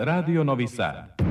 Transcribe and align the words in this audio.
Radio 0.00 0.44
Novi 0.44 0.68
Sad. 0.68 1.27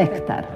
Spektar. 0.00 0.46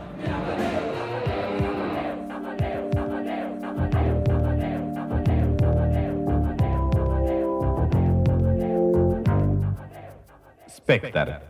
Spektar. 10.68 11.41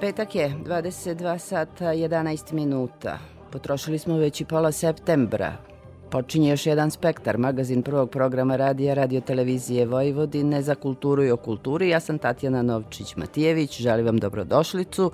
Petak 0.00 0.34
je 0.34 0.50
22 0.64 1.38
sata 1.38 1.84
11 1.84 2.52
minuta. 2.52 3.18
Potrošili 3.52 3.98
smo 3.98 4.16
već 4.16 4.40
i 4.40 4.44
pola 4.44 4.72
septembra. 4.72 5.71
Počinje 6.12 6.50
još 6.50 6.66
jedan 6.66 6.90
spektar, 6.90 7.38
magazin 7.38 7.82
prvog 7.82 8.10
programa 8.10 8.56
radija 8.56 8.94
Radio 8.94 9.20
Televizije 9.20 9.86
Vojvodine 9.86 10.62
za 10.62 10.74
kulturu 10.74 11.24
i 11.24 11.30
o 11.30 11.36
kulturi. 11.36 11.88
Ja 11.88 12.00
sam 12.00 12.18
Tatjana 12.18 12.62
Novčić-Matijević, 12.62 13.82
želim 13.82 14.06
vam 14.06 14.18
dobrodošlicu. 14.18 15.10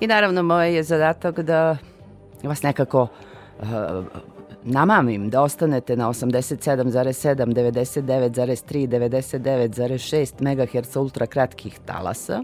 I 0.00 0.06
naravno, 0.06 0.42
moj 0.42 0.74
je 0.74 0.82
zadatak 0.82 1.40
da 1.40 1.76
vas 2.42 2.62
nekako 2.62 3.02
uh, 3.58 3.66
namamim, 4.64 5.30
da 5.30 5.42
ostanete 5.42 5.96
na 5.96 6.08
87,7, 6.08 7.34
99,3, 7.54 8.88
99,6 8.88 10.80
MHz 10.80 10.96
ultra 10.96 11.26
kratkih 11.26 11.78
talasa 11.84 12.42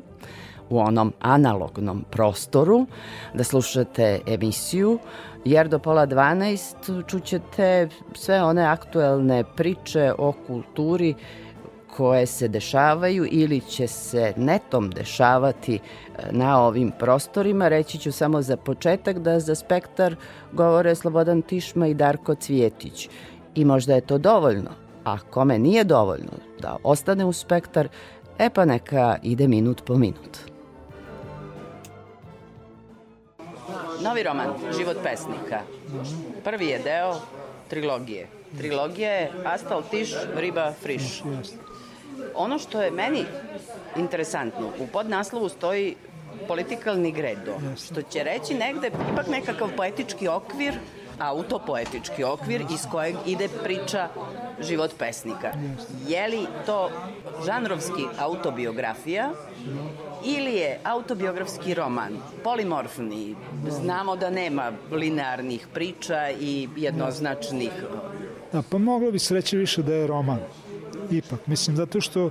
u 0.71 0.79
onom 0.79 1.13
analognom 1.21 2.05
prostoru, 2.11 2.87
da 3.35 3.45
slušate 3.45 4.21
emisiju, 4.27 4.99
jer 5.45 5.69
do 5.69 5.79
pola 5.79 6.07
12 6.07 7.07
čućete 7.07 7.89
sve 8.15 8.43
one 8.43 8.63
aktuelne 8.63 9.45
priče 9.57 10.13
o 10.19 10.33
kulturi 10.47 11.15
koje 11.97 12.27
se 12.27 12.49
dešavaju 12.49 13.27
ili 13.31 13.61
će 13.61 13.87
se 13.87 14.33
netom 14.37 14.91
dešavati 14.91 15.75
e, 15.75 15.81
na 16.31 16.63
ovim 16.63 16.93
prostorima. 16.99 17.69
Reći 17.69 17.99
ću 17.99 18.13
samo 18.13 18.43
za 18.43 18.57
početak 18.57 19.19
da 19.19 19.41
za 19.41 19.55
spektar 19.55 20.17
govore 20.53 20.95
Slobodan 20.95 21.43
Tišma 21.43 21.87
i 21.87 21.95
Darko 21.95 22.35
Cvjetić. 22.35 23.09
I 23.55 23.65
možda 23.65 23.95
je 23.95 24.01
to 24.01 24.19
dovoljno, 24.19 24.71
a 25.05 25.19
kome 25.19 25.59
nije 25.59 25.85
dovoljno 25.85 26.33
da 26.61 26.77
ostane 26.83 27.25
u 27.25 27.33
spektar, 27.33 27.89
e 28.39 28.51
pa 28.51 28.65
neka 28.65 29.17
ide 29.23 29.49
minut 29.49 29.83
po 29.85 29.99
minut. 29.99 30.54
Novi 34.05 34.23
roman, 34.23 34.53
Život 34.77 34.97
pesnika. 35.03 35.61
Prvi 36.45 36.67
je 36.67 36.79
deo 36.79 37.15
trilogije. 37.69 38.27
Trilogija 38.59 39.11
je 39.11 39.31
Astal 39.45 39.83
Tiš, 39.91 40.13
Riba 40.37 40.73
Friš. 40.83 41.23
Ono 42.35 42.59
što 42.59 42.83
je 42.83 42.91
meni 42.91 43.25
interesantno, 43.97 44.73
u 44.79 44.87
podnaslovu 44.87 45.49
stoji 45.49 45.97
political 46.49 47.01
nigredo, 47.01 47.57
što 47.87 48.03
će 48.03 48.23
reći 48.23 48.55
negde 48.55 48.91
ipak 49.13 49.27
nekakav 49.27 49.69
poetički 49.77 50.29
okvir, 50.29 50.75
autopoetički 51.19 52.25
okvir 52.25 52.61
iz 52.61 52.87
kojeg 52.91 53.17
ide 53.27 53.49
priča 53.65 54.09
život 54.61 54.91
pesnika. 54.99 55.53
Je 56.09 56.29
li 56.29 56.47
to 56.67 56.91
žanrovski 57.47 58.03
autobiografija 58.19 59.31
ili 60.25 60.55
je 60.55 60.81
autobiografski 60.85 61.75
roman 61.75 62.17
polimorfni, 62.45 63.35
znamo 63.71 64.17
da 64.17 64.31
nema 64.31 64.73
linearnih 64.91 65.67
priča 65.75 66.31
i 66.41 66.69
jednoznačnih... 66.77 67.71
Da, 68.53 68.63
pa 68.71 68.79
moglo 68.79 69.11
bi 69.11 69.19
se 69.19 69.35
reći 69.35 69.57
više 69.57 69.83
da 69.83 69.95
je 69.95 70.07
roman. 70.07 70.39
Ipak, 71.11 71.47
mislim, 71.47 71.77
zato 71.77 72.01
što 72.01 72.31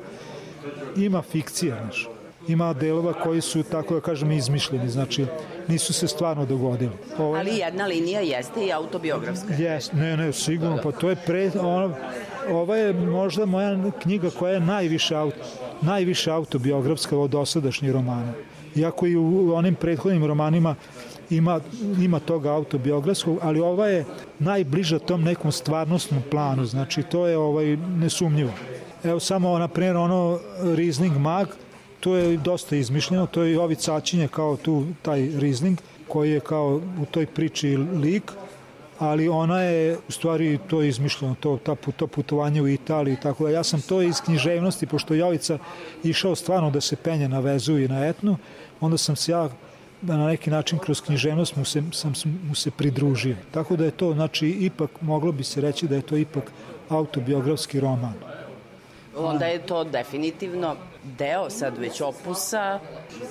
ima 0.97 1.21
fikcija, 1.21 1.77
znaš. 1.81 2.07
Ima 2.47 2.73
delova 2.73 3.13
koji 3.13 3.41
su, 3.41 3.63
tako 3.63 3.93
da 3.93 4.01
kažem, 4.01 4.31
izmišljeni, 4.31 4.89
znači 4.89 5.25
nisu 5.67 5.93
se 5.93 6.07
stvarno 6.07 6.45
dogodili. 6.45 6.91
Ovo, 7.17 7.35
Ali 7.35 7.57
jedna 7.57 7.85
linija 7.85 8.19
jeste 8.19 8.65
i 8.65 8.71
autobiografska. 8.71 9.53
Jeste, 9.53 9.95
ne, 9.95 10.17
ne, 10.17 10.33
sigurno, 10.33 10.79
pa 10.83 10.91
to 10.91 11.09
je 11.09 11.15
pre, 11.15 11.51
ono, 11.59 11.95
ova 12.49 12.77
je 12.77 12.93
možda 12.93 13.45
moja 13.45 13.91
knjiga 14.01 14.29
koja 14.39 14.53
je 14.53 14.59
najviše, 14.59 15.15
auto, 15.15 15.37
najviše 15.81 16.31
autobiografska 16.31 17.17
od 17.17 17.29
dosadašnjih 17.29 17.91
romana. 17.91 18.33
Iako 18.75 19.07
i 19.07 19.15
u 19.15 19.53
onim 19.55 19.75
prethodnim 19.75 20.25
romanima 20.25 20.75
ima, 21.29 21.59
ima 22.01 22.19
toga 22.19 22.51
autobiografskog, 22.51 23.37
ali 23.41 23.59
ova 23.59 23.87
je 23.87 24.05
najbliža 24.39 24.99
tom 24.99 25.23
nekom 25.23 25.51
stvarnostnom 25.51 26.21
planu, 26.31 26.65
znači 26.65 27.03
to 27.03 27.27
je 27.27 27.37
ovaj 27.37 27.77
nesumnjivo. 27.77 28.51
Evo 29.03 29.19
samo, 29.19 29.59
na 29.59 29.67
primjer, 29.67 29.95
ono 29.95 30.39
Riesling 30.75 31.17
Mag, 31.17 31.47
to 32.03 32.15
je 32.15 32.37
dosta 32.37 32.75
izmišljeno, 32.75 33.25
to 33.25 33.43
je 33.43 33.53
i 33.53 33.57
ovi 33.57 33.75
cačinje 33.75 34.27
kao 34.27 34.57
tu, 34.57 34.85
taj 35.01 35.29
Riesling, 35.39 35.79
koji 36.07 36.31
je 36.31 36.39
kao 36.39 36.81
u 37.01 37.05
toj 37.11 37.25
priči 37.25 37.77
lik, 37.77 38.31
ali 38.99 39.29
ona 39.29 39.61
je 39.61 39.97
u 40.07 40.11
stvari 40.11 40.59
to 40.67 40.81
je 40.81 40.89
izmišljeno, 40.89 41.35
to, 41.39 41.57
ta, 41.63 41.75
to 41.75 42.07
putovanje 42.07 42.61
u 42.61 42.67
Italiji, 42.67 43.17
tako 43.23 43.43
da 43.43 43.49
ja 43.49 43.63
sam 43.63 43.81
to 43.81 44.01
iz 44.01 44.21
književnosti, 44.21 44.87
pošto 44.87 45.13
Jovica 45.13 45.57
išao 46.03 46.35
stvarno 46.35 46.71
da 46.71 46.81
se 46.81 46.95
penje 46.95 47.29
na 47.29 47.39
vezu 47.39 47.77
i 47.77 47.87
na 47.87 48.07
etnu, 48.07 48.37
onda 48.81 48.97
sam 48.97 49.15
se 49.15 49.31
ja 49.31 49.49
na 50.01 50.27
neki 50.27 50.49
način 50.49 50.79
kroz 50.79 51.01
književnost 51.01 51.55
mu 51.55 51.65
se, 51.65 51.83
sam 51.91 52.13
mu 52.47 52.55
se 52.55 52.71
pridružio. 52.71 53.35
Tako 53.51 53.75
da 53.75 53.85
je 53.85 53.91
to, 53.91 54.13
znači, 54.13 54.49
ipak, 54.49 55.01
moglo 55.01 55.31
bi 55.31 55.43
se 55.43 55.61
reći 55.61 55.87
da 55.87 55.95
je 55.95 56.01
to 56.01 56.17
ipak 56.17 56.51
autobiografski 56.89 57.79
roman. 57.79 58.13
Onda 59.17 59.45
je 59.45 59.59
to 59.59 59.83
definitivno 59.83 60.75
deo 61.03 61.49
sad 61.49 61.77
već 61.77 62.01
opusa 62.01 62.79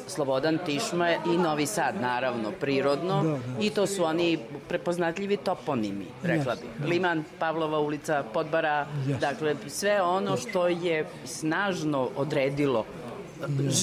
Slobodan 0.07 0.59
Tišma 0.67 1.11
i 1.11 1.39
Novi 1.39 1.67
Sad 1.67 1.95
naravno 2.01 2.51
prirodno 2.61 3.23
da, 3.23 3.31
da. 3.31 3.39
i 3.61 3.71
to 3.71 3.87
su 3.87 4.05
oni 4.05 4.39
prepoznatljivi 4.69 5.37
toponimi 5.37 6.07
rekla 6.23 6.55
bih. 6.55 6.89
Liman, 6.89 7.25
Pavlova 7.39 7.79
ulica, 7.79 8.25
Podbara, 8.35 8.87
yes. 9.07 9.19
dakle 9.19 9.57
sve 9.69 10.03
ono 10.03 10.37
što 10.37 10.69
je 10.69 11.07
snažno 11.25 12.09
odredilo 12.17 12.85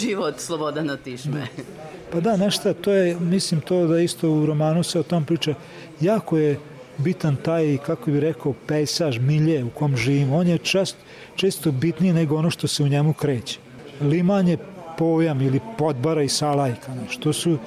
život 0.01 0.39
Slobodana 0.39 0.97
Tišme. 0.97 1.39
Da. 1.57 1.63
Pa 2.11 2.19
da, 2.19 2.37
nešto, 2.37 2.73
to 2.73 2.91
je, 2.91 3.19
mislim 3.19 3.61
to 3.61 3.87
da 3.87 3.99
isto 3.99 4.29
u 4.29 4.45
romanu 4.45 4.83
se 4.83 4.99
o 4.99 5.03
tom 5.03 5.25
priča, 5.25 5.53
jako 6.01 6.37
je 6.37 6.59
bitan 6.97 7.35
taj, 7.35 7.77
kako 7.77 8.11
bi 8.11 8.19
rekao, 8.19 8.53
pejsaž, 8.67 9.19
milje 9.19 9.63
u 9.63 9.69
kom 9.69 9.97
živimo. 9.97 10.37
On 10.37 10.47
je 10.47 10.57
čast, 10.57 10.97
često 11.35 11.71
bitniji 11.71 12.13
nego 12.13 12.35
ono 12.35 12.49
što 12.49 12.67
se 12.67 12.83
u 12.83 12.87
njemu 12.87 13.13
kreće. 13.13 13.59
Liman 14.01 14.47
je 14.47 14.57
pojam 14.97 15.41
ili 15.41 15.59
podbara 15.77 16.23
i 16.23 16.29
salajka, 16.29 16.91
što 17.09 17.33
su 17.33 17.57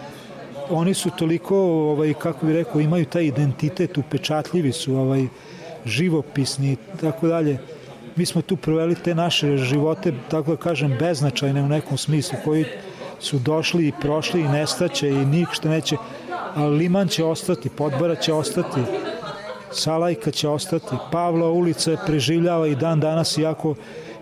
oni 0.71 0.95
su 0.95 1.11
toliko, 1.11 1.57
ovaj, 1.57 2.15
kako 2.15 2.47
bi 2.47 2.53
rekao, 2.53 2.81
imaju 2.81 3.07
taj 3.07 3.25
identitet, 3.25 3.99
upečatljivi 3.99 4.73
su, 4.73 4.97
ovaj, 4.97 5.27
živopisni 5.85 6.73
i 6.73 6.77
tako 7.01 7.29
dalje. 7.29 7.59
Mi 8.17 8.27
smo 8.27 8.43
tu 8.43 8.57
proveli 8.57 8.95
te 8.95 9.15
naše 9.15 9.57
živote, 9.57 10.13
tako 10.31 10.51
da 10.51 10.57
kažem, 10.57 10.97
beznačajne 10.99 11.63
u 11.63 11.69
nekom 11.69 11.99
smislu, 11.99 12.39
koji 12.45 12.65
su 13.21 13.39
došli 13.39 13.89
i 13.89 13.93
prošli 14.01 14.41
i 14.41 14.49
nestaće 14.49 15.09
i 15.09 15.27
ništa 15.27 15.69
neće, 15.69 15.97
ali 16.55 16.77
Liman 16.77 17.09
će 17.09 17.25
ostati, 17.25 17.69
Podbara 17.69 18.15
će 18.15 18.33
ostati, 18.33 18.81
Salajka 19.73 20.31
će 20.31 20.49
ostati, 20.49 20.97
Pavla 21.13 21.51
ulica 21.51 21.97
preživljava 22.07 22.67
i 22.67 22.75
dan 22.75 23.01
danas, 23.01 23.39
iako 23.39 23.75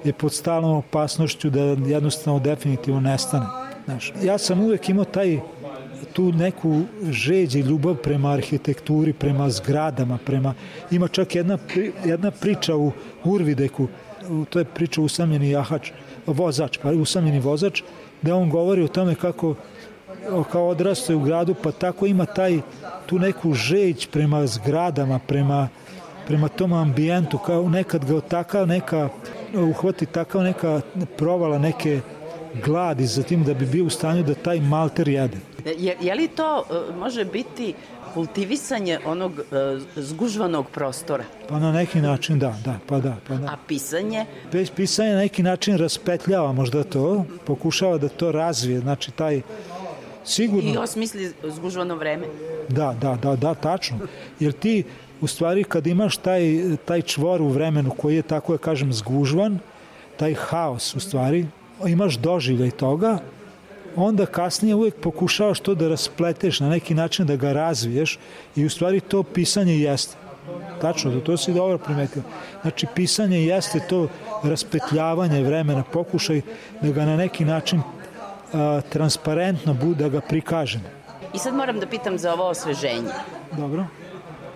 je 0.05 0.13
pod 0.13 0.33
stalnom 0.33 0.77
opasnošću 0.77 1.51
da 1.51 1.61
jednostavno 1.87 2.41
definitivno 2.41 3.01
nestane. 3.01 3.47
Znaš, 3.85 4.13
ja 4.23 4.39
sam 4.39 4.61
uvek 4.61 4.89
imao 4.89 5.05
taj 5.05 5.41
tu 6.13 6.33
neku 6.33 6.83
žeđ 7.11 7.55
i 7.57 7.61
ljubav 7.61 7.95
prema 7.95 8.33
arhitekturi, 8.33 9.13
prema 9.13 9.51
zgradama, 9.51 10.19
prema... 10.27 10.55
Ima 10.91 11.09
čak 11.09 11.35
jedna, 11.35 11.59
jedna 12.05 12.31
priča 12.31 12.77
u 12.77 12.93
Urvideku, 13.25 13.89
to 14.51 14.59
je 14.59 14.65
priča 14.65 15.01
usamljeni 15.01 15.51
jahač, 15.51 15.91
vozač, 16.27 16.79
pa 16.83 16.91
usamljeni 16.91 17.41
vozač, 17.41 17.83
da 18.23 18.35
on 18.35 18.51
govori 18.51 18.83
o 18.83 18.89
tome 18.89 19.15
kako 19.15 19.55
kao 20.53 20.69
odrastao 20.69 21.17
u 21.17 21.21
gradu, 21.21 21.55
pa 21.63 21.73
tako 21.73 22.07
ima 22.07 22.27
taj 22.27 22.61
tu 23.07 23.19
neku 23.19 23.55
žeć 23.55 24.07
prema 24.07 24.47
zgradama, 24.47 25.19
prema, 25.19 25.69
prema 26.31 26.49
tom 26.49 26.73
ambijentu, 26.73 27.39
kao 27.39 27.69
nekad 27.69 28.05
ga 28.05 28.21
takav 28.21 28.67
neka, 28.67 29.09
uhvati 29.55 30.07
takav 30.07 30.43
neka 30.43 30.81
provala 31.17 31.59
neke 31.59 32.01
gladi 32.65 33.07
za 33.07 33.23
tim 33.23 33.45
da 33.45 33.55
bi 33.55 33.67
bio 33.67 33.85
u 33.85 33.91
stanju 33.91 34.23
da 34.23 34.35
taj 34.35 34.61
malter 34.61 35.09
jede. 35.09 35.37
Je, 35.79 35.97
je 36.01 36.15
li 36.15 36.29
to 36.29 36.59
e, 36.71 36.93
može 36.99 37.25
biti 37.25 37.75
kultivisanje 38.15 38.99
onog 39.07 39.33
e, 39.39 39.79
zgužvanog 39.97 40.71
prostora? 40.71 41.25
Pa 41.49 41.59
na 41.59 41.73
neki 41.73 42.01
način 42.01 42.39
da, 42.39 42.55
da, 42.65 42.79
pa 42.87 42.99
da, 42.99 43.17
pa 43.29 43.35
da. 43.35 43.47
A 43.47 43.57
pisanje? 43.69 44.27
Bez 44.53 44.71
pisanje 44.71 45.11
na 45.11 45.19
neki 45.19 45.43
način 45.43 45.79
raspetljava 45.79 46.53
možda 46.53 46.85
to, 46.85 47.25
pokušava 47.45 47.99
da 47.99 48.09
to 48.09 48.33
razvije, 48.33 48.81
znači 48.81 49.11
taj 49.11 49.41
sigurno... 50.25 50.73
I 50.73 50.77
osmisli 50.77 51.33
zgužvano 51.45 51.97
vreme? 51.97 52.27
Da, 52.69 52.95
da, 53.01 53.19
da, 53.23 53.37
da, 53.37 53.55
tačno. 53.55 53.99
Jer 54.41 54.53
ti 54.53 54.85
u 55.21 55.27
stvari 55.27 55.65
kad 55.65 55.87
imaš 55.87 56.17
taj, 56.17 56.61
taj 56.85 57.03
čvor 57.03 57.43
u 57.43 57.49
vremenu 57.49 57.91
koji 57.91 58.17
je 58.17 58.23
tako 58.23 58.53
da 58.53 58.59
kažem 58.59 58.93
zgužvan, 58.93 59.59
taj 60.17 60.35
haos 60.35 60.95
u 60.95 61.01
stvari, 61.01 61.47
imaš 61.87 62.15
doživljaj 62.15 62.71
toga, 62.71 63.19
onda 63.97 64.27
kasnije 64.27 64.75
uvek 64.75 64.95
pokušavaš 64.95 65.61
to 65.61 65.75
da 65.75 65.89
raspleteš 65.89 66.61
na 66.61 66.69
neki 66.69 66.95
način 66.95 67.27
da 67.27 67.37
ga 67.37 67.53
razviješ 67.53 68.19
i 68.57 68.65
u 68.65 68.71
stvari 68.71 69.01
to 69.01 69.23
pisanje 69.23 69.79
jeste. 69.79 70.17
Tačno, 70.81 71.11
da 71.11 71.21
to 71.21 71.37
si 71.37 71.53
dobro 71.53 71.79
primetio. 71.79 72.23
Znači, 72.63 72.87
pisanje 72.95 73.45
jeste 73.45 73.81
to 73.89 74.09
raspetljavanje 74.43 75.43
vremena, 75.43 75.83
pokušaj 75.83 76.41
da 76.83 76.93
ga 76.93 77.05
na 77.05 77.17
neki 77.17 77.45
način 77.45 77.83
a, 78.53 78.81
transparentno 78.93 79.75
bude, 79.75 80.05
da 80.05 80.09
ga 80.09 80.21
prikažem. 80.21 80.81
I 81.35 81.39
sad 81.39 81.55
moram 81.55 81.81
da 81.81 81.87
pitam 81.87 82.19
za 82.19 82.33
ovo 82.33 82.49
osveženje. 82.49 83.13
Dobro. 83.57 83.87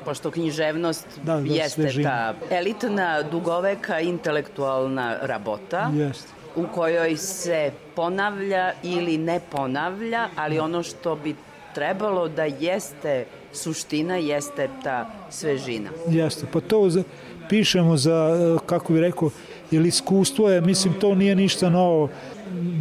Pošto 0.04 0.30
književnost 0.30 1.06
da, 1.22 1.36
da, 1.36 1.54
jeste 1.54 1.82
svežina. 1.82 2.10
ta 2.10 2.56
elitna, 2.56 3.22
dugoveka, 3.22 4.00
intelektualna 4.00 5.16
rabota. 5.22 5.90
Jeste 5.94 6.44
u 6.56 6.64
kojoj 6.74 7.16
se 7.16 7.70
ponavlja 7.94 8.72
ili 8.82 9.18
ne 9.18 9.40
ponavlja, 9.50 10.28
ali 10.36 10.58
ono 10.58 10.82
što 10.82 11.16
bi 11.16 11.34
trebalo 11.74 12.28
da 12.28 12.44
jeste 12.44 13.24
suština, 13.52 14.16
jeste 14.16 14.68
ta 14.82 15.10
svežina. 15.30 15.90
Jeste, 16.08 16.46
pa 16.52 16.60
to 16.60 16.90
za, 16.90 17.02
pišemo 17.48 17.96
za, 17.96 18.38
kako 18.66 18.92
bi 18.92 19.00
rekao, 19.00 19.30
ili 19.70 19.88
iskustvo 19.88 20.50
je, 20.50 20.60
mislim, 20.60 20.94
to 21.00 21.14
nije 21.14 21.34
ništa 21.34 21.70
novo. 21.70 22.08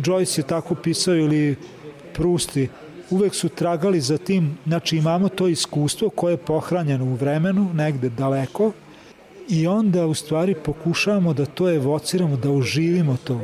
Joyce 0.03 0.39
je 0.39 0.47
tako 0.47 0.75
pisao 0.75 1.15
ili 1.15 1.55
Prusti. 2.13 2.69
Uvek 3.13 3.35
su 3.35 3.49
tragali 3.49 4.01
za 4.01 4.17
tim, 4.17 4.57
znači 4.65 4.97
imamo 4.97 5.29
to 5.29 5.47
iskustvo 5.47 6.09
koje 6.09 6.33
je 6.33 6.37
pohranjeno 6.37 7.05
u 7.05 7.13
vremenu, 7.13 7.69
negde 7.73 8.09
daleko, 8.09 8.71
i 9.49 9.67
onda 9.67 10.05
u 10.05 10.13
stvari 10.13 10.55
pokušavamo 10.55 11.33
da 11.33 11.45
to 11.45 11.69
evociramo, 11.69 12.37
da 12.37 12.51
oživimo 12.51 13.17
to 13.23 13.41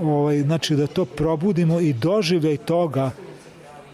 ovaj, 0.00 0.42
znači 0.42 0.76
da 0.76 0.86
to 0.86 1.04
probudimo 1.04 1.80
i 1.80 1.92
doživljaj 1.92 2.56
toga 2.56 3.10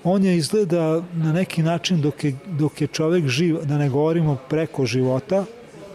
on 0.05 0.25
je 0.25 0.37
izgleda 0.37 1.03
na 1.15 1.33
neki 1.33 1.63
način 1.63 2.01
dok 2.01 2.25
je, 2.25 2.35
dok 2.47 2.81
je 2.81 2.87
čovek 2.87 3.29
živ, 3.29 3.57
da 3.65 3.79
ne 3.79 3.89
govorimo 3.89 4.39
preko 4.49 4.87
života, 4.87 5.45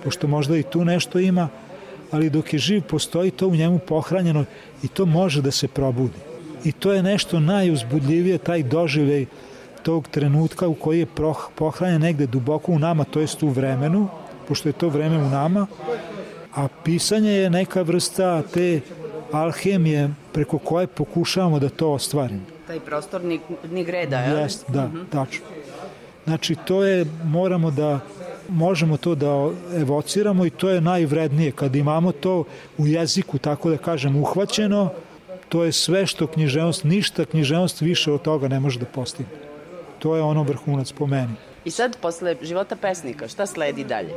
pošto 0.03 0.27
možda 0.27 0.57
i 0.57 0.63
tu 0.63 0.85
nešto 0.85 1.19
ima, 1.19 1.49
ali 2.11 2.29
dok 2.29 2.53
je 2.53 2.59
živ 2.59 2.81
postoji 2.81 3.31
to 3.31 3.47
u 3.47 3.55
njemu 3.55 3.79
pohranjeno 3.79 4.45
i 4.83 4.87
to 4.87 5.05
može 5.05 5.41
da 5.41 5.51
se 5.51 5.67
probudi. 5.67 6.30
I 6.63 6.71
to 6.71 6.93
je 6.93 7.03
nešto 7.03 7.39
najuzbudljivije, 7.39 8.37
taj 8.37 8.63
doživljaj 8.63 9.25
tog 9.83 10.07
trenutka 10.07 10.67
u 10.67 10.73
koji 10.73 10.99
je 10.99 11.07
pohranjen 11.55 12.01
negde 12.01 12.27
duboko 12.27 12.71
u 12.71 12.79
nama, 12.79 13.03
to 13.03 13.19
jest 13.19 13.43
u 13.43 13.49
vremenu, 13.49 14.07
pošto 14.47 14.69
je 14.69 14.73
to 14.73 14.89
vreme 14.89 15.17
u 15.17 15.29
nama, 15.29 15.67
a 16.55 16.67
pisanje 16.83 17.31
je 17.31 17.49
neka 17.49 17.81
vrsta 17.81 18.41
te 18.41 18.81
alhemije 19.31 20.09
preko 20.33 20.57
koje 20.57 20.87
pokušavamo 20.87 21.59
da 21.59 21.69
to 21.69 21.91
ostvarimo. 21.91 22.41
Taj 22.67 22.79
prostor 22.79 23.23
ni, 23.23 23.39
ni 23.71 23.83
greda, 23.83 24.19
je 24.19 24.33
li? 24.33 24.41
Jest, 24.41 24.65
da, 24.67 24.85
mhm. 24.85 24.97
-huh. 24.97 25.05
tačno. 25.09 25.45
Znači, 26.25 26.55
to 26.55 26.83
je, 26.83 27.05
moramo 27.23 27.71
da, 27.71 27.99
možemo 28.49 28.97
to 28.97 29.15
da 29.15 29.49
evociramo 29.75 30.45
i 30.45 30.49
to 30.49 30.69
je 30.69 30.81
najvrednije. 30.81 31.51
Kad 31.51 31.75
imamo 31.75 32.11
to 32.11 32.43
u 32.77 32.87
jeziku, 32.87 33.37
tako 33.37 33.69
da 33.69 33.77
kažem, 33.77 34.15
uhvaćeno, 34.15 34.89
to 35.51 35.63
je 35.63 35.71
sve 35.71 36.07
što 36.07 36.27
književnost, 36.27 36.83
ništa 36.83 37.25
književnost 37.25 37.81
više 37.81 38.11
od 38.11 38.21
toga 38.21 38.47
ne 38.47 38.59
može 38.59 38.79
da 38.79 38.85
postigne. 38.85 39.35
To 39.99 40.15
je 40.15 40.21
ono 40.21 40.43
vrhunac 40.43 40.91
po 40.91 41.07
meni. 41.07 41.33
I 41.65 41.71
sad, 41.71 41.97
posle 42.01 42.35
života 42.41 42.75
pesnika, 42.75 43.27
šta 43.27 43.45
sledi 43.45 43.83
dalje? 43.83 44.13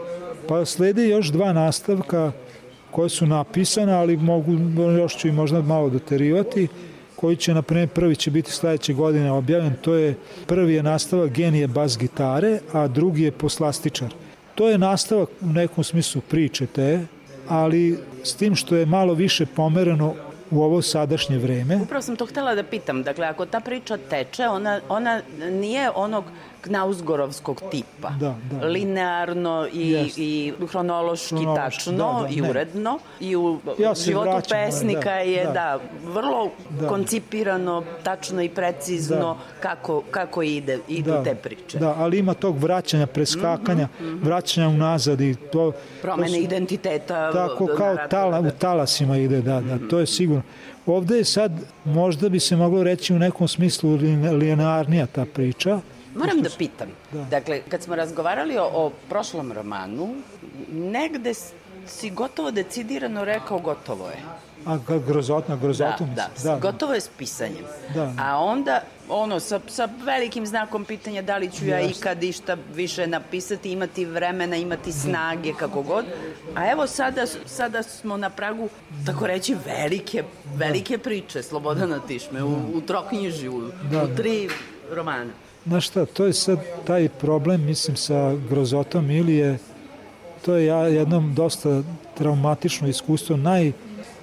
Pa 0.48 0.64
sledi 0.64 1.08
još 1.08 1.28
dva 1.28 1.52
nastavka 1.52 2.32
koje 2.90 3.08
su 3.08 3.26
napisane, 3.26 3.92
ali 3.92 4.16
mogu, 4.16 4.52
još 4.98 5.16
ću 5.16 5.28
i 5.28 5.32
možda 5.32 5.62
malo 5.62 5.90
doterivati, 5.90 6.69
koji 7.16 7.36
će, 7.36 7.54
na 7.54 7.62
primjer, 7.62 7.88
prvi 7.88 8.16
će 8.16 8.31
biti 8.31 8.52
sledeće 8.52 8.92
godine 8.92 9.32
objavljen, 9.32 9.75
to 9.82 9.94
je, 9.94 10.14
prvi 10.46 10.75
je 10.75 10.82
nastavak 10.82 11.31
genije 11.31 11.66
bas 11.66 11.98
gitare, 11.98 12.58
a 12.72 12.86
drugi 12.88 13.22
je 13.22 13.32
poslastičar. 13.32 14.14
To 14.54 14.69
je 14.69 14.78
nastavak 14.78 15.28
u 15.40 15.46
nekom 15.46 15.84
smislu 15.84 16.20
priče 16.28 16.66
te, 16.66 17.00
ali 17.48 17.98
s 18.22 18.34
tim 18.34 18.54
što 18.54 18.76
je 18.76 18.86
malo 18.86 19.14
više 19.14 19.46
pomereno 19.46 20.14
u 20.55 20.62
ovo 20.62 20.83
sadašnje 20.83 21.39
vreme. 21.39 21.77
Upravo 21.83 22.03
sam 22.03 22.17
to 22.17 22.27
htela 22.27 22.55
da 22.55 22.62
pitam. 22.62 23.03
Dakle, 23.03 23.27
ako 23.27 23.47
ta 23.47 23.61
priča 23.61 23.99
teče, 24.11 24.49
ona, 24.49 24.81
ona 24.89 25.21
nije 25.51 25.91
onog 25.95 26.25
knausgorovskog 26.65 27.62
tipa. 27.71 28.11
Da, 28.11 28.35
da. 28.51 28.67
Linearno 28.67 29.67
i, 29.73 29.79
yes. 29.79 30.12
i 30.17 30.53
hronološki 30.71 31.35
Hronološki, 31.35 31.45
tačno 31.56 31.93
da, 31.93 32.29
da, 32.29 32.35
i 32.35 32.51
uredno. 32.51 32.99
Ne. 33.21 33.27
I 33.27 33.37
u 33.37 33.59
ja 33.79 33.95
životu 33.95 34.31
vraćam, 34.31 34.59
pesnika 34.59 35.11
da, 35.11 35.17
je, 35.17 35.45
da, 35.45 35.53
da 35.53 35.79
vrlo 36.12 36.51
da. 36.81 36.89
koncipirano, 36.89 37.85
tačno 38.03 38.43
i 38.43 38.49
precizno 38.49 39.17
da. 39.35 39.61
kako, 39.61 40.03
kako 40.11 40.43
ide, 40.43 40.79
idu 40.89 41.11
da, 41.11 41.25
te 41.25 41.35
priče. 41.35 41.79
Da, 41.79 41.95
ali 41.99 42.19
ima 42.19 42.35
tog 42.35 42.59
vraćanja, 42.59 43.06
preskakanja, 43.06 43.89
mm 44.01 44.05
-hmm, 44.05 44.25
vraćanja 44.25 44.69
unazad 44.69 45.21
i 45.21 45.35
to... 45.53 45.73
Promene 46.03 46.29
to 46.29 46.35
su, 46.35 46.41
identiteta. 46.41 47.33
Tako, 47.33 47.67
kao 47.77 47.97
tala, 48.11 48.41
u 48.41 48.51
talasima 48.59 49.17
ide, 49.17 49.41
da, 49.41 49.61
da, 49.61 49.89
to 49.91 49.99
je 49.99 50.06
sigurno. 50.06 50.43
Ovde 50.87 51.17
je 51.17 51.25
sad, 51.25 51.52
možda 51.85 52.29
bi 52.29 52.41
se 52.41 52.56
moglo 52.56 52.82
reći 52.82 53.14
u 53.14 53.19
nekom 53.19 53.49
smislu 53.49 53.94
linearnija 54.32 55.06
ta 55.06 55.25
priča, 55.25 55.81
Moram 56.14 56.43
da 56.43 56.50
pitam. 56.58 56.88
Da. 57.12 57.25
Dakle, 57.25 57.61
kad 57.69 57.82
smo 57.82 57.96
razgovarali 57.96 58.58
o, 58.58 58.70
o 58.73 58.91
prošlom 59.08 59.52
romanu, 59.52 60.14
negde 60.73 61.34
si 61.86 62.10
gotovo 62.10 62.51
decidirano 62.51 63.24
rekao 63.24 63.58
gotovo 63.58 64.08
je. 64.08 64.17
A 64.67 64.79
grozotna, 65.06 65.56
grozotna 65.56 66.06
da, 66.06 66.29
da, 66.43 66.51
da, 66.51 66.59
gotovo 66.59 66.94
je 66.94 67.01
s 67.01 67.09
pisanjem. 67.19 67.65
Da. 67.94 68.15
A 68.19 68.39
onda, 68.39 68.81
ono, 69.09 69.41
sa, 69.41 69.61
sa 69.69 69.89
velikim 70.05 70.47
znakom 70.47 70.85
pitanja 70.85 71.23
da 71.23 71.37
li 71.37 71.51
ću 71.51 71.67
ja 71.67 71.79
Jasne. 71.79 71.91
ikad 71.99 72.23
išta 72.23 72.56
više 72.75 73.06
napisati, 73.06 73.73
imati 73.73 74.05
vremena, 74.05 74.56
imati 74.56 74.93
snage, 74.93 75.53
kako 75.59 75.83
god. 75.83 76.05
A 76.55 76.71
evo 76.71 76.87
sada, 76.87 77.27
sada 77.47 77.83
smo 77.83 78.17
na 78.17 78.31
pragu, 78.31 78.69
tako 79.06 79.27
reći, 79.27 79.56
velike, 79.67 80.25
velike 80.56 80.99
priče 80.99 81.43
Slobodana 81.43 82.01
Tišme 82.06 82.43
u, 82.43 82.56
u 82.75 82.81
troknjiži, 82.81 83.49
u, 83.49 83.63
da, 83.91 84.05
u 84.05 84.17
tri 84.17 84.49
romana. 84.93 85.31
Znaš 85.67 85.87
šta, 85.87 86.06
to 86.06 86.25
je 86.25 86.33
sad 86.33 86.59
taj 86.87 87.09
problem, 87.09 87.65
mislim, 87.65 87.97
sa 87.97 88.35
grozotom 88.49 89.11
Ilije, 89.11 89.59
to 90.44 90.55
je 90.55 90.67
ja 90.67 90.79
jednom 90.79 91.35
dosta 91.35 91.83
traumatično 92.15 92.89
iskustvo, 92.89 93.37
naj, 93.37 93.73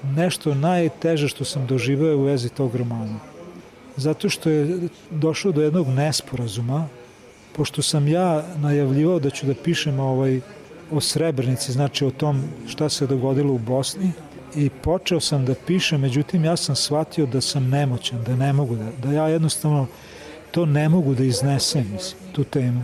nešto 0.03 0.55
najteže 0.55 1.27
što 1.27 1.45
sam 1.45 1.67
doživao 1.67 2.17
u 2.17 2.23
vezi 2.23 2.49
tog 2.49 2.75
romana. 2.75 3.19
Zato 3.97 4.29
što 4.29 4.49
je 4.49 4.79
došlo 5.09 5.51
do 5.51 5.61
jednog 5.61 5.87
nesporazuma, 5.87 6.87
pošto 7.55 7.81
sam 7.81 8.07
ja 8.07 8.43
najavljivao 8.57 9.19
da 9.19 9.29
ću 9.29 9.45
da 9.45 9.53
pišem 9.63 9.99
ovaj, 9.99 10.41
o 10.91 11.01
Srebrnici, 11.01 11.71
znači 11.71 12.05
o 12.05 12.11
tom 12.11 12.43
šta 12.67 12.89
se 12.89 13.07
dogodilo 13.07 13.53
u 13.53 13.57
Bosni, 13.57 14.11
i 14.55 14.69
počeo 14.69 15.19
sam 15.19 15.45
da 15.45 15.53
pišem, 15.67 16.01
međutim 16.01 16.45
ja 16.45 16.57
sam 16.57 16.75
shvatio 16.75 17.25
da 17.25 17.41
sam 17.41 17.69
nemoćan, 17.69 18.23
da 18.23 18.35
ne 18.35 18.53
mogu, 18.53 18.75
da, 18.75 18.91
da 19.03 19.13
ja 19.13 19.27
jednostavno 19.27 19.87
to 20.51 20.65
ne 20.65 20.89
mogu 20.89 21.15
da 21.15 21.23
iznesem, 21.23 21.87
mislim, 21.93 22.33
tu 22.33 22.43
temu. 22.43 22.83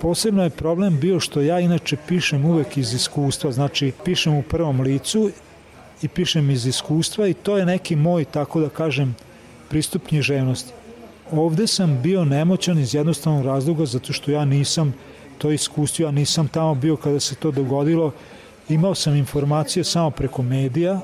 Posebno 0.00 0.44
je 0.44 0.50
problem 0.50 1.00
bio 1.00 1.20
što 1.20 1.40
ja 1.40 1.60
inače 1.60 1.96
pišem 2.08 2.44
uvek 2.44 2.76
iz 2.76 2.94
iskustva, 2.94 3.52
znači 3.52 3.92
pišem 4.04 4.34
u 4.34 4.42
prvom 4.42 4.80
licu 4.80 5.30
i 6.02 6.08
pišem 6.08 6.50
iz 6.50 6.66
iskustva 6.66 7.28
i 7.28 7.34
to 7.34 7.56
je 7.58 7.66
neki 7.66 7.96
moj, 7.96 8.24
tako 8.24 8.60
da 8.60 8.68
kažem, 8.68 9.16
pristup 9.68 10.06
književnosti. 10.06 10.72
Ovde 11.32 11.66
sam 11.66 11.98
bio 12.02 12.24
nemoćan 12.24 12.78
iz 12.78 12.94
jednostavnog 12.94 13.46
razloga 13.46 13.86
zato 13.86 14.12
što 14.12 14.30
ja 14.30 14.44
nisam 14.44 14.94
to 15.38 15.50
iskustio, 15.50 16.04
ja 16.04 16.10
nisam 16.10 16.48
tamo 16.48 16.74
bio 16.74 16.96
kada 16.96 17.20
se 17.20 17.34
to 17.34 17.50
dogodilo, 17.50 18.12
imao 18.68 18.94
sam 18.94 19.16
informacije 19.16 19.84
samo 19.84 20.10
preko 20.10 20.42
medija, 20.42 21.00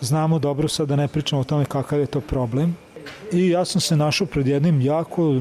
znamo 0.00 0.38
dobro 0.38 0.68
sad 0.68 0.88
da 0.88 0.96
ne 0.96 1.08
pričamo 1.08 1.40
o 1.40 1.44
tome 1.44 1.64
kakav 1.64 2.00
je 2.00 2.06
to 2.06 2.20
problem, 2.20 2.76
I 3.32 3.48
ja 3.48 3.64
sam 3.64 3.80
se 3.80 3.96
našao 3.96 4.26
pred 4.26 4.46
jednim 4.46 4.80
jako, 4.80 5.40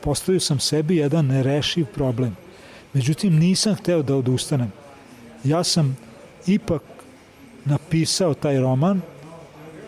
postavio 0.00 0.40
sam 0.40 0.58
sebi 0.58 0.96
jedan 0.96 1.26
nerešiv 1.26 1.86
problem. 1.86 2.36
Međutim, 2.92 3.38
nisam 3.38 3.74
hteo 3.74 4.02
da 4.02 4.16
odustanem. 4.16 4.72
Ja 5.44 5.64
sam 5.64 5.96
ipak 6.46 6.82
napisao 7.64 8.34
taj 8.34 8.60
roman 8.60 9.00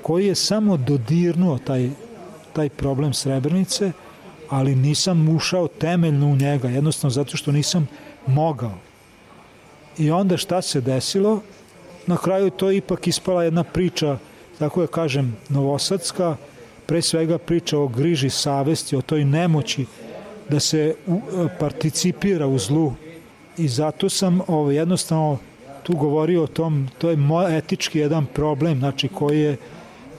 koji 0.02 0.26
je 0.26 0.35
samo 0.35 0.76
dodirnuo 0.76 1.59
taj, 1.59 1.90
taj 2.52 2.68
problem 2.68 3.14
Srebrnice, 3.14 3.92
ali 4.49 4.75
nisam 4.75 5.28
ušao 5.28 5.68
temeljno 5.68 6.26
u 6.26 6.37
njega, 6.37 6.68
jednostavno 6.68 7.11
zato 7.11 7.37
što 7.37 7.52
nisam 7.52 7.88
mogao. 8.26 8.75
I 9.99 10.11
onda 10.11 10.37
šta 10.37 10.62
se 10.62 10.80
desilo? 10.80 11.40
Na 12.06 12.16
kraju 12.16 12.50
to 12.50 12.71
ipak 12.71 13.06
ispala 13.06 13.45
jedna 13.45 13.64
priča, 13.64 14.18
tako 14.59 14.80
da 14.80 14.87
kažem, 14.87 15.37
novosadska, 15.49 16.37
pre 16.87 17.02
svega 17.02 17.38
priča 17.38 17.78
o 17.78 17.88
griži 17.88 18.30
savesti, 18.30 18.97
o 18.97 19.02
toj 19.02 19.25
nemoći 19.25 19.87
da 20.49 20.61
se 20.61 20.95
participira 21.59 22.47
u 22.47 22.59
zlu 22.59 22.92
i 23.56 23.68
zato 23.68 24.09
sam 24.09 24.40
ovo, 24.47 24.71
jednostavno 24.71 25.38
tu 25.87 25.97
govorio 25.97 26.43
o 26.43 26.47
tom, 26.47 26.88
to 26.99 27.11
je 27.11 27.16
moj 27.16 27.59
etički 27.59 27.99
jedan 27.99 28.26
problem, 28.26 28.78
znači 28.78 29.09
koji 29.09 29.40
je, 29.40 29.57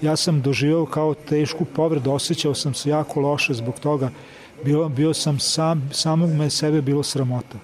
ja 0.01 0.15
sam 0.15 0.41
doživao 0.41 0.85
kao 0.85 1.13
tešku 1.13 1.65
povredu, 1.65 2.11
osjećao 2.11 2.53
sam 2.55 2.73
se 2.73 2.89
jako 2.89 3.19
loše 3.19 3.53
zbog 3.53 3.79
toga, 3.79 4.09
bio, 4.63 4.89
bio 4.89 5.13
sam 5.13 5.39
sam, 5.39 5.89
samog 5.93 6.29
me 6.29 6.49
sebe 6.49 6.81
bilo 6.81 7.03
sramota. 7.03 7.57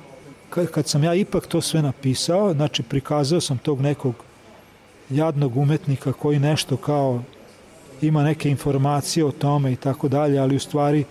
Kad, 0.49 0.87
sam 0.87 1.03
ja 1.03 1.13
ipak 1.15 1.47
to 1.47 1.61
sve 1.61 1.81
napisao, 1.81 2.53
znači 2.53 2.83
prikazao 2.83 3.41
sam 3.41 3.57
tog 3.57 3.81
nekog 3.81 4.15
jadnog 5.09 5.57
umetnika 5.57 6.13
koji 6.13 6.39
nešto 6.39 6.77
kao 6.77 7.21
ima 8.01 8.23
neke 8.23 8.49
informacije 8.49 9.25
o 9.25 9.31
tome 9.31 9.71
i 9.73 9.75
tako 9.75 10.07
dalje, 10.07 10.39
ali 10.39 10.55
u 10.55 10.59
stvari 10.59 11.03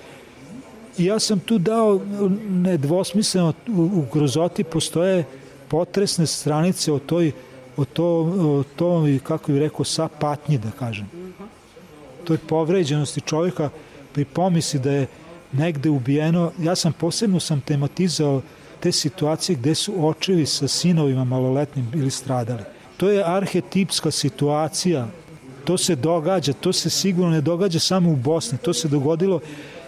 ja 0.99 1.19
sam 1.19 1.41
tu 1.41 1.59
dao 1.59 2.01
nedvosmisleno 2.49 3.53
u, 3.69 3.83
u 3.83 4.05
grozoti 4.13 4.65
postoje 4.65 5.25
potresne 5.73 6.27
stranice 6.27 6.93
o 6.93 6.99
toj 6.99 7.33
o 7.77 7.85
to, 7.85 8.05
o 8.05 8.65
to 8.77 9.05
kako 9.23 9.53
bih 9.53 9.61
rekao, 9.61 9.85
sa 9.85 10.09
patnji, 10.09 10.59
da 10.59 10.71
kažem. 10.71 11.09
To 12.25 12.35
je 12.35 12.39
povređenosti 12.39 13.21
čovjeka 13.21 13.71
pri 14.13 14.25
pomisli 14.25 14.81
da 14.81 14.93
je 14.93 15.07
negde 15.53 15.91
ubijeno. 15.91 16.53
Ja 16.59 16.77
sam 16.77 16.93
posebno 16.93 17.41
sam 17.41 17.61
tematizao 17.61 18.43
te 18.81 18.93
situacije 18.93 19.57
gde 19.57 19.75
su 19.75 20.07
očevi 20.07 20.47
sa 20.47 20.69
sinovima 20.69 21.25
maloletnim 21.25 21.89
bili 21.93 22.11
stradali. 22.11 22.63
To 22.97 23.11
je 23.11 23.25
arhetipska 23.27 24.11
situacija. 24.11 25.09
To 25.65 25.79
se 25.79 25.97
događa, 25.97 26.53
to 26.53 26.73
se 26.73 26.91
sigurno 26.91 27.31
ne 27.31 27.41
događa 27.41 27.79
samo 27.79 28.11
u 28.11 28.17
Bosni. 28.17 28.59
To 28.59 28.75
se 28.75 28.89
dogodilo 28.89 29.41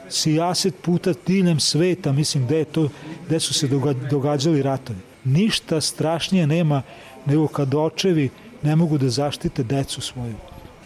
sijaset 0.08 0.74
puta 0.82 1.14
diljem 1.26 1.60
sveta, 1.60 2.12
mislim, 2.12 2.46
gde, 2.46 2.58
je 2.58 2.64
to, 2.64 2.88
gde 3.26 3.40
su 3.40 3.54
se 3.54 3.68
događali 4.10 4.62
ratovi. 4.62 5.13
Ništa 5.24 5.80
strašnije 5.80 6.46
nema 6.46 6.82
nego 7.26 7.48
kad 7.48 7.74
očevi 7.74 8.30
ne 8.62 8.76
mogu 8.76 8.98
da 8.98 9.08
zaštite 9.08 9.62
decu 9.62 10.00
svoju. 10.00 10.34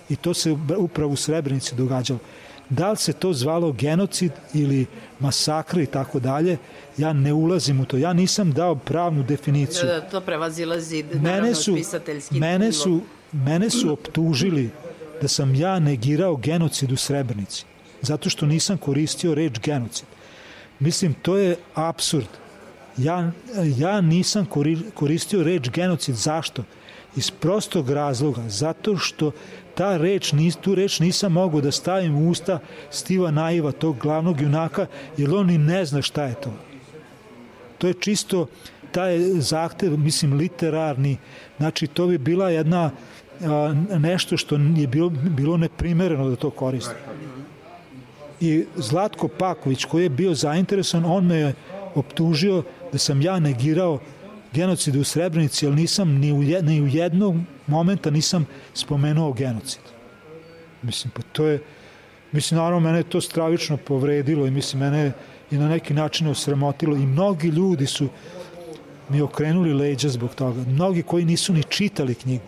I 0.08 0.16
to 0.16 0.34
se 0.34 0.56
upravo 0.78 1.12
u 1.12 1.16
Srebrenici 1.16 1.74
događalo. 1.74 2.18
Da 2.70 2.90
li 2.90 2.96
se 2.96 3.12
to 3.12 3.32
zvalo 3.32 3.72
genocid 3.72 4.32
ili 4.54 4.86
masakr 5.20 5.78
i 5.78 5.86
tako 5.86 6.20
dalje, 6.20 6.56
ja 6.98 7.12
ne 7.12 7.32
ulazim 7.32 7.80
u 7.80 7.84
to. 7.84 7.96
Ja 7.96 8.12
nisam 8.12 8.52
dao 8.52 8.74
pravnu 8.74 9.22
definiciju. 9.22 9.86
Da, 9.86 9.92
da 9.92 10.00
to 10.00 10.20
prevazilazi 10.20 11.04
mene 11.14 11.54
su, 11.54 11.74
pisateljski 11.74 12.40
mene 12.40 12.72
su, 12.72 13.00
mene 13.32 13.70
su 13.70 13.92
optužili 13.92 14.70
da 15.22 15.28
sam 15.28 15.54
ja 15.54 15.78
negirao 15.78 16.36
genocid 16.36 16.92
u 16.92 16.96
Srebrenici. 16.96 17.64
Zato 18.02 18.30
što 18.30 18.46
nisam 18.46 18.78
koristio 18.78 19.34
reč 19.34 19.60
genocid. 19.60 20.06
Mislim, 20.78 21.14
to 21.14 21.36
je 21.36 21.56
absurd. 21.74 22.28
Ja, 22.98 23.30
ja 23.76 24.00
nisam 24.00 24.46
koristio 24.94 25.42
reč 25.42 25.70
genocid. 25.70 26.14
Zašto? 26.14 26.64
Iz 27.16 27.30
prostog 27.30 27.90
razloga. 27.90 28.48
Zato 28.48 28.96
što 28.96 29.32
ta 29.74 29.96
reč, 29.96 30.34
tu 30.60 30.74
reč 30.74 31.00
nisam 31.00 31.32
mogao 31.32 31.60
da 31.60 31.72
stavim 31.72 32.16
u 32.16 32.30
usta 32.30 32.58
Stiva 32.90 33.30
Naiva, 33.30 33.72
tog 33.72 33.98
glavnog 33.98 34.40
junaka, 34.40 34.86
jer 35.16 35.34
on 35.34 35.50
i 35.50 35.58
ne 35.58 35.84
zna 35.84 36.02
šta 36.02 36.24
je 36.24 36.34
to. 36.34 36.52
To 37.78 37.86
je 37.86 37.94
čisto 37.94 38.46
taj 38.92 39.18
zahtev, 39.40 39.96
mislim, 39.96 40.32
literarni, 40.32 41.16
znači 41.58 41.86
to 41.86 42.06
bi 42.06 42.18
bila 42.18 42.50
jedna 42.50 42.90
a, 43.40 43.74
nešto 43.98 44.36
što 44.36 44.54
je 44.76 44.86
bilo, 44.86 45.08
bilo 45.10 45.56
neprimereno 45.56 46.30
da 46.30 46.36
to 46.36 46.50
koriste. 46.50 46.94
I 48.40 48.64
Zlatko 48.76 49.28
Paković, 49.28 49.84
koji 49.84 50.02
je 50.02 50.08
bio 50.08 50.34
zainteresan, 50.34 51.04
on 51.04 51.26
me 51.26 51.36
je 51.36 51.54
optužio 51.94 52.62
da 52.92 52.98
sam 52.98 53.22
ja 53.22 53.38
negirao 53.38 53.98
genocid 54.52 54.96
u 54.96 55.04
Srebrenici, 55.04 55.66
ali 55.66 55.76
nisam 55.76 56.10
ni 56.10 56.32
u, 56.32 56.42
jed, 56.42 56.64
ni 56.64 56.82
u 56.82 56.86
jednog 56.86 57.36
momenta 57.66 58.10
nisam 58.10 58.46
spomenuo 58.74 59.32
genocid. 59.32 59.82
Mislim, 60.82 61.10
pa 61.16 61.22
to 61.32 61.46
je, 61.46 61.62
mislim, 62.32 62.58
naravno, 62.58 62.80
mene 62.80 62.98
je 62.98 63.10
to 63.10 63.20
stravično 63.20 63.76
povredilo 63.76 64.46
i 64.46 64.50
mislim, 64.50 64.80
mene 64.80 65.12
i 65.50 65.56
na 65.56 65.68
neki 65.68 65.94
način 65.94 66.28
osramotilo 66.28 66.96
i 66.96 67.06
mnogi 67.06 67.48
ljudi 67.48 67.86
su 67.86 68.08
mi 69.08 69.20
okrenuli 69.20 69.74
leđa 69.74 70.08
zbog 70.08 70.34
toga. 70.34 70.60
Mnogi 70.60 71.02
koji 71.02 71.24
nisu 71.24 71.52
ni 71.52 71.62
čitali 71.62 72.14
knjigu. 72.14 72.44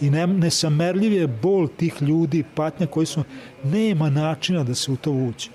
I 0.00 0.10
ne, 0.10 0.26
nesamerljiv 0.26 1.12
je 1.12 1.26
bol 1.26 1.68
tih 1.68 2.02
ljudi, 2.02 2.44
patnja 2.54 2.86
koji 2.86 3.06
su, 3.06 3.24
nema 3.64 4.10
načina 4.10 4.64
da 4.64 4.74
se 4.74 4.92
u 4.92 4.96
to 4.96 5.12
uđe. 5.12 5.48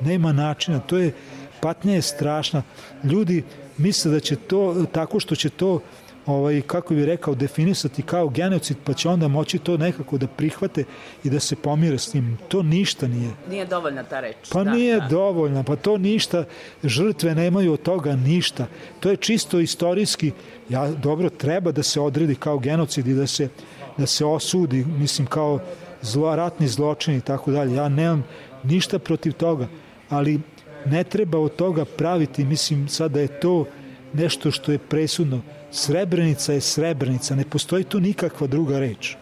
Nema 0.00 0.32
načina, 0.32 0.78
to 0.78 0.98
je, 0.98 1.12
patnja 1.60 1.94
je 1.94 2.02
strašna. 2.02 2.62
Ljudi 3.04 3.44
misle 3.78 4.10
da 4.10 4.20
će 4.20 4.36
to, 4.36 4.86
tako 4.92 5.20
što 5.20 5.36
će 5.36 5.50
to 5.50 5.80
ovaj, 6.26 6.62
kako 6.66 6.94
bi 6.94 7.06
rekao, 7.06 7.34
definisati 7.34 8.02
kao 8.02 8.28
genocid, 8.28 8.76
pa 8.84 8.92
će 8.92 9.08
onda 9.08 9.28
moći 9.28 9.58
to 9.58 9.76
nekako 9.76 10.18
da 10.18 10.26
prihvate 10.26 10.84
i 11.24 11.30
da 11.30 11.40
se 11.40 11.56
pomire 11.56 11.98
s 11.98 12.10
tim. 12.10 12.38
To 12.48 12.62
ništa 12.62 13.08
nije. 13.08 13.30
Nije 13.50 13.66
dovoljna 13.66 14.02
ta 14.02 14.20
reč. 14.20 14.36
Pa 14.52 14.64
da, 14.64 14.72
nije 14.72 15.00
da. 15.00 15.06
dovoljna, 15.08 15.62
pa 15.62 15.76
to 15.76 15.98
ništa, 15.98 16.44
žrtve 16.84 17.34
nemaju 17.34 17.72
od 17.72 17.82
toga 17.82 18.16
ništa. 18.16 18.66
To 19.00 19.10
je 19.10 19.16
čisto 19.16 19.60
istorijski, 19.60 20.32
ja, 20.68 20.90
dobro, 20.90 21.30
treba 21.30 21.72
da 21.72 21.82
se 21.82 22.00
odredi 22.00 22.34
kao 22.34 22.58
genocid 22.58 23.06
i 23.06 23.14
da 23.14 23.26
se, 23.26 23.48
da 23.96 24.06
se 24.06 24.24
osudi, 24.24 24.84
mislim, 24.84 25.26
kao 25.26 25.60
zlo, 26.02 26.36
ratni 26.36 26.68
zločin 26.68 27.14
i 27.14 27.20
tako 27.20 27.50
dalje. 27.50 27.74
Ja 27.74 27.88
nemam 27.88 28.24
ništa 28.62 28.98
protiv 28.98 29.32
toga, 29.32 29.68
ali 30.08 30.40
ne 30.86 31.04
treba 31.04 31.38
od 31.38 31.56
toga 31.56 31.84
praviti, 31.84 32.44
mislim, 32.44 32.88
sada 32.88 33.14
da 33.14 33.20
je 33.20 33.40
to 33.40 33.66
nešto 34.12 34.50
što 34.50 34.72
je 34.72 34.78
presudno 34.78 35.42
Srebrenica 35.70 36.52
je 36.52 36.60
Srebrenica, 36.60 37.34
ne 37.34 37.44
postoji 37.44 37.84
tu 37.84 38.00
nikakva 38.00 38.46
druga 38.46 38.78
reč 38.78 39.16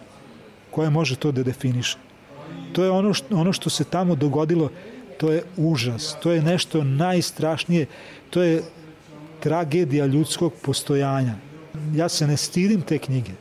koja 0.70 0.90
može 0.90 1.16
to 1.16 1.32
da 1.32 1.42
definiše. 1.42 1.98
To 2.72 2.84
je 2.84 2.90
ono 2.90 3.14
što, 3.14 3.36
ono 3.36 3.52
što 3.52 3.70
se 3.70 3.84
tamo 3.84 4.14
dogodilo, 4.14 4.70
to 5.18 5.32
je 5.32 5.42
užas, 5.56 6.16
to 6.22 6.32
je 6.32 6.42
nešto 6.42 6.84
najstrašnije, 6.84 7.86
to 8.30 8.42
je 8.42 8.62
tragedija 9.40 10.06
ljudskog 10.06 10.52
postojanja. 10.62 11.34
Ja 11.94 12.08
se 12.08 12.26
ne 12.26 12.36
stidim 12.36 12.82
te 12.82 12.98
knjige, 12.98 13.32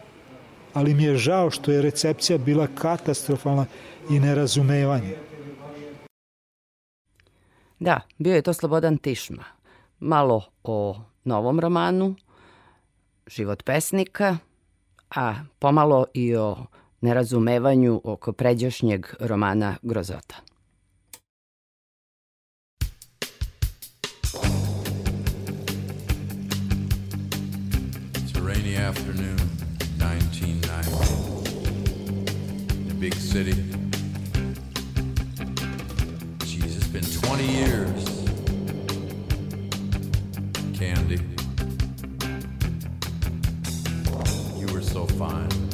ali 0.74 0.94
mi 0.94 1.04
je 1.04 1.18
žao 1.18 1.52
što 1.52 1.72
je 1.72 1.82
recepcija 1.82 2.38
bila 2.38 2.68
katastrofalna 2.68 3.66
i 4.10 4.20
nerazumevanje. 4.20 5.16
Da, 7.84 8.00
bio 8.18 8.36
je 8.36 8.42
to 8.42 8.54
Slobodan 8.54 8.98
Tišma. 8.98 9.44
Malo 10.00 10.42
o 10.64 11.02
novom 11.24 11.60
romanu, 11.60 12.16
život 13.28 13.64
pesnika, 13.64 14.38
a 15.16 15.36
pomalo 15.60 16.06
i 16.14 16.36
o 16.36 16.66
nerazumevanju 17.02 18.02
oko 18.04 18.34
pređašnjeg 18.34 19.08
romana 19.20 19.76
Grozota. 19.82 20.36
It's 28.14 28.36
a 28.36 28.40
rainy 28.48 28.90
afternoon, 28.90 29.40
1990. 30.00 32.86
In 32.86 32.92
a 32.92 32.94
big 33.00 33.14
city. 33.14 33.83
Been 36.94 37.04
20 37.04 37.48
years. 37.48 38.06
Candy. 40.78 41.20
You 44.60 44.72
were 44.72 44.84
so 44.84 45.08
fine. 45.08 45.73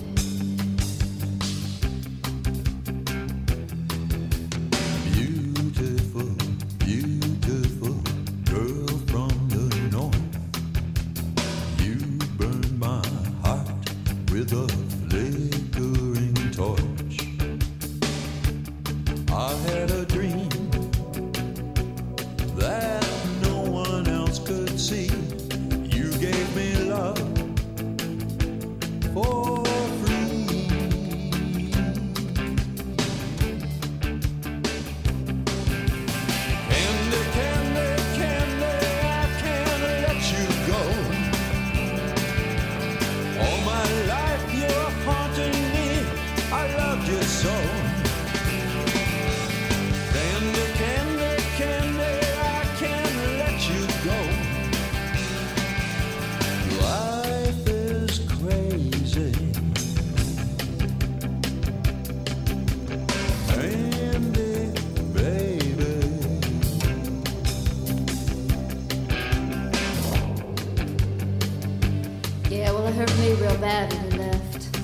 Yeah, 72.49 72.71
well, 72.71 72.87
it 72.87 72.95
hurt 72.95 73.15
me 73.19 73.33
real 73.33 73.55
bad 73.59 73.93
when 73.93 74.11
you 74.11 74.17
left. 74.17 74.75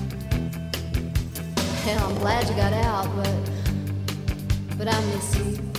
Hell, 1.81 2.10
I'm 2.10 2.15
glad 2.19 2.48
you 2.48 2.55
got 2.55 2.74
out, 2.74 3.07
but 3.15 4.77
but 4.77 4.88
I 4.88 5.05
miss 5.05 5.36
you. 5.36 5.75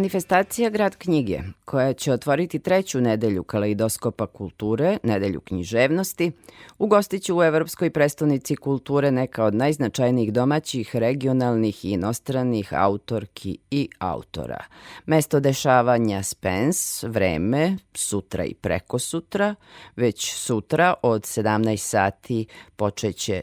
Manifestacija 0.00 0.70
Grad 0.70 0.96
knjige, 0.96 1.40
koja 1.64 1.92
će 1.92 2.12
otvoriti 2.12 2.58
treću 2.58 3.00
nedelju 3.00 3.42
kaleidoskopa 3.42 4.26
kulture, 4.26 4.98
nedelju 5.02 5.40
književnosti, 5.40 6.32
ugostit 6.78 7.22
će 7.22 7.32
u 7.32 7.42
Evropskoj 7.42 7.90
prestonici 7.90 8.56
kulture 8.56 9.10
neka 9.10 9.44
od 9.44 9.54
najznačajnijih 9.54 10.32
domaćih, 10.32 10.96
regionalnih 10.96 11.84
i 11.84 11.90
inostranih 11.90 12.74
autorki 12.74 13.58
i 13.70 13.88
autora. 13.98 14.64
Mesto 15.06 15.40
dešavanja 15.40 16.22
Spens, 16.22 17.02
vreme, 17.02 17.76
sutra 17.94 18.44
i 18.44 18.54
preko 18.54 18.98
sutra, 18.98 19.54
već 19.96 20.34
sutra 20.34 20.94
od 21.02 21.22
17 21.22 21.76
sati 21.76 22.46
počeće 22.76 23.40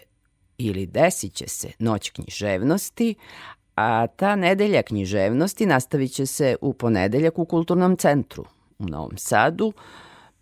ili 0.58 0.86
desit 0.86 1.34
će 1.34 1.48
se 1.48 1.72
Noć 1.80 2.10
književnosti, 2.10 3.16
a 3.78 4.08
ta 4.08 4.36
nedelja 4.36 4.82
književnosti 4.84 5.66
nastavit 5.66 6.12
će 6.12 6.26
se 6.26 6.56
u 6.62 6.74
ponedeljak 6.74 7.40
u 7.40 7.46
Kulturnom 7.46 7.98
centru 7.98 8.46
u 8.80 8.86
Novom 8.86 9.18
Sadu, 9.18 9.74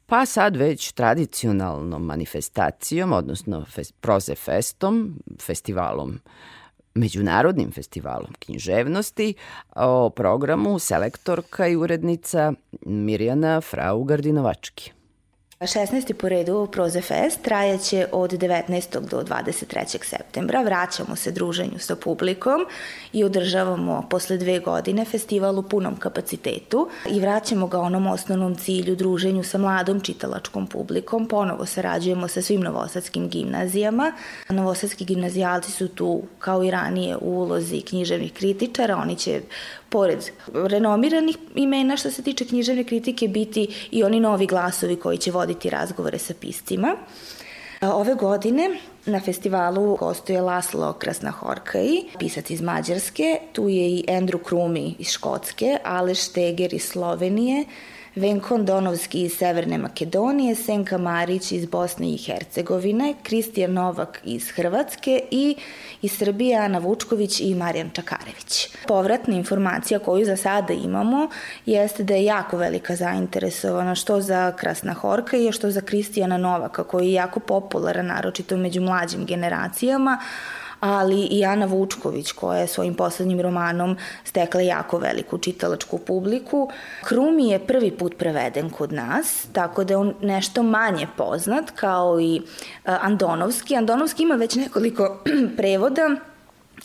pa 0.06 0.26
sad 0.26 0.56
već 0.56 0.92
tradicionalnom 0.92 2.06
manifestacijom, 2.06 3.14
odnosno 3.14 3.66
Proze 4.02 4.36
Festom, 4.36 5.20
festivalom 5.42 6.20
Međunarodnim 6.94 7.72
festivalom 7.72 8.34
književnosti, 8.40 9.34
o 9.76 10.10
programu 10.10 10.80
selektorka 10.80 11.68
i 11.68 11.76
urednica 11.76 12.54
Mirjana 12.86 13.62
Frau 13.62 14.04
Gardinovački. 14.04 14.92
16. 15.60 16.14
po 16.14 16.30
redu 16.30 16.68
Proze 16.72 17.02
Fest 17.02 17.42
trajaće 17.42 18.08
od 18.12 18.32
19. 18.32 19.00
do 19.00 19.24
23. 19.24 20.04
septembra. 20.04 20.62
Vraćamo 20.62 21.16
se 21.16 21.32
druženju 21.32 21.80
sa 21.80 21.96
publikom 21.96 22.66
i 23.14 23.24
održavamo 23.24 24.08
posle 24.10 24.38
dve 24.38 24.60
godine 24.60 25.06
festival 25.06 25.60
u 25.60 25.64
punom 25.64 25.96
kapacitetu 25.96 26.90
i 27.10 27.20
vraćamo 27.20 27.68
ga 27.68 27.80
onom 27.80 28.08
osnovnom 28.08 28.56
cilju 28.56 28.96
druženju 28.96 29.44
sa 29.44 29.58
mladom 29.58 30.02
čitalačkom 30.02 30.68
publikom. 30.68 31.28
Ponovo 31.28 31.66
sarađujemo 31.66 32.28
sa 32.28 32.42
svim 32.42 32.62
novosadskim 32.62 33.30
gimnazijama. 33.30 34.12
Novosadski 34.50 35.06
gimnazijalci 35.06 35.72
su 35.72 35.88
tu 35.88 36.24
kao 36.40 36.64
i 36.64 36.72
ranije 36.72 37.18
u 37.18 37.40
ulozi 37.40 37.82
književnih 37.82 38.34
kritičara. 38.34 38.98
Oni 38.98 39.16
će 39.16 39.42
pored 39.96 40.20
renomiranih 40.54 41.38
imena 41.56 41.98
što 41.98 42.12
se 42.12 42.24
tiče 42.24 42.46
književne 42.46 42.84
kritike 42.84 43.28
biti 43.28 43.88
i 43.92 44.04
oni 44.04 44.20
novi 44.20 44.48
glasovi 44.48 44.96
koji 44.96 45.18
će 45.18 45.32
voditi 45.32 45.70
razgovore 45.70 46.18
sa 46.20 46.34
piscima. 46.42 46.96
Ove 47.82 48.16
godine 48.16 48.70
na 49.06 49.20
festivalu 49.20 49.96
gostuje 49.96 50.42
Laslo 50.42 50.94
Krasnahorkaj, 50.94 51.88
pisac 52.20 52.50
iz 52.50 52.62
Mađarske, 52.62 53.40
tu 53.54 53.70
je 53.70 53.90
i 53.90 54.04
Andrew 54.08 54.44
Krumi 54.44 54.96
iz 55.00 55.08
Škotske, 55.08 55.78
Aleš 55.84 56.28
Teger 56.28 56.74
iz 56.74 56.84
Slovenije, 56.84 57.66
Venkon 58.16 58.66
Donovski 58.66 59.22
iz 59.22 59.34
Severne 59.38 59.78
Makedonije, 59.78 60.56
Senka 60.56 60.98
Marić 60.98 61.52
iz 61.52 61.66
Bosne 61.66 62.10
i 62.10 62.18
Hercegovine, 62.18 63.14
Kristijan 63.24 63.74
Novak 63.74 64.22
iz 64.24 64.50
Hrvatske 64.50 65.22
i 65.32 65.56
iz 66.02 66.12
Srbije 66.18 66.58
Ana 66.58 66.78
Vučković 66.78 67.40
i 67.40 67.56
Marijan 67.56 67.90
Čakarević. 67.90 68.68
Povratna 68.88 69.36
informacija 69.36 70.00
koju 70.00 70.26
za 70.26 70.38
sada 70.38 70.74
imamo 70.74 71.30
jeste 71.66 72.04
da 72.04 72.14
je 72.14 72.26
jako 72.26 72.58
velika 72.58 72.96
zainteresovana 72.96 73.96
što 73.96 74.22
za 74.22 74.52
Krasna 74.52 74.94
Horka 74.94 75.38
i 75.38 75.52
što 75.52 75.72
za 75.72 75.82
Kristijana 75.82 76.38
Novaka 76.38 76.84
koji 76.84 77.08
je 77.08 77.14
jako 77.14 77.40
popularan 77.40 78.06
naročito 78.06 78.58
među 78.58 78.82
mlađim 78.82 79.26
generacijama, 79.26 80.20
ali 80.86 81.22
i 81.22 81.46
Ana 81.46 81.66
Vučković 81.66 82.32
koja 82.32 82.60
je 82.60 82.68
svojim 82.68 82.94
poslednjim 82.94 83.42
romanom 83.42 83.98
stekla 84.24 84.62
jako 84.62 84.98
veliku 84.98 85.38
čitalačku 85.38 85.98
publiku. 85.98 86.70
Krumi 87.04 87.50
je 87.50 87.60
prvi 87.68 87.92
put 87.92 88.18
preveden 88.18 88.70
kod 88.70 88.94
nas, 88.94 89.48
tako 89.54 89.84
da 89.84 89.94
je 89.94 89.98
on 89.98 90.14
nešto 90.22 90.64
manje 90.64 91.08
poznat 91.18 91.72
kao 91.72 92.20
i 92.22 92.42
Andonovski. 92.84 93.76
Andonovski 93.76 94.24
ima 94.24 94.36
već 94.36 94.56
nekoliko 94.56 95.18
prevoda, 95.58 96.16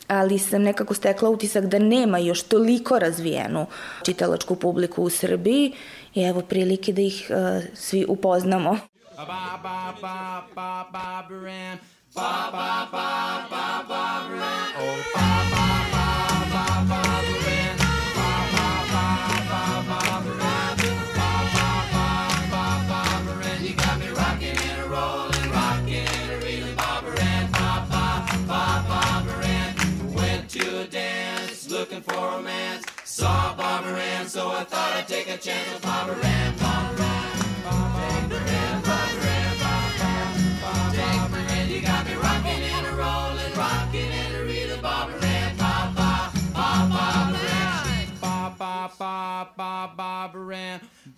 ali 0.08 0.38
sam 0.38 0.62
nekako 0.62 0.94
stekla 0.94 1.30
utisak 1.30 1.64
da 1.64 1.78
nema 1.78 2.18
još 2.18 2.42
toliko 2.42 2.98
razvijenu 2.98 3.66
čitalačku 4.04 4.56
publiku 4.56 5.02
u 5.02 5.10
Srbiji 5.10 5.72
i 6.14 6.22
evo 6.22 6.40
prilike 6.40 6.92
da 6.92 7.02
ih 7.02 7.30
uh, 7.30 7.64
svi 7.74 8.04
upoznamo. 8.08 8.78
Ba 9.16 9.26
ba 9.62 9.94
ba 10.02 10.42
ba 10.54 10.84
ba 10.92 11.28
baran. 11.28 11.99
Ba 12.12 12.50
ba 12.50 12.88
ba 12.90 13.46
ba 13.48 13.84
ba 13.88 14.02
ran. 14.34 14.68
Oh 14.82 14.98
ba 15.14 15.28
ba 15.52 15.66
ba 15.94 16.06
ba 16.52 16.64
ba 16.90 17.02
ran. 17.46 17.76
Ba 18.16 18.30
ba 18.54 18.66
ba 18.90 19.04
ba 19.50 19.62
ba 19.86 20.00
ran. 20.40 20.76
Ba 21.14 21.30
ba 21.54 21.68
ba 21.92 22.06
ba 22.50 22.64
ba 22.88 23.32
ran. 23.40 23.64
You 23.64 23.74
got 23.74 24.00
me 24.00 24.08
rocking 24.08 24.58
and 24.58 24.90
rolling, 24.90 25.50
rocking 25.52 26.08
and 26.18 26.42
reeling, 26.42 26.74
ba. 26.74 27.00
Ba 27.52 27.86
ba 27.90 28.06
ba 28.48 28.62
ba 28.88 29.02
ran. 29.40 29.70
Went 30.12 30.50
to 30.50 30.80
a 30.80 30.86
dance, 30.86 31.70
looking 31.70 32.02
for 32.02 32.14
romance. 32.14 32.84
Saw 33.04 33.54
Barbara 33.54 34.00
Ann, 34.00 34.28
so 34.28 34.50
I 34.50 34.64
thought 34.64 34.92
I'd 34.96 35.06
take 35.06 35.28
a 35.28 35.38
chance 35.38 35.72
with 35.72 35.82
Barbara 35.82 36.26
Ann. 36.26 36.58
Barbara 36.58 37.04
Ann. 37.04 37.19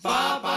Ann, 0.05 0.41
ba 0.43 0.52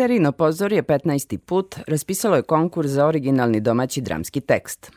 Sterino 0.00 0.32
pozorje 0.32 0.82
15. 0.82 1.36
put 1.36 1.76
raspisalo 1.86 2.36
je 2.36 2.42
konkurs 2.42 2.90
za 2.90 3.06
originalni 3.06 3.60
domaći 3.60 4.00
dramski 4.00 4.40
tekst. 4.40 4.92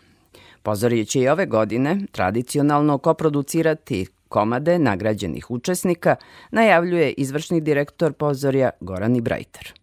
Pozorje 0.62 1.06
će 1.06 1.20
i 1.20 1.28
ove 1.30 1.46
godine 1.46 2.00
tradicionalno 2.12 2.98
koproducirati 2.98 4.06
komade 4.30 4.80
nagrađenih 4.80 5.52
učesnika, 5.52 6.16
najavljuje 6.52 7.12
izvršni 7.12 7.62
direktor 7.62 8.13
pozorja 8.13 8.70
Goran 8.80 9.16
Ibrajter. 9.16 9.74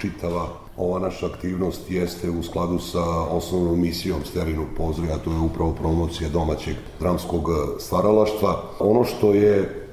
Čitava 0.00 0.48
ova 0.76 0.98
naša 0.98 1.26
aktivnost 1.26 1.90
jeste 1.90 2.30
u 2.30 2.42
skladu 2.42 2.78
sa 2.78 3.04
osnovnom 3.30 3.80
misijom 3.80 4.24
Sterinog 4.24 4.66
pozorja, 4.76 5.18
to 5.18 5.32
je 5.32 5.38
upravo 5.38 5.72
promocija 5.72 6.30
domaćeg 6.30 6.76
dramskog 7.00 7.48
stvaralaštva. 7.78 8.62
Ono 8.80 9.04
što 9.04 9.34
je 9.34 9.87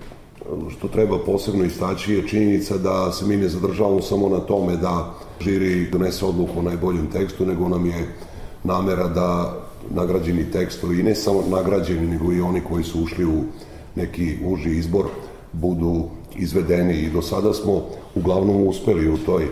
što 0.77 0.87
treba 0.87 1.19
posebno 1.19 1.65
istaći 1.65 2.13
je 2.13 2.27
činjenica 2.27 2.77
da 2.77 3.11
se 3.11 3.25
mi 3.25 3.37
ne 3.37 3.49
zadržavamo 3.49 4.01
samo 4.01 4.29
na 4.29 4.39
tome 4.39 4.77
da 4.77 5.13
žiri 5.41 5.89
donese 5.91 6.25
odluku 6.25 6.59
o 6.59 6.61
najboljem 6.61 7.07
tekstu, 7.11 7.45
nego 7.45 7.69
nam 7.69 7.85
je 7.85 8.15
namera 8.63 9.07
da 9.07 9.59
nagrađeni 9.89 10.51
tekstovi, 10.51 10.99
i 10.99 11.03
ne 11.03 11.15
samo 11.15 11.43
nagrađeni, 11.49 12.07
nego 12.07 12.33
i 12.33 12.41
oni 12.41 12.61
koji 12.61 12.83
su 12.83 13.03
ušli 13.03 13.25
u 13.25 13.43
neki 13.95 14.37
uži 14.45 14.69
izbor, 14.69 15.05
budu 15.53 16.03
izvedeni 16.35 16.93
i 16.93 17.09
do 17.09 17.21
sada 17.21 17.53
smo 17.53 17.81
uglavnom 18.15 18.67
uspeli 18.67 19.09
u 19.09 19.17
toj 19.17 19.47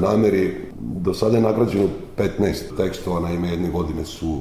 nameri. 0.00 0.54
Do 0.80 1.14
sada 1.14 1.36
je 1.36 1.42
nagrađeno 1.42 1.88
15 2.16 2.76
tekstova, 2.76 3.20
naime 3.20 3.48
jedne 3.48 3.70
godine 3.70 4.04
su 4.04 4.40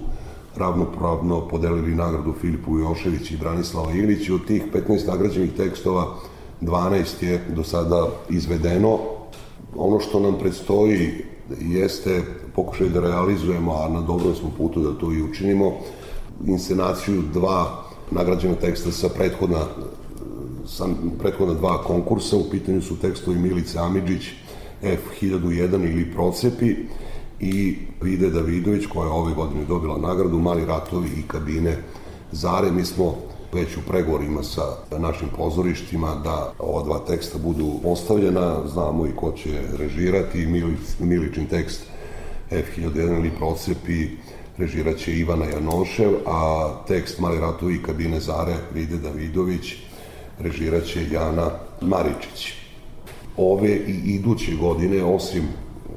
ravnopravno 0.59 1.47
podelili 1.47 1.95
nagradu 1.95 2.33
Filipu 2.41 2.79
Jošević 2.79 3.31
i 3.31 3.37
Branislava 3.37 3.91
Ilić 3.91 4.27
i 4.27 4.31
od 4.31 4.45
tih 4.47 4.63
15 4.73 5.07
nagrađenih 5.07 5.51
tekstova 5.57 6.15
12 6.61 7.23
je 7.23 7.41
do 7.55 7.63
sada 7.63 8.07
izvedeno. 8.29 8.99
Ono 9.75 9.99
što 9.99 10.19
nam 10.19 10.35
predstoji 10.39 11.11
jeste 11.61 12.21
pokušaj 12.55 12.89
da 12.89 12.99
realizujemo, 12.99 13.73
a 13.73 13.89
na 13.89 14.01
dobrom 14.01 14.35
smo 14.35 14.51
putu 14.57 14.81
da 14.81 14.99
to 14.99 15.13
i 15.13 15.23
učinimo, 15.23 15.71
inscenaciju 16.45 17.23
dva 17.33 17.83
nagrađena 18.11 18.55
teksta 18.55 18.91
sa 18.91 19.09
prethodna 19.09 19.59
sa 20.69 20.85
prethodna 21.19 21.53
dva 21.53 21.83
konkursa. 21.83 22.37
U 22.37 22.49
pitanju 22.51 22.81
su 22.81 22.99
tekstovi 22.99 23.39
Milice 23.39 23.79
Amidžić, 23.79 24.23
F1001 24.83 25.91
ili 25.91 26.11
Procepi 26.13 26.75
i 27.39 27.77
Vide 28.01 28.29
Davidović 28.29 28.85
koja 28.85 29.05
je 29.05 29.11
ove 29.11 29.33
godine 29.33 29.65
dobila 29.65 29.97
nagradu 29.97 30.39
Mali 30.39 30.65
ratovi 30.65 31.09
i 31.17 31.27
kabine 31.27 31.77
Zare. 32.31 32.71
Mi 32.71 32.85
smo 32.85 33.15
već 33.53 33.77
u 33.77 33.81
pregovorima 33.87 34.43
sa 34.43 34.61
našim 34.99 35.27
pozorištima 35.37 36.15
da 36.23 36.53
ova 36.59 36.83
dva 36.83 36.99
teksta 36.99 37.37
budu 37.37 37.79
postavljena, 37.83 38.67
znamo 38.67 39.07
i 39.07 39.15
ko 39.15 39.31
će 39.31 39.61
režirati, 39.77 40.45
Milic, 40.45 40.99
Miličin 40.99 41.45
tekst 41.45 41.81
F1001 42.51 43.19
ili 43.19 43.31
Procepi 43.37 44.07
režiraće 44.57 45.13
Ivana 45.19 45.45
Janošev, 45.45 46.11
a 46.25 46.69
tekst 46.87 47.19
Mali 47.19 47.39
ratovi 47.39 47.75
i 47.75 47.83
kabine 47.83 48.19
Zare 48.19 48.55
Vide 48.73 48.97
Davidović 48.97 49.75
režiraće 50.39 51.07
Jana 51.11 51.51
Maričić. 51.81 52.53
Ove 53.37 53.75
i 53.75 54.15
iduće 54.15 54.55
godine, 54.55 55.03
osim, 55.03 55.43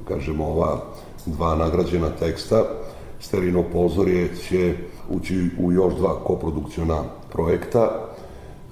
kažemo, 0.08 0.46
ova 0.46 0.91
dva 1.26 1.54
nagrađena 1.56 2.08
teksta, 2.08 2.64
Sterino 3.20 3.62
pozorje 3.72 4.28
će 4.48 4.74
ući 5.10 5.50
u 5.58 5.72
još 5.72 5.94
dva 5.94 6.24
koprodukciona 6.24 7.02
projekta. 7.32 7.90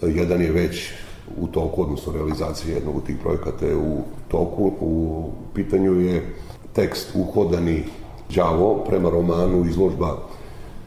Jedan 0.02 0.40
je 0.40 0.52
već 0.52 0.92
u 1.36 1.46
toku, 1.46 1.82
odnosno 1.82 2.12
realizacija 2.12 2.74
jednog 2.74 2.96
od 2.96 3.06
tih 3.06 3.16
projekata 3.22 3.66
je 3.66 3.76
u 3.76 4.02
toku. 4.28 4.72
U 4.80 5.24
pitanju 5.54 6.00
je 6.00 6.34
tekst 6.72 7.10
Uhodani 7.14 7.84
đavo 8.34 8.84
prema 8.88 9.10
romanu 9.10 9.64
izložba 9.66 10.16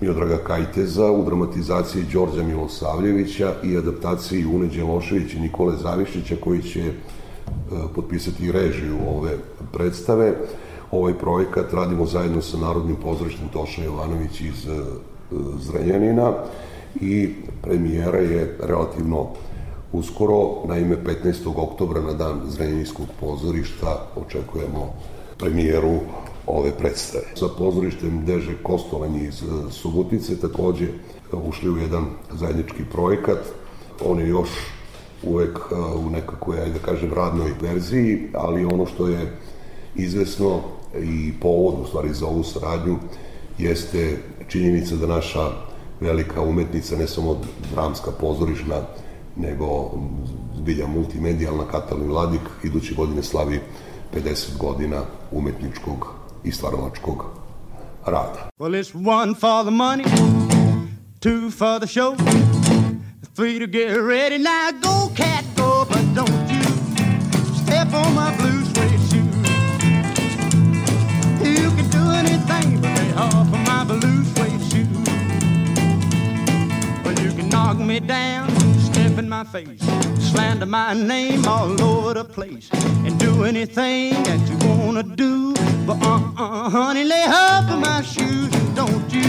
Miodraga 0.01 0.37
Kajteza 0.37 1.11
u 1.11 1.25
dramatizaciji 1.25 2.03
Đorđa 2.13 2.43
Milosavljevića 2.43 3.53
i 3.63 3.77
adaptaciji 3.77 4.45
Une 4.45 4.67
Đeloševića 4.67 5.37
i 5.37 5.41
Nikole 5.41 5.75
Zavišića 5.77 6.35
koji 6.43 6.61
će 6.61 6.81
e, 6.81 6.91
potpisati 7.95 8.51
režiju 8.51 8.97
ove 9.07 9.37
predstave. 9.73 10.33
Ovaj 10.93 11.13
projekat 11.13 11.73
radimo 11.73 12.05
zajedno 12.05 12.41
sa 12.41 12.57
Narodnim 12.57 12.95
pozorištem 12.95 13.47
Toša 13.53 13.83
Jovanović 13.83 14.41
iz 14.41 14.67
e, 14.67 14.81
Zrenjanina 15.59 16.33
i 17.01 17.29
premijera 17.61 18.17
je 18.17 18.57
relativno 18.61 19.27
uskoro, 19.91 20.67
naime 20.67 20.97
15. 21.23 21.53
oktobra 21.55 22.01
na 22.01 22.13
dan 22.13 22.41
Zrenjaninskog 22.45 23.05
pozorišta 23.19 24.05
očekujemo 24.15 24.93
premijeru 25.37 25.99
ove 26.47 26.71
predstave. 26.77 27.23
Sa 27.35 27.45
pozorištem 27.57 28.25
Deže 28.25 28.53
Kostolanj 28.63 29.17
iz 29.17 29.43
e, 29.43 29.71
Subotice 29.71 30.39
takođe 30.41 30.87
ušli 31.31 31.69
u 31.69 31.77
jedan 31.77 32.05
zajednički 32.31 32.83
projekat. 32.91 33.39
On 34.05 34.19
je 34.19 34.27
još 34.27 34.49
uvek 35.23 35.57
e, 35.57 35.75
u 35.75 36.09
nekakvoj, 36.09 36.59
ajde 36.59 36.79
da 36.79 36.85
kažem, 36.85 37.13
radnoj 37.13 37.53
verziji, 37.61 38.29
ali 38.33 38.65
ono 38.65 38.85
što 38.85 39.07
je 39.07 39.37
izvesno 39.95 40.61
i 41.01 41.33
povod 41.41 41.79
u 41.83 41.87
stvari 41.87 42.13
za 42.13 42.27
ovu 42.27 42.43
saradnju 42.43 42.97
jeste 43.57 44.17
činjenica 44.47 44.95
da 44.95 45.07
naša 45.07 45.49
velika 45.99 46.41
umetnica, 46.41 46.95
ne 46.95 47.07
samo 47.07 47.41
dramska 47.73 48.11
pozorišna, 48.11 48.81
nego 49.35 49.91
zbilja 50.57 50.87
multimedijalna 50.87 51.63
Katalin 51.71 52.07
Vladik, 52.07 52.41
iduće 52.63 52.95
godine 52.95 53.23
slavi 53.23 53.59
50 54.13 54.57
godina 54.57 55.01
umetničkog 55.31 56.07
i 56.43 56.51
stvaralačkog 56.51 57.25
rada. 58.05 58.49
Well, 58.59 58.73
it's 58.73 58.93
one 58.93 59.33
for 59.33 59.63
the 59.63 59.71
money, 59.71 60.03
two 61.19 61.51
for 61.51 61.79
the 61.79 61.87
show, 61.87 62.15
three 63.35 63.59
to 63.59 63.67
get 63.67 63.97
ready. 63.97 64.37
Now 64.37 64.71
go, 64.81 65.15
cat, 65.15 65.45
go, 65.55 65.85
but 65.89 66.03
don't 66.15 66.49
you 66.49 66.63
step 67.63 67.93
on 67.93 68.13
my 68.15 68.37
blue 68.37 68.62
me 77.87 77.99
down, 77.99 78.49
step 78.79 79.17
in 79.17 79.27
my 79.27 79.43
face, 79.43 79.79
slander 80.31 80.65
my 80.65 80.93
name 80.93 81.45
all 81.45 81.81
over 81.81 82.13
the 82.13 82.23
place, 82.23 82.69
and 82.71 83.19
do 83.19 83.43
anything 83.43 84.13
that 84.23 84.39
you 84.49 84.57
wanna 84.67 85.03
do. 85.03 85.53
But 85.85 86.01
uh-uh, 86.01 86.69
honey, 86.69 87.03
lay 87.03 87.25
off 87.27 87.69
of 87.69 87.79
my 87.79 88.01
shoes 88.01 88.53
and 88.53 88.75
don't 88.75 89.13
you 89.13 89.23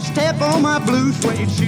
step 0.00 0.40
on 0.40 0.62
my 0.62 0.78
blue 0.84 1.12
suede 1.12 1.50
shoe. 1.50 1.66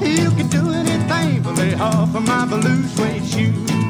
You 0.00 0.30
can 0.30 0.48
do 0.48 0.70
anything 0.70 1.42
but 1.42 1.56
lay 1.56 1.74
off 1.74 2.14
of 2.14 2.26
my 2.26 2.46
blue 2.46 2.82
suede 2.88 3.26
shoe. 3.26 3.81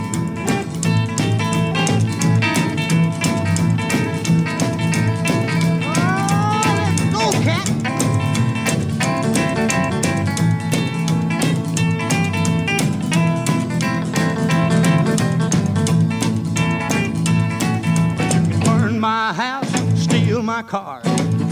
My 20.63 20.69
car, 20.69 21.03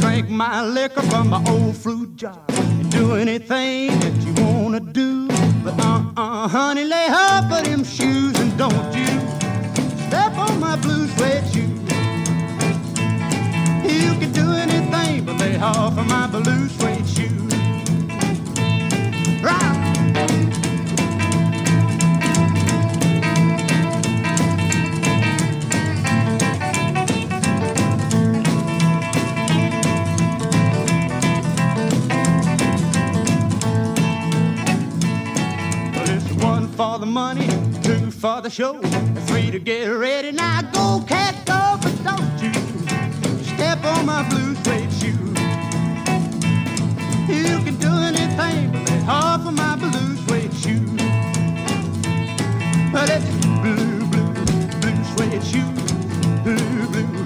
drink 0.00 0.28
my 0.28 0.64
liquor 0.64 1.02
from 1.02 1.30
my 1.30 1.42
old 1.48 1.76
fruit 1.76 2.14
jar, 2.16 2.38
do 2.90 3.14
anything 3.14 3.88
that 4.00 4.14
you 4.24 4.32
wanna 4.44 4.80
do. 4.80 5.26
But 5.64 5.78
uh-uh, 5.80 6.48
honey, 6.48 6.84
lay 6.84 7.08
off 7.08 7.50
of 7.50 7.64
them 7.64 7.82
shoes 7.84 8.38
and 8.38 8.56
don't 8.56 8.94
you 8.94 9.08
step 10.06 10.36
on 10.36 10.60
my 10.60 10.76
blue 10.76 11.06
suede 11.08 11.44
shoes. 11.52 11.80
You 13.84 14.14
can 14.20 14.32
do 14.32 14.52
anything 14.52 15.24
but 15.24 15.38
lay 15.38 15.58
off 15.58 15.98
of 15.98 16.06
my 16.06 16.26
blue 16.26 16.68
suede 16.68 17.08
shoes. 17.08 17.52
Right. 19.42 19.79
For 36.80 36.98
the 36.98 37.04
money, 37.04 37.46
two 37.82 38.10
for 38.10 38.40
the 38.40 38.48
show, 38.48 38.80
three 39.26 39.50
to 39.50 39.58
get 39.58 39.84
ready. 39.88 40.32
Now 40.32 40.62
go, 40.62 41.04
cat, 41.06 41.34
go, 41.44 41.76
but 41.82 41.94
don't 42.02 42.42
you 42.42 42.54
step 43.42 43.84
on 43.84 44.06
my 44.06 44.26
blue 44.30 44.54
suede 44.64 44.90
shoe. 44.90 45.26
You 47.28 47.62
can 47.66 47.76
do 47.76 47.92
anything 48.10 48.72
but 48.72 48.88
lay 48.88 49.02
off 49.06 49.46
of 49.46 49.52
my 49.52 49.76
blue 49.76 50.16
suede 50.24 50.54
shoe. 50.54 50.86
But 52.90 53.10
it's 53.10 53.28
blue, 53.60 54.06
blue, 54.12 54.32
blue 54.80 55.04
suede 55.12 55.44
shoe. 55.44 55.70
Blue, 56.44 56.88
blue 56.88 57.19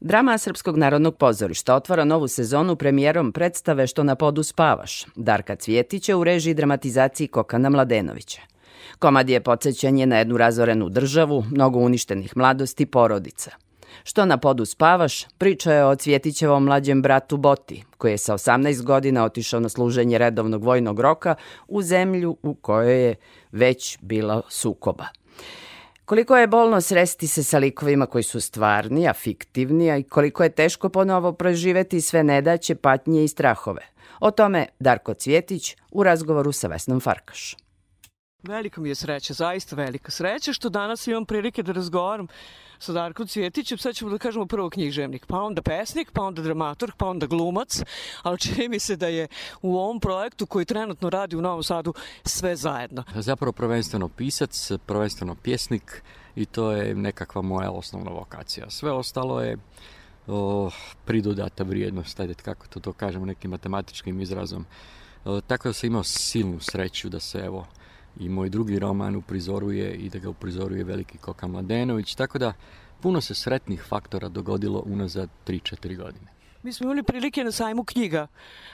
Drama 0.00 0.38
Srpskog 0.38 0.76
narodnog 0.76 1.16
pozorišta 1.16 1.74
otvara 1.74 2.04
novu 2.04 2.28
sezonu 2.28 2.76
premijerom 2.76 3.32
predstave 3.32 3.86
Što 3.86 4.02
na 4.02 4.14
podu 4.14 4.42
spavaš, 4.42 5.04
Darka 5.16 5.56
Cvjetića 5.56 6.16
u 6.16 6.24
režiji 6.24 6.54
dramatizaciji 6.54 7.28
Kokana 7.28 7.70
Mladenovića. 7.70 8.40
Komad 8.98 9.28
je 9.28 9.40
podsjećanje 9.40 10.06
na 10.06 10.18
jednu 10.18 10.36
razorenu 10.36 10.88
državu, 10.88 11.44
mnogo 11.50 11.78
uništenih 11.78 12.36
mladosti 12.36 12.82
i 12.82 12.86
porodica. 12.86 13.50
Što 14.04 14.24
na 14.24 14.36
podu 14.36 14.64
spavaš, 14.64 15.24
priča 15.38 15.72
je 15.72 15.84
o 15.84 15.96
Cvjetićevom 15.96 16.64
mlađem 16.64 17.02
bratu 17.02 17.36
Boti, 17.36 17.84
koji 17.96 18.12
je 18.12 18.18
sa 18.18 18.34
18 18.34 18.82
godina 18.82 19.24
otišao 19.24 19.60
na 19.60 19.68
služenje 19.68 20.18
redovnog 20.18 20.64
vojnog 20.64 21.00
roka 21.00 21.34
u 21.68 21.82
zemlju 21.82 22.36
u 22.42 22.54
kojoj 22.54 23.04
je 23.04 23.14
već 23.52 23.98
bila 24.00 24.42
sukoba. 24.48 25.06
Koliko 26.08 26.36
je 26.36 26.46
bolno 26.46 26.80
sresti 26.80 27.26
se 27.26 27.42
sa 27.44 27.58
likovima 27.58 28.06
koji 28.06 28.24
su 28.24 28.40
stvarni, 28.40 29.08
a 29.08 29.12
fiktivni, 29.12 29.90
a 29.90 29.96
i 29.96 30.02
koliko 30.02 30.42
je 30.42 30.50
teško 30.50 30.88
ponovo 30.88 31.32
proživeti 31.32 32.00
sve 32.00 32.22
nedaće, 32.24 32.74
patnje 32.74 33.24
i 33.24 33.28
strahove. 33.28 33.82
O 34.20 34.30
tome 34.30 34.66
Darko 34.80 35.14
Cvjetić 35.14 35.76
u 35.90 36.02
razgovoru 36.02 36.52
sa 36.52 36.68
Vesnom 36.68 37.00
Farkaš. 37.00 37.56
Velika 38.42 38.80
mi 38.80 38.88
je 38.88 38.94
sreća, 38.94 39.34
zaista 39.34 39.76
velika 39.76 40.10
sreća 40.10 40.52
što 40.52 40.68
danas 40.68 41.06
imam 41.06 41.24
prilike 41.24 41.62
da 41.62 41.72
razgovaram 41.72 42.26
sa 42.78 42.92
Darkom 42.92 43.26
Cvjetićem, 43.26 43.78
sad 43.78 43.94
ćemo 43.94 44.10
da 44.10 44.18
kažemo 44.18 44.46
prvo 44.46 44.70
književnik, 44.70 45.26
pa 45.26 45.42
onda 45.42 45.62
pesnik, 45.62 46.10
pa 46.12 46.22
onda 46.22 46.42
dramaturg, 46.42 46.92
pa 46.96 47.06
onda 47.06 47.26
glumac, 47.26 47.82
ali 48.22 48.38
čini 48.38 48.68
mi 48.68 48.78
se 48.78 48.96
da 48.96 49.08
je 49.08 49.28
u 49.62 49.78
ovom 49.78 50.00
projektu 50.00 50.46
koji 50.46 50.64
trenutno 50.64 51.10
radi 51.10 51.36
u 51.36 51.42
Novom 51.42 51.62
Sadu 51.62 51.94
sve 52.24 52.56
zajedno. 52.56 53.04
Zapravo 53.14 53.52
prvenstveno 53.52 54.08
pisac, 54.08 54.70
prvenstveno 54.86 55.34
pjesnik 55.34 56.02
i 56.36 56.46
to 56.46 56.72
je 56.72 56.94
nekakva 56.94 57.42
moja 57.42 57.70
osnovna 57.70 58.10
vokacija. 58.10 58.70
Sve 58.70 58.92
ostalo 58.92 59.40
je 59.40 59.56
o, 60.26 60.70
pridodata 61.04 61.64
vrijednost, 61.64 62.20
ajde 62.20 62.34
kako 62.34 62.66
to, 62.66 62.80
to 62.80 62.92
kažemo 62.92 63.26
nekim 63.26 63.50
matematičkim 63.50 64.20
izrazom. 64.20 64.66
O, 65.24 65.40
tako 65.40 65.68
da 65.68 65.72
sam 65.72 65.86
imao 65.86 66.04
silnu 66.04 66.60
sreću 66.60 67.08
da 67.08 67.20
se 67.20 67.38
evo 67.38 67.66
i 68.20 68.28
moj 68.28 68.48
drugi 68.48 68.78
roman 68.78 69.16
uprizoruje 69.16 69.94
i 69.94 70.08
da 70.08 70.18
ga 70.18 70.28
uprizoruje 70.28 70.84
veliki 70.84 71.18
Koka 71.18 71.46
Mladenović, 71.46 72.14
tako 72.14 72.38
da 72.38 72.52
puno 73.00 73.20
se 73.20 73.34
sretnih 73.34 73.82
faktora 73.82 74.28
dogodilo 74.28 74.82
unazad 74.86 75.28
3-4 75.46 75.96
godine. 75.96 76.38
Mi 76.62 76.72
smo 76.72 76.84
imali 76.84 77.02
prilike 77.02 77.44
na 77.44 77.52
sajmu 77.52 77.84
knjiga 77.84 78.26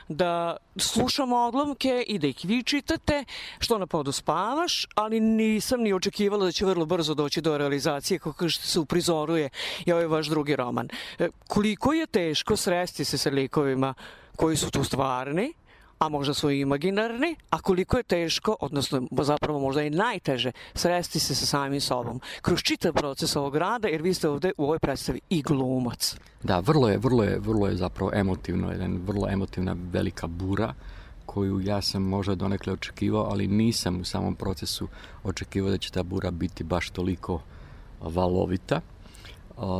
da 0.08 0.56
slušamo 0.76 1.36
odlomke 1.36 2.04
i 2.06 2.18
da 2.18 2.26
ih 2.26 2.40
vi 2.44 2.62
čitate, 2.62 3.24
što 3.58 3.78
na 3.78 3.86
podu 3.86 4.12
spavaš, 4.12 4.86
ali 4.94 5.20
nisam 5.20 5.80
ni 5.80 5.92
očekivala 5.92 6.44
da 6.44 6.52
će 6.52 6.66
vrlo 6.66 6.86
brzo 6.86 7.14
doći 7.14 7.40
do 7.40 7.58
realizacije 7.58 8.18
kako 8.18 8.50
se 8.50 8.80
uprizoruje 8.80 9.48
i 9.86 9.92
ovaj 9.92 10.06
vaš 10.06 10.26
drugi 10.26 10.56
roman. 10.56 10.88
E, 11.18 11.28
Koliko 11.48 11.92
je 11.92 12.06
teško 12.06 12.56
sresti 12.56 13.04
se 13.04 13.18
sa 13.18 13.30
likovima 13.30 13.94
koji 14.36 14.56
su 14.56 14.70
tu 14.70 14.84
stvarni, 14.84 15.52
a 15.98 16.08
možda 16.08 16.34
su 16.34 16.50
i 16.50 16.60
imaginarni, 16.60 17.36
a 17.50 17.58
koliko 17.58 17.96
je 17.96 18.02
teško, 18.02 18.56
odnosno 18.60 19.02
zapravo 19.22 19.60
možda 19.60 19.82
i 19.82 19.90
najteže, 19.90 20.52
sresti 20.74 21.20
se 21.20 21.34
sa 21.34 21.46
samim 21.46 21.80
sobom. 21.80 22.20
Kroz 22.42 22.62
čitav 22.62 22.92
proces 22.92 23.36
ovog 23.36 23.56
rada, 23.56 23.88
jer 23.88 24.02
vi 24.02 24.14
ste 24.14 24.28
ovde 24.28 24.52
u 24.56 24.64
ovoj 24.64 24.78
predstavi 24.78 25.20
i 25.30 25.42
glumac. 25.42 26.16
Da, 26.42 26.60
vrlo 26.60 26.88
je, 26.88 26.98
vrlo 26.98 27.24
je, 27.24 27.38
vrlo 27.38 27.66
je 27.66 27.76
zapravo 27.76 28.10
emotivno, 28.14 28.72
jedan 28.72 29.00
vrlo 29.06 29.28
emotivna 29.28 29.76
velika 29.92 30.26
bura 30.26 30.74
koju 31.26 31.60
ja 31.60 31.82
sam 31.82 32.02
možda 32.02 32.34
donekle 32.34 32.72
očekivao, 32.72 33.24
ali 33.24 33.46
nisam 33.46 34.00
u 34.00 34.04
samom 34.04 34.34
procesu 34.34 34.88
očekivao 35.24 35.70
da 35.70 35.78
će 35.78 35.90
ta 35.90 36.02
bura 36.02 36.30
biti 36.30 36.64
baš 36.64 36.90
toliko 36.90 37.40
valovita. 38.00 38.80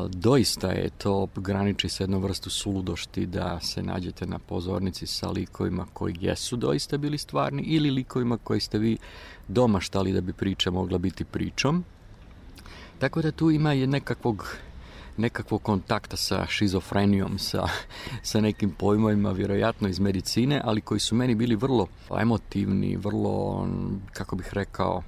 Doista 0.09 0.71
je 0.71 0.91
to 0.91 1.29
graniči 1.37 1.89
sa 1.89 2.03
jednom 2.03 2.23
vrstu 2.23 2.51
suludošti 2.51 3.27
da 3.27 3.61
se 3.61 3.83
nađete 3.83 4.27
na 4.27 4.39
pozornici 4.39 5.07
sa 5.07 5.29
likovima 5.29 5.87
koji 5.93 6.17
jesu 6.21 6.57
doista 6.57 6.99
bili 6.99 7.19
stvarni 7.19 7.63
ili 7.63 7.91
likovima 7.91 8.39
koji 8.39 8.61
ste 8.61 8.79
vi 8.79 8.99
domaštali 9.49 10.13
da 10.13 10.21
bi 10.21 10.33
priča 10.33 10.71
mogla 10.71 10.99
biti 10.99 11.25
pričom. 11.25 11.85
Tako 12.99 13.23
da 13.23 13.33
tu 13.33 13.51
ima 13.51 13.73
je 13.73 13.87
nekakvog 13.87 14.57
nekakvog 15.17 15.63
kontakta 15.63 16.17
sa 16.17 16.47
šizofrenijom, 16.47 17.39
sa, 17.39 17.69
sa 18.23 18.41
nekim 18.41 18.71
pojmovima, 18.71 19.33
vjerojatno 19.33 19.89
iz 19.89 20.01
medicine, 20.01 20.61
ali 20.65 20.81
koji 20.81 21.01
su 21.01 21.15
meni 21.15 21.35
bili 21.35 21.57
vrlo 21.57 21.87
emotivni, 22.21 22.97
vrlo, 22.97 23.69
kako 24.13 24.37
bih 24.37 24.49
rekao, 24.53 25.03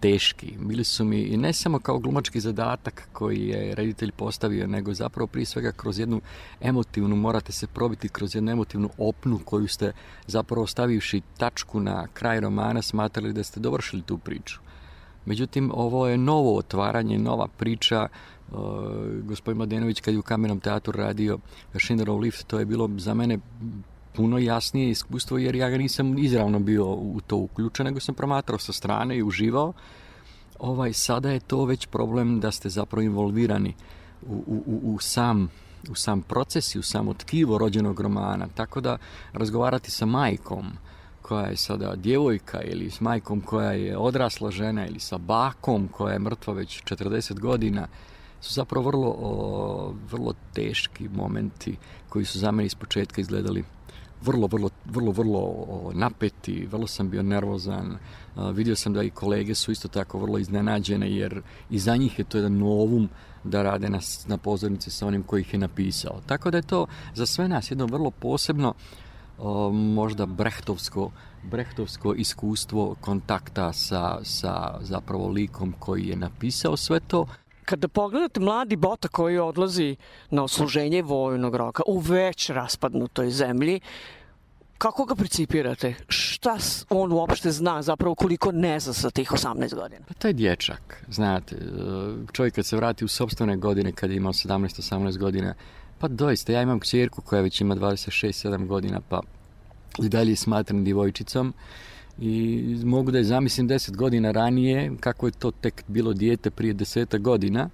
teški. 0.00 0.54
Bili 0.60 0.84
su 0.84 1.04
mi 1.04 1.20
i 1.20 1.36
ne 1.36 1.52
samo 1.52 1.78
kao 1.78 1.98
glumački 1.98 2.40
zadatak 2.40 3.08
koji 3.12 3.48
je 3.48 3.74
reditelj 3.74 4.12
postavio, 4.12 4.66
nego 4.66 4.94
zapravo 4.94 5.26
prije 5.26 5.46
svega 5.46 5.72
kroz 5.72 5.98
jednu 5.98 6.20
emotivnu, 6.60 7.16
morate 7.16 7.52
se 7.52 7.66
probiti 7.66 8.08
kroz 8.08 8.34
jednu 8.34 8.52
emotivnu 8.52 8.90
opnu 8.98 9.38
koju 9.44 9.68
ste 9.68 9.92
zapravo 10.26 10.66
stavivši 10.66 11.22
tačku 11.38 11.80
na 11.80 12.06
kraj 12.14 12.40
romana 12.40 12.82
smatrali 12.82 13.32
da 13.32 13.42
ste 13.42 13.60
dovršili 13.60 14.02
tu 14.02 14.18
priču. 14.18 14.60
Međutim, 15.26 15.70
ovo 15.74 16.08
je 16.08 16.18
novo 16.18 16.56
otvaranje, 16.56 17.18
nova 17.18 17.48
priča. 17.48 18.08
Uh, 18.52 18.58
gospodin 19.22 19.56
Mladenović 19.56 20.00
kad 20.00 20.14
je 20.14 20.18
u 20.18 20.22
kamernom 20.22 20.60
teatru 20.60 20.92
radio 20.92 21.38
Schindlerov 21.74 22.18
lift, 22.18 22.46
to 22.46 22.58
je 22.58 22.64
bilo 22.64 22.90
za 22.96 23.14
mene 23.14 23.38
puno 24.16 24.38
jasnije 24.38 24.90
iskustvo 24.90 25.38
jer 25.38 25.54
ja 25.54 25.70
ga 25.70 25.78
nisam 25.78 26.18
izravno 26.18 26.58
bio 26.58 26.86
u 26.86 27.20
to 27.26 27.36
uključen, 27.36 27.86
nego 27.86 28.00
sam 28.00 28.14
promatrao 28.14 28.58
sa 28.58 28.72
strane 28.72 29.16
i 29.16 29.22
uživao. 29.22 29.72
Ovaj, 30.58 30.92
sada 30.92 31.30
je 31.30 31.40
to 31.40 31.64
već 31.64 31.86
problem 31.86 32.40
da 32.40 32.50
ste 32.50 32.68
zapravo 32.68 33.02
involvirani 33.02 33.74
u, 34.26 34.34
u, 34.66 34.80
u, 34.82 34.98
sam 34.98 35.48
u 35.90 35.94
sam 35.94 36.22
proces 36.22 36.74
i 36.74 36.78
u 36.78 36.82
samo 36.82 37.14
tkivo 37.14 37.58
rođenog 37.58 38.00
romana. 38.00 38.48
Tako 38.54 38.80
da 38.80 38.98
razgovarati 39.32 39.90
sa 39.90 40.06
majkom 40.06 40.66
koja 41.22 41.46
je 41.46 41.56
sada 41.56 41.94
djevojka 41.96 42.62
ili 42.62 42.90
s 42.90 43.00
majkom 43.00 43.40
koja 43.40 43.72
je 43.72 43.98
odrasla 43.98 44.50
žena 44.50 44.86
ili 44.86 45.00
sa 45.00 45.18
bakom 45.18 45.88
koja 45.88 46.12
je 46.12 46.18
mrtva 46.18 46.54
već 46.54 46.82
40 46.82 47.40
godina 47.40 47.86
su 48.40 48.54
zapravo 48.54 48.86
vrlo, 48.86 49.16
o, 49.18 49.94
vrlo 50.10 50.34
teški 50.52 51.08
momenti 51.08 51.76
koji 52.08 52.24
su 52.24 52.38
za 52.38 52.50
mene 52.50 52.66
iz 52.66 52.74
početka 52.74 53.20
izgledali 53.20 53.64
vrlo, 54.26 54.46
vrlo, 54.46 54.70
vrlo, 54.84 55.12
vrlo 55.12 55.38
o, 55.38 55.90
napeti, 55.94 56.66
vrlo 56.66 56.86
sam 56.86 57.10
bio 57.10 57.22
nervozan. 57.22 57.98
Vidio 58.52 58.76
sam 58.76 58.92
da 58.92 59.02
i 59.02 59.10
kolege 59.10 59.54
su 59.54 59.72
isto 59.72 59.88
tako 59.88 60.18
vrlo 60.18 60.38
iznenađene, 60.38 61.10
jer 61.16 61.42
i 61.70 61.78
za 61.78 61.96
njih 61.96 62.18
je 62.18 62.24
to 62.24 62.38
jedan 62.38 62.58
novum 62.58 63.08
da 63.44 63.62
rade 63.62 63.88
na, 63.88 64.00
na 64.26 64.36
pozornici 64.36 64.90
sa 64.90 65.06
onim 65.06 65.22
koji 65.22 65.40
ih 65.40 65.52
je 65.52 65.58
napisao. 65.58 66.20
Tako 66.26 66.50
da 66.50 66.58
je 66.58 66.62
to 66.62 66.86
za 67.14 67.26
sve 67.26 67.48
nas 67.48 67.70
jedno 67.70 67.86
vrlo 67.86 68.10
posebno 68.10 68.74
možda 69.72 70.26
brehtovsko, 70.26 71.10
brehtovsko 71.42 72.14
iskustvo 72.14 72.96
kontakta 73.00 73.72
sa, 73.72 74.18
sa 74.22 74.78
zapravo 74.80 75.28
likom 75.28 75.74
koji 75.78 76.06
je 76.06 76.16
napisao 76.16 76.76
sve 76.76 77.00
to, 77.00 77.26
Kada 77.66 77.88
pogledate 77.88 78.40
mladi 78.40 78.76
bota 78.76 79.08
koji 79.08 79.38
odlazi 79.38 79.96
na 80.30 80.42
osluženje 80.42 81.02
vojnog 81.02 81.54
roka 81.54 81.82
u 81.86 81.98
već 81.98 82.50
raspadnutoj 82.50 83.30
zemlji, 83.30 83.80
kako 84.78 85.04
ga 85.04 85.14
principirate? 85.14 85.94
Šta 86.08 86.58
on 86.90 87.12
uopšte 87.12 87.50
zna, 87.50 87.82
zapravo 87.82 88.14
koliko 88.14 88.52
ne 88.52 88.80
zna 88.80 88.92
sa 88.92 89.10
tih 89.10 89.30
18 89.30 89.74
godina? 89.74 90.00
Pa 90.08 90.14
taj 90.14 90.32
dječak, 90.32 91.04
znate, 91.08 91.56
čovjek 92.32 92.54
kad 92.54 92.66
se 92.66 92.76
vrati 92.76 93.04
u 93.04 93.08
sobstvene 93.08 93.56
godine, 93.56 93.92
kad 93.92 94.10
je 94.10 94.16
imao 94.16 94.32
17-18 94.32 95.18
godina, 95.18 95.54
pa 95.98 96.08
doista, 96.08 96.52
ja 96.52 96.62
imam 96.62 96.80
kćerku 96.80 97.22
koja 97.22 97.42
već 97.42 97.60
ima 97.60 97.76
26-7 97.76 98.66
godina, 98.66 99.00
pa 99.08 99.20
i 100.02 100.08
dalje 100.08 100.36
smatram 100.36 100.84
divojčicom 100.84 101.54
i 102.18 102.62
mogu 102.84 103.10
da 103.10 103.18
je 103.18 103.24
zamislim 103.24 103.68
10 103.68 103.96
godina 103.96 104.30
ranije, 104.30 104.92
kako 105.00 105.26
je 105.26 105.32
to 105.32 105.50
tek 105.50 105.84
bilo 105.86 106.12
dijete 106.12 106.50
prije 106.50 106.74
deseta 106.74 107.18
godina, 107.18 107.70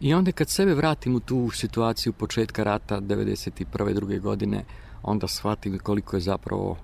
I 0.00 0.14
onda 0.14 0.32
kad 0.32 0.48
sebe 0.48 0.74
vratim 0.74 1.14
u 1.14 1.20
tu 1.20 1.50
situaciju 1.50 2.12
početka 2.12 2.64
rata 2.64 3.00
91. 3.00 3.94
druge 3.94 4.18
godine, 4.18 4.64
onda 5.06 5.28
shvatim 5.28 5.78
koliko 5.78 6.16
je 6.16 6.20
zapravo 6.20 6.76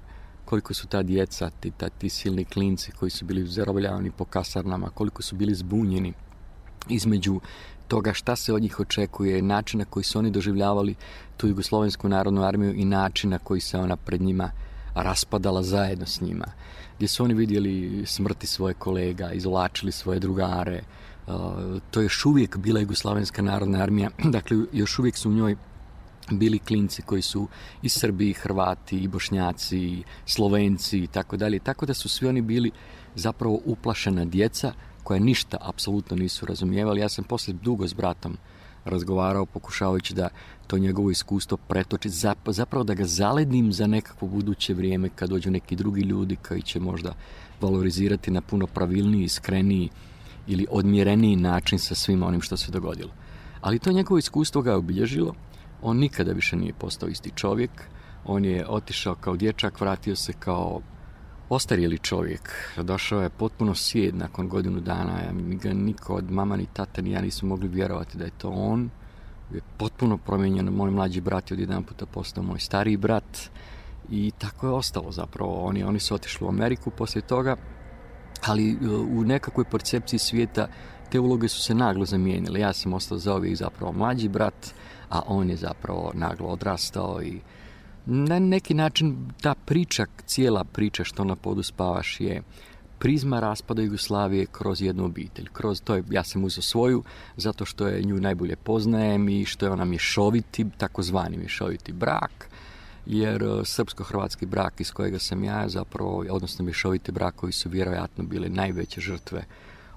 koliko 0.45 0.75
su 0.75 0.87
ta 0.87 1.03
djeca, 1.03 1.51
ti, 1.61 1.71
ta, 1.71 1.89
ti 1.89 2.09
silni 2.09 2.45
klinci 2.45 2.93
koji 2.93 3.11
su 3.11 3.25
bili 3.25 3.47
zarobljavani 3.47 4.11
po 4.11 4.25
kasarnama, 4.25 4.91
koliko 4.91 5.23
su 5.23 5.37
bili 5.37 5.55
zbunjeni 5.55 6.13
između 6.89 7.41
toga 7.89 8.13
šta 8.13 8.37
se 8.37 8.53
od 8.55 8.63
njih 8.63 8.81
očekuje, 8.81 9.43
načina 9.43 9.85
koji 9.85 10.05
su 10.05 10.19
oni 10.19 10.31
doživljavali 10.31 10.95
tu 11.37 11.49
Jugoslovensku 11.49 12.09
narodnu 12.09 12.45
armiju 12.45 12.75
i 12.75 12.85
načina 12.85 13.39
koji 13.39 13.61
se 13.61 13.79
ona 13.79 13.97
pred 13.97 14.21
njima 14.21 14.51
raspadala 14.95 15.63
zajedno 15.63 16.07
s 16.07 16.21
njima. 16.21 16.47
Gdje 16.97 17.09
su 17.09 17.25
oni 17.25 17.35
vidjeli 17.35 18.03
smrti 18.07 18.47
svoje 18.47 18.75
kolega, 18.75 19.33
izvlačili 19.33 19.93
svoje 19.93 20.19
drugare. 20.19 20.83
To 21.91 22.01
je 22.01 22.05
još 22.05 22.27
uvijek 22.27 22.57
bila 22.57 22.81
Jugoslavenska 22.81 23.43
narodna 23.43 23.79
armija, 23.83 24.11
dakle 24.37 24.57
još 24.73 24.99
uvijek 24.99 25.17
su 25.17 25.31
u 25.31 25.35
njoj 25.35 25.57
bili 26.31 26.59
klinci 26.59 27.03
koji 27.03 27.23
su 27.23 27.49
i 27.83 27.89
Srbi, 27.89 28.31
i 28.31 28.33
Hrvati, 28.33 28.99
i 28.99 29.09
Bošnjaci, 29.09 29.79
i 29.79 30.03
Slovenci 30.27 30.99
i 30.99 31.07
tako 31.07 31.37
dalje. 31.37 31.59
Tako 31.59 31.87
da 31.87 31.95
su 31.95 32.09
svi 32.09 32.29
oni 32.29 32.43
bili 32.43 32.71
zapravo 33.15 33.61
uplašena 33.65 34.25
djeca 34.25 34.73
koja 35.03 35.21
ništa 35.21 35.57
apsolutno 35.61 36.17
nisu 36.17 36.47
razumijevali. 36.47 37.01
Ja 37.01 37.09
sam 37.09 37.25
posle 37.25 37.55
dugo 37.55 37.89
s 37.89 37.95
bratom 37.95 38.37
razgovarao 38.85 39.47
pokušavajući 39.47 40.15
da 40.15 40.29
to 40.67 40.79
njegovo 40.79 41.11
iskustvo 41.11 41.57
pretoči, 41.57 42.09
zap- 42.09 42.53
zapravo 42.53 42.85
da 42.85 42.95
ga 42.95 43.05
zaledim 43.05 43.73
za 43.73 43.87
nekakvo 43.87 44.29
buduće 44.29 44.75
vrijeme 44.75 45.09
kad 45.09 45.31
dođu 45.31 45.51
neki 45.51 45.77
drugi 45.77 46.01
ljudi 46.01 46.37
koji 46.37 46.63
će 46.63 46.81
možda 46.81 47.15
valorizirati 47.61 48.31
na 48.31 48.41
puno 48.41 48.67
pravilniji, 48.67 49.25
iskreniji 49.25 49.89
ili 50.47 50.67
odmjereniji 50.71 51.37
način 51.37 51.79
sa 51.79 51.95
svim 51.95 52.23
onim 52.23 52.41
što 52.41 52.57
se 52.57 52.73
dogodilo. 52.73 53.11
Ali 53.61 53.79
to 53.79 53.93
njegovo 53.93 54.19
iskustvo 54.19 54.63
ga 54.63 54.71
je 54.71 54.77
obilježilo, 54.77 55.35
on 55.83 55.97
nikada 55.97 56.33
više 56.33 56.57
nije 56.57 56.73
postao 56.73 57.09
isti 57.09 57.31
čovjek, 57.37 57.71
on 58.25 58.45
je 58.45 58.67
otišao 58.69 59.15
kao 59.15 59.37
dječak, 59.37 59.81
vratio 59.81 60.17
se 60.17 60.33
kao 60.33 60.81
ostarjeli 61.49 61.99
čovjek. 61.99 62.55
Došao 62.77 63.23
je 63.23 63.31
potpuno 63.31 63.75
sjed 63.75 64.15
nakon 64.15 64.49
godinu 64.49 64.81
dana, 64.81 65.21
ga 65.33 65.73
niko 65.73 66.15
od 66.15 66.31
mama 66.31 66.57
ni 66.57 66.67
tata 66.73 67.03
ni 67.03 67.11
ja 67.11 67.21
nisu 67.21 67.47
mogli 67.47 67.69
vjerovati 67.69 68.19
da 68.19 68.25
je 68.25 68.31
to 68.31 68.49
on. 68.49 68.91
Je 69.55 69.61
potpuno 69.77 70.19
promijenjen, 70.19 70.67
moj 70.67 70.91
mlađi 70.91 71.21
brat 71.21 71.51
je 71.51 71.55
odjedan 71.55 71.85
puta 71.85 72.07
postao 72.07 72.45
moj 72.45 72.59
stariji 72.59 72.97
brat 72.97 73.51
i 74.11 74.33
tako 74.39 74.67
je 74.67 74.73
ostalo 74.73 75.13
zapravo. 75.13 75.65
Oni, 75.65 75.85
oni 75.85 76.01
su 76.01 76.15
otišli 76.15 76.47
u 76.47 76.49
Ameriku 76.49 76.91
poslije 76.91 77.23
toga, 77.23 77.57
ali 78.47 78.71
e, 78.71 78.89
u 78.89 79.25
nekakvoj 79.25 79.65
percepciji 79.71 80.19
svijeta 80.19 80.69
te 81.11 81.21
uloge 81.21 81.49
su 81.49 81.63
se 81.63 81.75
naglo 81.75 82.05
zamijenile. 82.05 82.61
Ja 82.61 82.73
sam 82.73 82.93
ostao 82.93 83.19
za 83.19 83.35
uvijek 83.37 83.57
zapravo 83.57 83.93
mlađi 83.93 84.29
brat, 84.29 84.75
a 85.13 85.23
on 85.27 85.51
je 85.51 85.57
zapravo 85.57 86.13
naglo 86.15 86.49
odrastao 86.49 87.23
i 87.23 87.41
na 88.07 88.39
neki 88.39 88.75
način 88.75 89.33
ta 89.41 89.55
priča, 89.55 90.07
cijela 90.27 90.65
priča 90.65 91.05
što 91.05 91.25
na 91.25 91.37
podu 91.37 91.63
spavaš 91.63 92.21
je 92.21 92.43
prizma 92.99 93.41
raspada 93.41 93.83
Jugoslavije 93.83 94.47
kroz 94.47 94.83
jednu 94.83 95.05
obitelj. 95.05 95.49
Kroz 95.53 95.81
to 95.83 95.95
je, 95.95 96.05
ja 96.11 96.25
sam 96.25 96.45
uzeo 96.45 96.63
svoju, 96.63 97.03
zato 97.37 97.65
što 97.65 97.87
je 97.87 98.03
nju 98.03 98.17
najbolje 98.17 98.57
poznajem 98.57 99.29
i 99.29 99.45
što 99.45 99.67
je 99.67 99.73
ona 99.73 99.85
mješoviti, 99.85 100.67
takozvani 100.79 101.37
mješoviti 101.37 101.93
brak, 101.93 102.49
jer 103.07 103.43
e, 103.43 103.65
srpsko-hrvatski 103.65 104.47
brak 104.47 104.81
iz 104.81 104.93
kojega 104.93 105.19
sam 105.19 105.45
ja 105.45 105.69
zapravo, 105.69 106.25
odnosno 106.31 106.65
mješoviti 106.65 107.13
brakovi 107.13 107.53
su 107.53 107.69
vjerojatno 107.69 108.25
bile 108.25 108.49
najveće 108.49 109.01
žrtve 109.01 109.45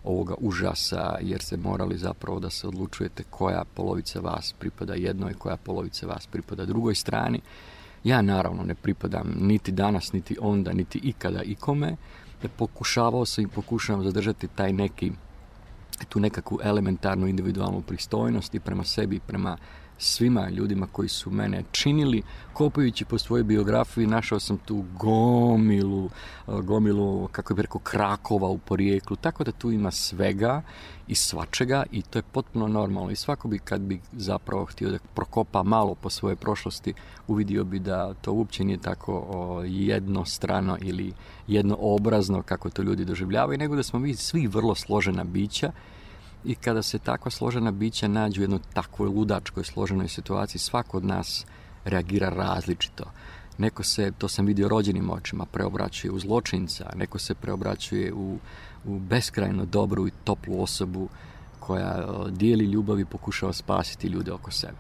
ovoga 0.06 0.36
užasa, 0.40 1.18
jer 1.22 1.42
se 1.42 1.58
morali 1.58 1.98
zapravo 1.98 2.40
da 2.40 2.50
se 2.50 2.68
odlučujete 2.68 3.24
koja 3.30 3.64
polovica 3.74 4.20
vas 4.20 4.54
pripada 4.60 4.94
jednoj, 4.94 5.34
koja 5.34 5.58
polovica 5.58 6.08
vas 6.08 6.28
pripada 6.28 6.66
drugoj 6.66 6.96
strani. 6.96 7.42
Ja 8.04 8.22
naravno 8.22 8.64
ne 8.64 8.76
pripadam 8.76 9.36
niti 9.40 9.72
danas, 9.72 10.14
niti 10.14 10.38
onda, 10.42 10.74
niti 10.74 11.00
ikada 11.04 11.44
ikome. 11.44 11.96
Pokušavao 12.58 13.26
sam 13.26 13.44
i 13.44 13.48
pokušavam 13.48 14.04
zadržati 14.04 14.48
taj 14.48 14.74
neki 14.74 15.12
tu 16.10 16.20
nekakvu 16.20 16.60
elementarnu 16.64 17.28
individualnu 17.28 17.82
pristojnost 17.82 18.56
i 18.56 18.60
prema 18.60 18.84
sebi 18.84 19.20
prema 19.20 19.58
svima 19.98 20.50
ljudima 20.50 20.88
koji 20.92 21.10
su 21.10 21.32
mene 21.32 21.64
činili. 21.72 22.24
Kopajući 22.54 23.06
po 23.06 23.18
svojoj 23.18 23.44
biografiji 23.44 24.08
našao 24.08 24.40
sam 24.40 24.58
tu 24.58 24.84
gomilu, 25.00 26.10
gomilu, 26.48 27.28
kako 27.32 27.54
bih 27.54 27.62
rekao, 27.62 27.82
krakova 27.82 28.48
u 28.48 28.58
porijeklu, 28.58 29.16
tako 29.16 29.44
da 29.44 29.52
tu 29.52 29.72
ima 29.72 29.92
svega 29.92 30.62
i 31.08 31.16
svačega 31.16 31.84
i 31.92 32.02
to 32.02 32.20
je 32.20 32.24
potpuno 32.32 32.68
normalno. 32.68 33.12
I 33.12 33.16
svako 33.16 33.48
bi 33.48 33.60
kad 33.60 33.82
bi 33.82 34.02
zapravo 34.14 34.66
htio 34.66 34.90
da 34.90 34.98
prokopa 35.14 35.64
malo 35.64 35.96
po 35.96 36.10
svojoj 36.10 36.36
prošlosti, 36.36 36.94
uvidio 37.28 37.64
bi 37.64 37.80
da 37.80 38.14
to 38.14 38.34
uopće 38.34 38.64
nije 38.64 38.78
tako 38.78 39.64
jednostrano 39.66 40.78
ili 40.82 41.14
jednoobrazno 41.48 42.42
kako 42.42 42.70
to 42.70 42.82
ljudi 42.82 43.06
doživljavaju, 43.06 43.58
nego 43.58 43.76
da 43.76 43.84
smo 43.84 44.00
mi 44.00 44.16
svi 44.16 44.48
vrlo 44.48 44.76
složena 44.76 45.24
bića 45.24 45.72
i 46.46 46.56
kada 46.56 46.82
se 46.82 47.00
takva 47.00 47.32
složena 47.32 47.72
bića 47.72 48.08
nađu 48.08 48.42
u 48.42 48.44
jednoj 48.44 48.60
takvoj 48.74 49.10
ludačkoj 49.10 49.64
složenoj 49.64 50.08
situaciji, 50.08 50.60
svako 50.60 50.98
od 50.98 51.06
nas 51.06 51.46
reagira 51.86 52.30
različito. 52.30 53.04
Neko 53.58 53.84
se, 53.84 54.12
to 54.18 54.28
sam 54.28 54.46
vidio 54.46 54.68
rođenim 54.68 55.10
očima, 55.10 55.46
preobraćuje 55.46 56.12
u 56.12 56.20
zločinca, 56.20 56.90
neko 56.96 57.20
se 57.20 57.36
preobraćuje 57.36 58.14
u, 58.14 58.38
u 58.86 59.00
beskrajno 59.00 59.66
dobru 59.66 60.08
i 60.08 60.12
toplu 60.24 60.64
osobu 60.64 61.10
koja 61.60 62.08
dijeli 62.30 62.66
ljubav 62.66 63.00
i 63.00 63.06
pokušava 63.06 63.54
spasiti 63.54 64.08
ljude 64.08 64.32
oko 64.32 64.52
sebe. 64.52 64.78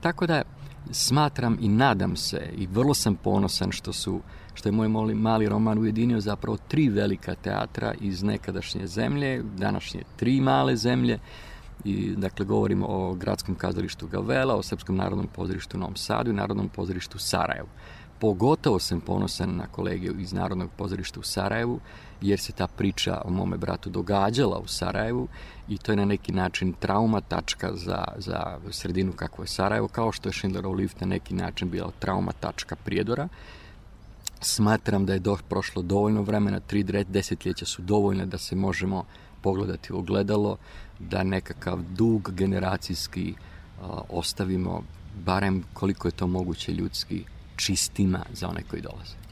Tako 0.00 0.26
da 0.26 0.42
smatram 0.90 1.58
i 1.60 1.68
nadam 1.68 2.16
se 2.16 2.50
i 2.56 2.66
vrlo 2.66 2.94
sam 2.94 3.16
ponosan 3.16 3.72
što 3.72 3.92
su 3.92 4.20
što 4.58 4.68
je 4.68 4.72
moj 4.72 4.88
mali, 5.14 5.48
roman 5.48 5.78
ujedinio 5.78 6.20
zapravo 6.20 6.58
tri 6.68 6.88
velika 6.88 7.34
teatra 7.34 7.94
iz 8.00 8.22
nekadašnje 8.22 8.86
zemlje, 8.86 9.42
današnje 9.56 10.02
tri 10.16 10.40
male 10.40 10.76
zemlje, 10.76 11.18
i 11.84 12.14
dakle 12.16 12.44
govorimo 12.44 12.86
o 12.88 13.14
gradskom 13.14 13.54
kazalištu 13.54 14.06
Gavela, 14.06 14.56
o 14.56 14.62
Srpskom 14.62 14.96
narodnom 14.96 15.26
pozorištu 15.26 15.76
u 15.76 15.80
Novom 15.80 15.96
Sadu 15.96 16.30
i 16.30 16.34
Narodnom 16.34 16.68
pozorištu 16.68 17.18
Sarajevu. 17.18 17.68
Pogotovo 18.20 18.78
sam 18.78 19.00
ponosan 19.00 19.56
na 19.56 19.66
kolege 19.66 20.10
iz 20.18 20.32
Narodnog 20.32 20.70
pozorišta 20.76 21.20
u 21.20 21.22
Sarajevu, 21.22 21.80
jer 22.20 22.40
se 22.40 22.52
ta 22.52 22.66
priča 22.66 23.22
o 23.24 23.30
mome 23.30 23.56
bratu 23.56 23.90
događala 23.90 24.58
u 24.58 24.66
Sarajevu 24.66 25.28
i 25.68 25.78
to 25.78 25.92
je 25.92 25.96
na 25.96 26.04
neki 26.04 26.32
način 26.32 26.72
trauma 26.72 27.20
tačka 27.20 27.70
za, 27.74 28.04
za 28.16 28.58
sredinu 28.70 29.12
kako 29.12 29.42
je 29.42 29.48
Sarajevo, 29.48 29.88
kao 29.88 30.12
što 30.12 30.28
je 30.28 30.32
Schindlerov 30.32 30.72
lift 30.72 31.00
na 31.00 31.06
neki 31.06 31.34
način 31.34 31.70
bila 31.70 31.92
trauma 31.98 32.32
tačka 32.32 32.76
Prijedora 32.76 33.28
Smatram 34.40 35.06
da 35.06 35.12
je 35.12 35.18
do, 35.18 35.36
prošlo 35.48 35.82
dovoljno 35.82 36.22
vremena, 36.22 36.60
tri 36.60 36.84
desetljeća 37.08 37.66
su 37.66 37.82
dovoljne 37.82 38.26
da 38.26 38.38
se 38.38 38.56
možemo 38.56 39.04
pogledati 39.42 39.92
u 39.92 39.98
ogledalo, 39.98 40.56
da 40.98 41.22
nekakav 41.22 41.78
dug 41.82 42.30
generacijski 42.32 43.34
a, 43.82 44.00
ostavimo, 44.08 44.82
barem 45.24 45.64
koliko 45.72 46.08
je 46.08 46.12
to 46.12 46.26
moguće 46.26 46.72
ljudski, 46.72 47.24
čistima 47.56 48.24
za 48.32 48.48
one 48.48 48.62
koji 48.70 48.82
dolaze. 48.82 49.27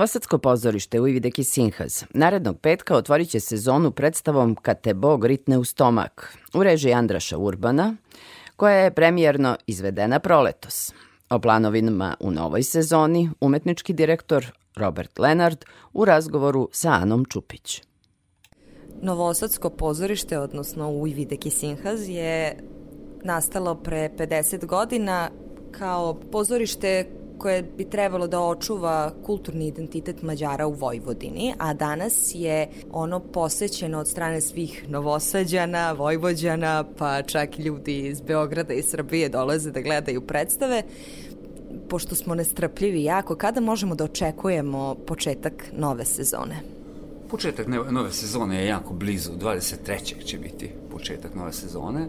Novosadsko 0.00 0.38
pozorište 0.38 1.00
Uivideki 1.00 1.44
Sinhaz 1.44 2.04
narednog 2.14 2.60
petka 2.60 2.96
otvorit 2.96 3.28
će 3.28 3.40
sezonu 3.40 3.90
predstavom 3.90 4.54
Kad 4.54 4.80
te 4.80 4.94
Bog 4.94 5.24
ritne 5.24 5.58
u 5.58 5.64
stomak 5.64 6.38
u 6.54 6.62
režiji 6.62 6.92
Andraša 6.92 7.38
Urbana, 7.38 7.96
koja 8.56 8.74
je 8.74 8.94
premijerno 8.94 9.56
izvedena 9.66 10.18
proletos. 10.18 10.92
O 11.30 11.38
planovima 11.38 12.16
u 12.20 12.30
novoj 12.30 12.62
sezoni 12.62 13.30
umetnički 13.40 13.92
direktor 13.92 14.46
Robert 14.76 15.18
Lenard 15.18 15.64
u 15.92 16.04
razgovoru 16.04 16.68
sa 16.72 16.90
Anom 16.90 17.24
Čupić. 17.24 17.82
Novosadsko 19.02 19.70
pozorište, 19.70 20.38
odnosno 20.38 20.90
Ujvideki 20.90 21.50
Sinhaz, 21.50 22.08
je 22.08 22.56
nastalo 23.24 23.74
pre 23.74 24.10
50 24.18 24.66
godina 24.66 25.30
kao 25.70 26.20
pozorište 26.32 27.19
koje 27.40 27.62
bi 27.62 27.84
trebalo 27.84 28.26
da 28.26 28.40
očuva 28.40 29.12
kulturni 29.26 29.66
identitet 29.66 30.22
Mađara 30.22 30.66
u 30.66 30.72
Vojvodini, 30.72 31.54
a 31.58 31.74
danas 31.74 32.30
je 32.34 32.68
ono 32.92 33.20
posećeno 33.20 33.98
od 33.98 34.08
strane 34.08 34.40
svih 34.40 34.84
novosađana, 34.88 35.92
vojvođana, 35.92 36.84
pa 36.98 37.22
čak 37.22 37.58
i 37.58 37.62
ljudi 37.62 37.98
iz 37.98 38.20
Beograda 38.20 38.74
i 38.74 38.82
Srbije 38.82 39.28
dolaze 39.28 39.70
da 39.70 39.80
gledaju 39.80 40.20
predstave. 40.20 40.82
Pošto 41.88 42.14
smo 42.14 42.34
nestrpljivi 42.34 43.04
jako, 43.04 43.36
kada 43.36 43.60
možemo 43.60 43.94
da 43.94 44.04
očekujemo 44.04 44.94
početak 45.06 45.64
nove 45.72 46.04
sezone? 46.04 46.60
Početak 47.30 47.66
nove 47.90 48.12
sezone 48.12 48.60
je 48.60 48.66
jako 48.66 48.94
blizu, 48.94 49.32
23. 49.32 50.24
će 50.24 50.38
biti 50.38 50.70
početak 50.90 51.34
nove 51.34 51.52
sezone 51.52 52.08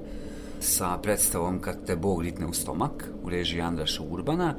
sa 0.60 0.98
predstavom 0.98 1.60
Kad 1.60 1.86
te 1.86 1.96
Bog 1.96 2.22
ritne 2.22 2.46
u 2.46 2.54
stomak 2.54 3.10
u 3.24 3.30
režiji 3.30 3.62
Andraša 3.62 4.04
Urbana. 4.04 4.56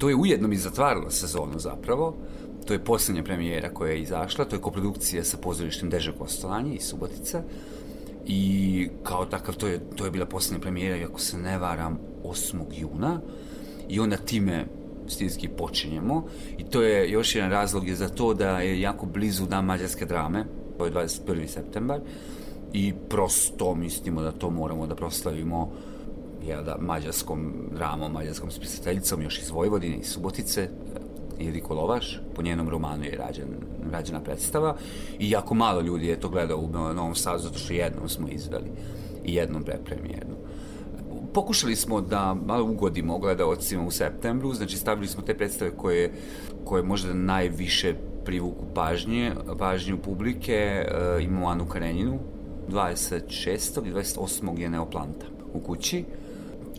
To 0.00 0.08
je 0.08 0.16
ujedno 0.16 0.48
i 0.52 0.56
zatvaralo 0.56 1.10
sezonu 1.10 1.58
zapravo. 1.58 2.16
To 2.66 2.72
je 2.72 2.84
posljednja 2.84 3.22
premijera 3.22 3.74
koja 3.74 3.92
je 3.92 4.00
izašla, 4.00 4.44
to 4.44 4.56
je 4.56 4.62
koprodukcija 4.62 5.24
sa 5.24 5.36
pozorištem 5.36 5.90
Deže 5.90 6.12
Kostolanje 6.12 6.74
iz 6.74 6.82
Subotica. 6.82 7.42
I 8.26 8.88
kao 9.02 9.24
takav, 9.24 9.56
to 9.56 9.66
je, 9.66 9.80
to 9.96 10.04
je 10.04 10.10
bila 10.10 10.26
posljednja 10.26 10.60
premijera, 10.60 10.96
i 10.96 11.04
ako 11.04 11.20
se 11.20 11.38
ne 11.38 11.58
varam, 11.58 11.98
8. 12.24 12.60
juna. 12.72 13.20
I 13.88 14.00
onda 14.00 14.16
time 14.16 14.66
stilski 15.08 15.48
počinjemo. 15.48 16.24
I 16.58 16.64
to 16.64 16.82
je 16.82 17.10
još 17.10 17.34
jedan 17.34 17.50
razlog 17.50 17.88
je 17.88 17.96
za 17.96 18.08
to 18.08 18.34
da 18.34 18.60
je 18.60 18.80
jako 18.80 19.06
blizu 19.06 19.46
dan 19.46 19.64
mađarske 19.64 20.06
drame, 20.06 20.44
to 20.78 20.84
je 20.84 20.92
21. 20.92 21.46
septembar. 21.46 22.00
I 22.72 22.94
prosto 23.08 23.74
mislimo 23.74 24.22
da 24.22 24.32
to 24.32 24.50
moramo 24.50 24.86
da 24.86 24.94
proslavimo 24.94 25.72
jel 26.50 26.64
da, 26.64 26.76
mađarskom 26.80 27.52
dramom, 27.74 28.12
mađarskom 28.12 28.50
spisateljicom 28.50 29.22
još 29.22 29.38
iz 29.38 29.50
Vojvodine, 29.50 29.96
iz 29.96 30.06
Subotice, 30.06 30.68
Iliko 31.40 31.74
Lovaš, 31.74 32.20
po 32.34 32.42
njenom 32.42 32.68
romanu 32.68 33.04
je 33.04 33.16
rađen, 33.16 33.46
rađena 33.92 34.20
predstava 34.20 34.76
i 35.18 35.30
jako 35.30 35.54
malo 35.54 35.80
ljudi 35.80 36.06
je 36.06 36.20
to 36.20 36.28
gledao 36.28 36.58
u 36.58 36.68
Novom 36.68 37.14
Sadu 37.14 37.42
zato 37.42 37.58
što 37.58 37.72
jednom 37.72 38.08
smo 38.08 38.28
izveli 38.28 38.70
i 39.24 39.34
jednom 39.34 39.62
prepremijernu. 39.62 40.34
Pokušali 41.34 41.76
smo 41.76 42.00
da 42.00 42.34
malo 42.46 42.64
ugodimo 42.64 43.18
gledaocima 43.18 43.86
u 43.86 43.90
septembru, 43.90 44.54
znači 44.54 44.76
stavili 44.76 45.06
smo 45.06 45.22
te 45.22 45.36
predstave 45.36 45.70
koje, 45.76 46.12
koje 46.64 46.82
možda 46.82 47.14
najviše 47.14 47.94
privuku 48.24 48.64
pažnje, 48.74 49.32
pažnju 49.58 49.98
publike, 49.98 50.54
e, 50.54 50.86
imamo 51.22 51.48
Anu 51.48 51.66
Karenjinu, 51.66 52.18
26. 52.68 53.86
i 53.86 53.92
28. 53.92 54.58
je 54.58 54.70
Neoplanta 54.70 55.26
u 55.54 55.60
kući, 55.60 56.04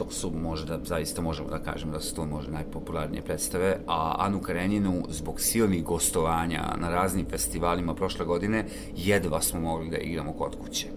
to 0.03 0.11
su 0.11 0.31
možda, 0.31 0.79
zaista 0.85 1.21
možemo 1.21 1.49
da 1.49 1.59
kažemo 1.59 1.91
da 1.91 1.99
su 1.99 2.15
to 2.15 2.25
možda 2.25 2.51
najpopularnije 2.51 3.21
predstave, 3.21 3.77
a 3.87 4.15
Anu 4.19 4.41
Karenjinu 4.41 5.03
zbog 5.09 5.41
silnih 5.41 5.83
gostovanja 5.83 6.63
na 6.77 6.89
raznim 6.89 7.25
festivalima 7.29 7.95
prošle 7.95 8.25
godine 8.25 8.65
jedva 8.95 9.41
smo 9.41 9.59
mogli 9.59 9.89
da 9.89 9.97
igramo 9.97 10.33
kod 10.33 10.55
kuće. 10.55 10.87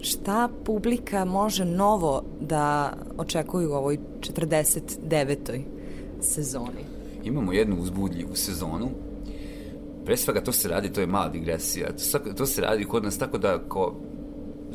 Šta 0.00 0.48
publika 0.64 1.24
može 1.24 1.64
novo 1.64 2.22
da 2.40 2.92
očekuju 3.18 3.70
u 3.70 3.74
ovoj 3.74 3.98
49. 4.20 5.62
sezoni? 6.20 6.84
Imamo 7.24 7.52
jednu 7.52 7.76
uzbudljivu 7.80 8.34
sezonu, 8.34 8.88
pre 10.04 10.16
svega 10.16 10.40
to 10.40 10.52
se 10.52 10.68
radi, 10.68 10.92
to 10.92 11.00
je 11.00 11.06
mala 11.06 11.28
digresija, 11.28 11.88
to 12.36 12.46
se 12.46 12.60
radi 12.60 12.84
kod 12.84 13.04
nas 13.04 13.18
tako 13.18 13.38
da 13.38 13.58
ko 13.58 13.94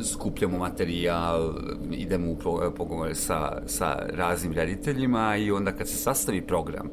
skupljamo 0.04 0.58
materijal, 0.58 1.54
idemo 1.92 2.32
u 2.32 2.38
pogovore 2.78 3.16
sa, 3.16 3.62
sa 3.66 4.06
raznim 4.10 4.54
rediteljima 4.54 5.38
i 5.38 5.52
onda 5.52 5.72
kad 5.72 5.88
se 5.88 5.98
sastavi 5.98 6.42
program, 6.42 6.90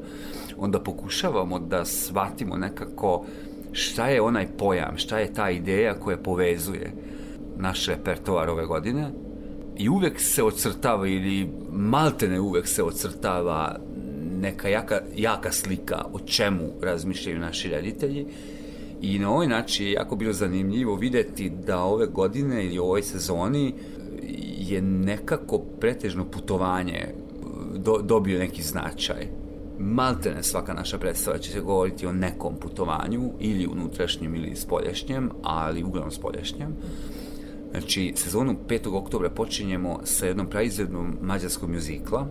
onda 0.57 0.79
pokušavamo 0.79 1.59
da 1.59 1.85
shvatimo 1.85 2.57
nekako 2.57 3.25
šta 3.71 4.07
je 4.07 4.21
onaj 4.21 4.47
pojam, 4.57 4.97
šta 4.97 5.19
je 5.19 5.33
ta 5.33 5.49
ideja 5.49 5.99
koja 5.99 6.17
povezuje 6.17 6.93
naš 7.57 7.87
repertoar 7.87 8.49
ove 8.49 8.65
godine 8.65 9.11
i 9.77 9.89
uvek 9.89 10.19
se 10.19 10.43
ocrtava 10.43 11.07
ili 11.07 11.49
maltene 11.71 12.39
uvek 12.39 12.67
se 12.67 12.83
ocrtava 12.83 13.79
neka 14.41 14.69
jaka, 14.69 15.01
jaka 15.15 15.51
slika 15.51 16.05
o 16.13 16.19
čemu 16.19 16.63
razmišljaju 16.81 17.39
naši 17.39 17.69
reditelji 17.69 18.27
i 19.03 19.19
na 19.19 19.31
ovaj 19.31 19.47
način 19.47 19.85
je 19.85 19.91
jako 19.91 20.15
bilo 20.15 20.33
zanimljivo 20.33 20.95
videti 20.95 21.49
da 21.49 21.83
ove 21.83 22.07
godine 22.07 22.65
ili 22.65 22.79
ovoj 22.79 23.01
sezoni 23.01 23.73
je 24.57 24.81
nekako 24.81 25.57
pretežno 25.57 26.25
putovanje 26.25 27.07
do, 27.75 27.97
dobio 28.03 28.39
neki 28.39 28.61
značaj. 28.61 29.27
Maltene 29.79 30.43
svaka 30.43 30.73
naša 30.73 30.97
predstava 30.97 31.37
će 31.37 31.51
se 31.51 31.59
govoriti 31.59 32.07
o 32.07 32.11
nekom 32.11 32.55
putovanju, 32.55 33.31
ili 33.39 33.67
unutrašnjem 33.67 34.35
ili 34.35 34.55
spoljašnjem, 34.55 35.29
ali 35.41 35.83
uglavnom 35.83 36.11
spoljašnjem. 36.11 36.75
Znači, 37.71 38.13
sezonu 38.15 38.55
5. 38.67 38.95
oktobra 38.95 39.29
počinjemo 39.29 39.99
sa 40.03 40.25
jednom 40.25 40.49
praizvedbom 40.49 41.17
mađarskog 41.21 41.69
mjuzikla, 41.69 42.27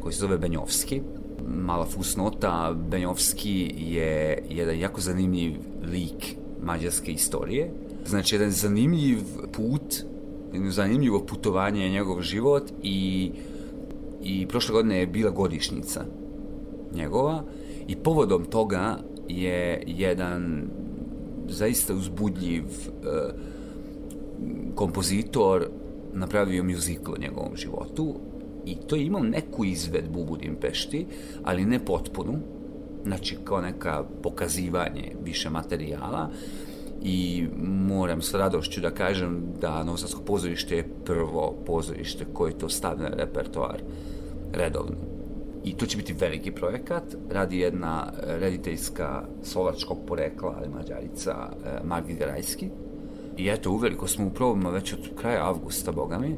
koji 0.00 0.12
se 0.12 0.20
zove 0.20 0.38
Benjovski. 0.38 1.00
Mala 1.48 1.84
fusnota, 1.84 2.76
Benjovski 2.90 3.74
je 3.78 4.44
jedan 4.50 4.78
jako 4.78 5.00
zanimljiv 5.00 5.52
lik 5.82 6.36
mađarske 6.62 7.12
istorije. 7.12 7.70
Znači, 8.06 8.34
jedan 8.34 8.50
zanimljiv 8.50 9.18
put, 9.52 9.94
jedno 10.52 10.70
zanimljivo 10.70 11.26
putovanje 11.26 11.84
je 11.84 11.90
njegov 11.90 12.22
život 12.22 12.70
i, 12.82 13.30
i 14.22 14.46
prošle 14.46 14.72
godine 14.72 14.98
je 14.98 15.06
bila 15.06 15.30
godišnjica 15.30 16.04
njegova 16.94 17.44
i 17.88 17.96
povodom 17.96 18.44
toga 18.44 18.98
je 19.28 19.82
jedan 19.86 20.68
zaista 21.48 21.94
uzbudljiv 21.94 22.64
uh, 22.64 23.04
kompozitor 24.74 25.68
napravio 26.12 26.64
mjuzikl 26.64 27.12
o 27.12 27.18
njegovom 27.18 27.56
životu 27.56 28.14
i 28.66 28.74
to 28.74 28.96
je 28.96 29.04
imao 29.04 29.22
neku 29.22 29.64
izvedbu 29.64 30.20
u 30.20 30.24
Budimpešti, 30.24 31.06
ali 31.42 31.64
ne 31.64 31.84
potpunu, 31.84 32.34
znači 33.04 33.36
kao 33.44 33.60
neka 33.60 34.04
pokazivanje 34.22 35.12
više 35.24 35.50
materijala 35.50 36.30
i 37.02 37.46
moram 37.62 38.22
s 38.22 38.34
radošću 38.34 38.80
da 38.80 38.90
kažem 38.90 39.42
da 39.60 39.84
Novosadsko 39.84 40.22
pozorište 40.22 40.76
je 40.76 40.88
prvo 41.04 41.56
pozorište 41.66 42.24
koje 42.32 42.58
to 42.58 42.68
stavlja 42.68 43.08
na 43.08 43.16
repertoar 43.16 43.82
redovno. 44.52 44.96
I 45.64 45.76
to 45.76 45.86
će 45.86 45.96
biti 45.96 46.12
veliki 46.12 46.50
projekat, 46.50 47.02
radi 47.30 47.58
jedna 47.58 48.12
rediteljska 48.26 49.24
slovačkog 49.42 49.98
porekla, 50.06 50.54
ali 50.58 50.68
mađarica, 50.68 51.32
eh, 51.32 51.80
Margit 51.84 52.18
Garajski, 52.18 52.68
I 53.36 53.48
eto, 53.48 53.70
uveliko 53.70 54.06
smo 54.06 54.26
u 54.26 54.30
probama 54.30 54.70
već 54.70 54.92
od 54.92 55.08
kraja 55.16 55.46
avgusta, 55.46 55.92
boga 55.92 56.18
mi. 56.18 56.36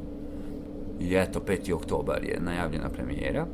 I 1.00 1.14
eto, 1.14 1.40
5. 1.40 1.72
oktobar 1.72 2.24
je 2.24 2.40
najavljena 2.40 2.88
premijera. 2.88 3.46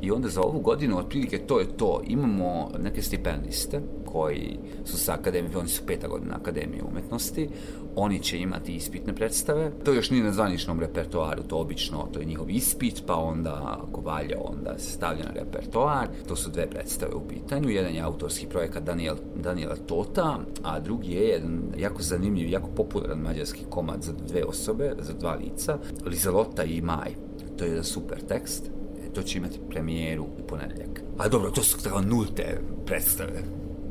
I 0.00 0.10
onda 0.10 0.28
za 0.28 0.42
ovu 0.42 0.60
godinu, 0.60 0.98
otprilike 0.98 1.38
to 1.38 1.60
je 1.60 1.76
to. 1.76 2.00
Imamo 2.06 2.70
neke 2.78 3.02
stipendiste 3.02 3.80
koji 4.04 4.58
su 4.84 4.98
sa 4.98 5.12
akademije, 5.12 5.58
oni 5.58 5.68
su 5.68 5.86
peta 5.86 6.08
godina 6.08 6.36
Akademije 6.36 6.82
umetnosti, 6.82 7.48
oni 7.96 8.20
će 8.20 8.38
imati 8.38 8.74
ispitne 8.74 9.14
predstave. 9.14 9.70
To 9.84 9.92
još 9.92 10.10
nije 10.10 10.24
na 10.24 10.32
zvaničnom 10.32 10.80
repertoaru, 10.80 11.42
to 11.42 11.56
obično, 11.56 12.08
to 12.12 12.20
je 12.20 12.26
njihov 12.26 12.50
ispit, 12.50 13.02
pa 13.06 13.14
onda 13.16 13.78
ako 13.88 14.00
valja, 14.00 14.36
onda 14.40 14.78
se 14.78 14.90
stavlja 14.90 15.24
na 15.24 15.32
repertoar. 15.32 16.08
To 16.28 16.36
su 16.36 16.50
dve 16.50 16.70
predstave 16.70 17.14
u 17.14 17.28
pitanju. 17.28 17.68
Jedan 17.68 17.94
je 17.94 18.00
autorski 18.00 18.46
projekat 18.46 18.82
Daniel, 18.82 19.16
Daniela 19.36 19.76
Tota, 19.76 20.38
a 20.62 20.80
drugi 20.80 21.12
je 21.12 21.28
jedan 21.28 21.62
jako 21.78 22.02
zanimljiv, 22.02 22.48
jako 22.48 22.68
popularan 22.68 23.18
mađarski 23.18 23.64
komad 23.70 24.02
za 24.02 24.12
dve 24.12 24.44
osobe, 24.44 24.92
za 24.98 25.12
dva 25.12 25.34
lica, 25.34 25.78
Lizalota 26.06 26.64
i 26.64 26.80
Maj. 26.80 27.14
To 27.58 27.64
je 27.64 27.70
jedan 27.70 27.84
super 27.84 28.20
tekst. 28.28 28.70
E, 29.06 29.12
To 29.12 29.22
će 29.22 29.38
imati 29.38 29.60
premijeru 29.70 30.24
u 30.24 30.46
ponedeljak. 30.46 31.02
A 31.18 31.28
dobro, 31.28 31.50
to 31.50 31.62
su 31.62 31.82
tako 31.82 32.00
nulte 32.00 32.60
predstave 32.86 33.42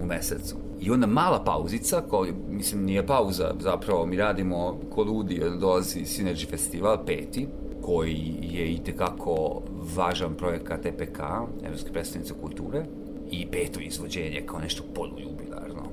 u 0.02 0.06
mesecu. 0.06 0.56
I 0.82 0.92
onda 0.92 1.08
mala 1.08 1.44
pauzica, 1.44 2.02
koja, 2.10 2.34
mislim, 2.50 2.86
nije 2.86 3.08
pauza, 3.08 3.54
zapravo 3.60 4.06
mi 4.06 4.18
radimo 4.18 4.80
ko 4.90 5.04
ludi, 5.04 5.42
dolazi 5.60 6.00
Synergy 6.00 6.50
Festival, 6.50 7.06
peti, 7.06 7.48
koji 7.82 8.36
je 8.42 8.72
i 8.72 8.84
tekako 8.84 9.62
važan 9.96 10.34
projekat 10.36 10.86
EPK, 10.86 11.20
Evropske 11.66 11.92
predstavnice 11.92 12.34
kulture, 12.42 12.86
i 13.32 13.48
peto 13.52 13.80
izvođenje 13.80 14.44
kao 14.46 14.60
nešto 14.60 14.84
polujubilarno. 14.96 15.84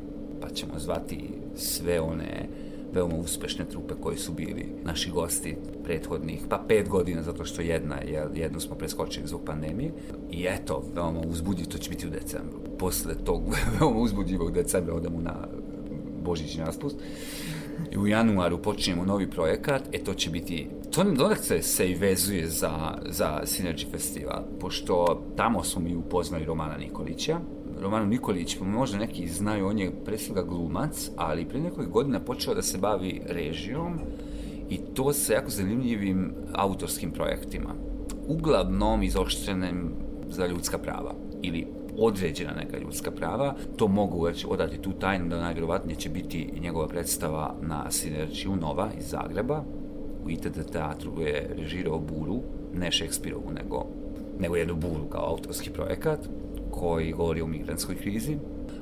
Pa 0.40 0.48
ćemo 0.48 0.78
zvati 0.78 1.18
sve 1.56 2.00
one 2.00 2.48
veoma 2.92 3.16
uspešne 3.16 3.64
trupe 3.64 3.94
koji 4.00 4.16
su 4.16 4.32
bili 4.32 4.66
naši 4.84 5.11
gosti 5.11 5.56
prethodnih, 5.84 6.40
pa 6.48 6.64
pet 6.68 6.88
godina, 6.88 7.22
zato 7.22 7.44
što 7.44 7.62
jedna, 7.62 7.96
jednu 8.34 8.61
smo 8.61 8.76
preskočili 8.76 9.26
zbog 9.26 9.40
pandemije. 9.44 9.92
I 10.30 10.46
eto, 10.48 10.84
veoma 10.94 11.20
uzbudljivo, 11.20 11.70
to 11.70 11.78
će 11.78 11.90
biti 11.90 12.06
u 12.06 12.11
decembru. 12.11 12.57
Posle 12.79 13.14
tog 13.24 13.43
veoma 13.81 14.01
uzbudljivog 14.01 14.53
decembra 14.53 14.95
odemo 14.95 15.20
na 15.20 15.35
božićni 16.24 16.64
raspust. 16.64 16.97
I 17.93 17.99
u 17.99 18.07
januaru 18.07 18.62
počinjemo 18.62 19.05
novi 19.05 19.31
projekat, 19.31 19.83
e 19.93 19.99
to 20.05 20.14
će 20.14 20.31
biti, 20.31 20.68
to 20.91 21.05
donekle 21.05 21.62
se 21.62 21.91
i 21.91 21.95
vezuje 21.95 22.49
za, 22.49 22.99
za 23.07 23.41
Synergy 23.45 23.91
Festival, 23.91 24.43
pošto 24.61 25.22
tamo 25.37 25.64
smo 25.64 25.83
mi 25.83 25.97
upoznali 25.97 26.45
Romana 26.45 26.76
Nikolića, 26.76 27.41
Romano 27.81 28.07
Nikolić, 28.07 28.59
možda 28.61 28.99
neki 28.99 29.29
znaju, 29.29 29.66
on 29.66 29.79
je 29.79 30.05
pre 30.05 30.18
svega 30.18 30.43
glumac, 30.43 31.11
ali 31.16 31.49
pre 31.49 31.61
nekoliko 31.61 31.93
godina 31.93 32.20
počeo 32.20 32.55
da 32.55 32.62
se 32.62 32.79
bavi 32.79 33.20
režijom 33.26 33.99
i 34.70 34.79
to 34.95 35.12
sa 35.12 35.33
jako 35.33 35.51
zanimljivim 35.51 36.33
autorskim 36.53 37.11
projektima. 37.11 37.74
Uglavnom 38.26 39.03
izoštrenim 39.03 39.93
za 40.31 40.47
ljudska 40.47 40.79
prava 40.79 41.14
ili 41.43 41.66
određena 41.99 42.53
neka 42.53 42.78
ljudska 42.78 43.11
prava. 43.11 43.55
To 43.76 43.88
mogu 43.88 44.24
već 44.24 44.46
odati 44.49 44.78
tu 44.78 44.92
tajnu 44.92 45.28
da 45.28 45.40
najvjerovatnije 45.40 45.96
će 45.96 46.09
biti 46.09 46.53
njegova 46.61 46.88
predstava 46.88 47.55
na 47.61 47.90
Sinerčiju 47.90 48.57
Nova 48.57 48.90
iz 48.99 49.09
Zagreba. 49.09 49.64
U 50.24 50.30
ITD 50.30 50.70
teatru 50.72 51.20
je 51.20 51.51
režirao 51.59 51.99
Buru, 51.99 52.40
ne 52.74 52.92
Šekspirovu, 52.92 53.51
nego, 53.53 53.86
nego 54.38 54.57
jednu 54.57 54.74
Buru 54.74 55.09
kao 55.11 55.30
autorski 55.30 55.70
projekat 55.70 56.28
koji 56.70 57.12
govori 57.12 57.42
o 57.42 57.46
migrantskoj 57.46 57.94
krizi. 57.94 58.36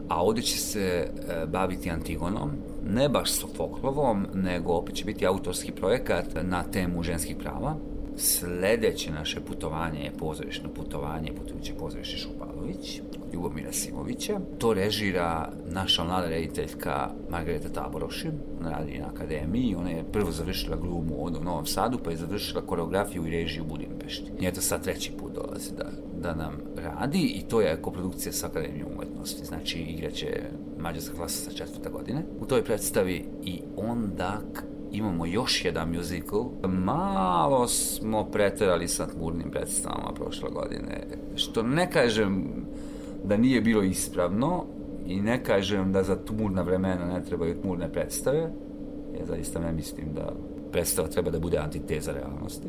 A 0.08 0.24
ovdje 0.24 0.42
će 0.42 0.58
se 0.58 0.80
e, 0.80 1.46
baviti 1.46 1.90
Antigonom, 1.90 2.50
ne 2.84 3.08
baš 3.08 3.30
Sofoklovom, 3.30 4.26
nego 4.34 4.72
opet 4.72 4.94
će 4.94 5.04
biti 5.04 5.26
autorski 5.26 5.72
projekat 5.72 6.26
na 6.42 6.62
temu 6.62 7.02
ženskih 7.02 7.36
prava. 7.36 7.76
Sledeće 8.16 9.10
naše 9.10 9.40
putovanje 9.40 10.00
je 10.00 10.12
pozorišno 10.18 10.68
putovanje 10.74 11.32
putujuće 11.32 11.72
pozorište 11.78 12.16
Šupalović, 12.16 13.00
Ljubomira 13.32 13.72
Simovića. 13.72 14.40
To 14.58 14.74
režira 14.74 15.52
naša 15.66 16.04
mlada 16.04 16.28
rediteljka 16.28 17.10
Margareta 17.30 17.68
Taboroši, 17.68 18.28
ona 18.60 18.70
radi 18.70 18.98
na 18.98 19.06
akademiji. 19.06 19.74
Ona 19.74 19.90
je 19.90 20.12
prvo 20.12 20.30
završila 20.30 20.76
glumu 20.76 21.14
u 21.18 21.30
Novom 21.30 21.66
Sadu, 21.66 21.98
pa 22.04 22.10
je 22.10 22.16
završila 22.16 22.66
koreografiju 22.66 23.26
i 23.26 23.30
režiju 23.30 23.64
u 23.64 23.66
Budimpešti. 23.66 24.30
I 24.40 24.46
eto 24.46 24.60
sad 24.60 24.84
treći 24.84 25.12
put 25.12 25.34
dolazi 25.34 25.70
da, 25.76 25.90
da 26.20 26.34
nam 26.34 26.52
radi 26.76 27.20
i 27.20 27.42
to 27.48 27.60
je 27.60 27.82
koprodukcija 27.82 28.32
sa 28.32 28.46
Akademijom 28.46 28.88
umetnosti. 28.96 29.44
Znači 29.44 29.78
igraće 29.78 30.42
mađarska 30.78 31.16
klasa 31.16 31.50
sa 31.50 31.56
četvrta 31.56 31.90
godine. 31.90 32.22
U 32.40 32.46
toj 32.46 32.64
predstavi 32.64 33.24
i 33.44 33.60
onda 33.76 34.40
imamo 34.92 35.26
još 35.26 35.64
jedan 35.64 35.92
musical. 35.92 36.44
Malo 36.68 37.68
smo 37.68 38.24
preterali 38.24 38.88
sa 38.88 39.06
tmurnim 39.06 39.50
predstavama 39.50 40.12
prošle 40.14 40.50
godine. 40.50 41.06
Što 41.34 41.62
ne 41.62 41.90
kažem 41.90 42.44
da 43.24 43.36
nije 43.36 43.60
bilo 43.60 43.82
ispravno 43.82 44.64
i 45.06 45.20
ne 45.20 45.44
kažem 45.44 45.92
da 45.92 46.02
za 46.02 46.16
tmurna 46.16 46.62
vremena 46.62 47.06
ne 47.06 47.24
trebaju 47.24 47.60
tmurne 47.60 47.92
predstave. 47.92 48.50
Ja 49.18 49.26
zaista 49.26 49.60
ne 49.60 49.72
mislim 49.72 50.06
da 50.14 50.32
predstava 50.72 51.08
treba 51.08 51.30
da 51.30 51.38
bude 51.38 51.58
antiteza 51.58 52.12
realnosti. 52.12 52.68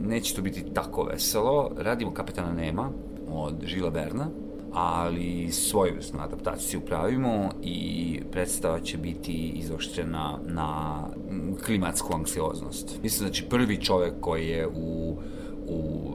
Neće 0.00 0.34
to 0.34 0.42
biti 0.42 0.64
tako 0.74 1.02
veselo. 1.02 1.70
Radimo 1.76 2.14
Kapetana 2.14 2.52
Nema 2.52 2.90
od 3.32 3.54
Žila 3.64 3.90
Berna, 3.90 4.28
ali 4.72 5.52
svojevrsnu 5.52 6.20
adaptaciju 6.20 6.80
pravimo 6.80 7.50
i 7.62 8.20
predstava 8.32 8.80
će 8.80 8.98
biti 8.98 9.32
izoštrena 9.54 10.38
na 10.46 11.02
klimatsku 11.64 12.14
anksioznost. 12.14 12.98
Mislim 13.02 13.32
će 13.32 13.48
prvi 13.48 13.76
čovek 13.76 14.12
koji 14.20 14.48
je 14.48 14.66
u, 14.66 15.18
u 15.68 16.10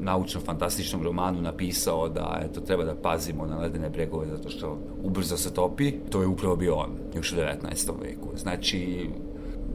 naučno-fantastičnom 0.00 1.02
romanu 1.02 1.42
napisao 1.42 2.08
da 2.08 2.40
eto, 2.44 2.60
treba 2.60 2.84
da 2.84 2.94
pazimo 2.94 3.46
na 3.46 3.58
ledene 3.58 3.90
bregove 3.90 4.26
zato 4.26 4.48
što 4.48 4.78
ubrzo 5.02 5.36
se 5.36 5.54
topi, 5.54 5.92
to 6.10 6.20
je 6.20 6.26
upravo 6.26 6.56
bio 6.56 6.74
on, 6.74 6.90
još 7.14 7.32
u 7.32 7.36
19. 7.36 8.00
veku. 8.02 8.28
Znači, 8.36 9.10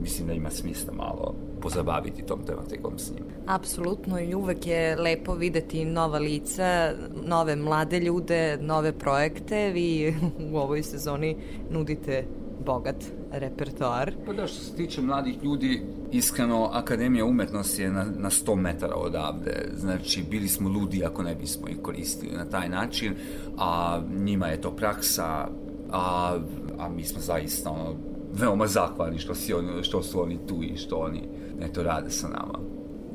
mislim 0.03 0.27
da 0.27 0.33
ima 0.33 0.49
smisla 0.49 0.93
malo 0.93 1.35
pozabaviti 1.61 2.25
tom 2.25 2.45
tematikom 2.45 2.99
s 2.99 3.11
njim. 3.11 3.23
Apsolutno 3.47 4.19
i 4.19 4.35
uvek 4.35 4.67
je 4.67 4.95
lepo 4.95 5.33
videti 5.33 5.85
nova 5.85 6.19
lica, 6.19 6.93
nove 7.25 7.55
mlade 7.55 7.99
ljude, 7.99 8.57
nove 8.61 8.91
projekte. 8.91 9.71
Vi 9.71 10.15
u 10.53 10.57
ovoj 10.57 10.83
sezoni 10.83 11.35
nudite 11.71 12.25
bogat 12.65 13.05
repertoar. 13.31 14.13
Pa 14.25 14.33
da, 14.33 14.47
što 14.47 14.63
se 14.63 14.75
tiče 14.75 15.01
mladih 15.01 15.43
ljudi, 15.43 15.81
iskreno, 16.11 16.69
Akademija 16.73 17.25
umetnosti 17.25 17.81
je 17.81 17.91
na, 17.91 18.05
na 18.17 18.29
100 18.29 18.55
metara 18.55 18.95
odavde. 18.95 19.69
Znači, 19.75 20.23
bili 20.29 20.47
smo 20.47 20.69
ludi 20.69 21.05
ako 21.05 21.23
ne 21.23 21.35
bismo 21.35 21.67
ih 21.67 21.77
koristili 21.81 22.37
na 22.37 22.45
taj 22.45 22.69
način, 22.69 23.15
a 23.57 24.01
njima 24.15 24.47
je 24.47 24.61
to 24.61 24.75
praksa, 24.75 25.47
a, 25.91 26.37
a 26.79 26.89
mi 26.89 27.03
smo 27.03 27.21
zaista 27.21 27.71
ono, 27.71 27.95
veoma 28.33 28.67
zahvalni 28.67 29.19
što, 29.19 29.35
si 29.35 29.53
oni, 29.53 29.83
što 29.83 30.03
su 30.03 30.21
oni 30.21 30.39
tu 30.47 30.63
i 30.63 30.77
što 30.77 30.95
oni 30.95 31.23
eto, 31.61 31.83
rade 31.83 32.09
sa 32.09 32.27
nama. 32.27 32.59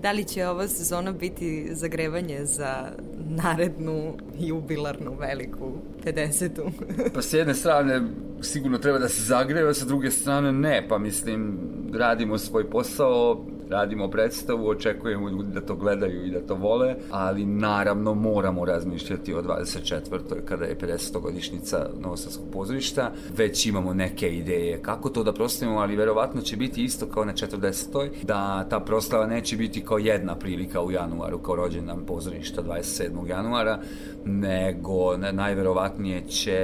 Da 0.02 0.12
li 0.12 0.24
će 0.24 0.46
ova 0.46 0.68
sezona 0.68 1.12
biti 1.12 1.68
zagrevanje 1.74 2.44
za 2.44 2.92
narednu 3.28 4.14
jubilarnu 4.38 5.16
veliku 5.20 5.72
50. 6.04 6.50
Pa 7.14 7.22
s 7.22 7.32
jedne 7.32 7.54
strane 7.54 8.02
sigurno 8.40 8.78
treba 8.78 8.98
da 8.98 9.08
se 9.08 9.22
zagreva, 9.22 9.74
sa 9.74 9.84
druge 9.84 10.10
strane 10.10 10.52
ne, 10.52 10.86
pa 10.88 10.98
mislim 10.98 11.58
radimo 11.94 12.38
svoj 12.38 12.70
posao, 12.70 13.46
radimo 13.70 14.08
predstavu, 14.10 14.68
očekujemo 14.68 15.28
ljudi 15.28 15.52
da 15.52 15.60
to 15.60 15.74
gledaju 15.76 16.26
i 16.26 16.30
da 16.30 16.40
to 16.40 16.54
vole, 16.54 16.94
ali 17.10 17.46
naravno 17.46 18.14
moramo 18.14 18.64
razmišljati 18.64 19.34
o 19.34 19.42
24. 19.42 20.18
kada 20.44 20.64
je 20.64 20.78
50. 20.78 21.20
godišnica 21.20 21.86
Novosadskog 22.00 22.46
pozorišta. 22.52 23.12
Već 23.36 23.66
imamo 23.66 23.94
neke 23.94 24.28
ideje 24.28 24.82
kako 24.82 25.08
to 25.10 25.24
da 25.24 25.32
proslavimo, 25.32 25.78
ali 25.78 25.96
verovatno 25.96 26.40
će 26.40 26.56
biti 26.56 26.84
isto 26.84 27.06
kao 27.06 27.24
na 27.24 27.32
40. 27.32 28.08
da 28.22 28.66
ta 28.70 28.80
proslava 28.80 29.26
neće 29.26 29.56
biti 29.56 29.84
kao 29.84 29.98
jedna 29.98 30.34
prilika 30.34 30.82
u 30.82 30.90
januaru, 30.90 31.38
kao 31.38 31.56
rođendan 31.56 32.04
pozorišta 32.06 32.62
27. 32.62 33.28
januara, 33.28 33.78
nego 34.24 35.16
na- 35.16 35.32
najverovatnije 35.32 36.22
će 36.28 36.58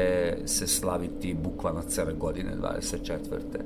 se 0.44 0.66
slaviti 0.66 1.36
bukvalno 1.44 1.82
cele 1.82 2.12
godine 2.12 2.56
24 2.56 3.58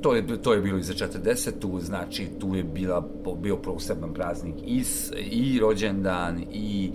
to 0.00 0.14
je, 0.14 0.42
to 0.42 0.52
je 0.52 0.60
bilo 0.60 0.78
i 0.78 0.82
za 0.82 0.94
40. 0.94 1.80
znači 1.80 2.26
tu 2.40 2.54
je 2.54 2.62
bila, 2.62 3.08
bio 3.42 3.56
poseban 3.56 4.14
praznik 4.14 4.54
i, 4.66 4.84
i 5.30 5.58
rođendan 5.60 6.44
i 6.52 6.92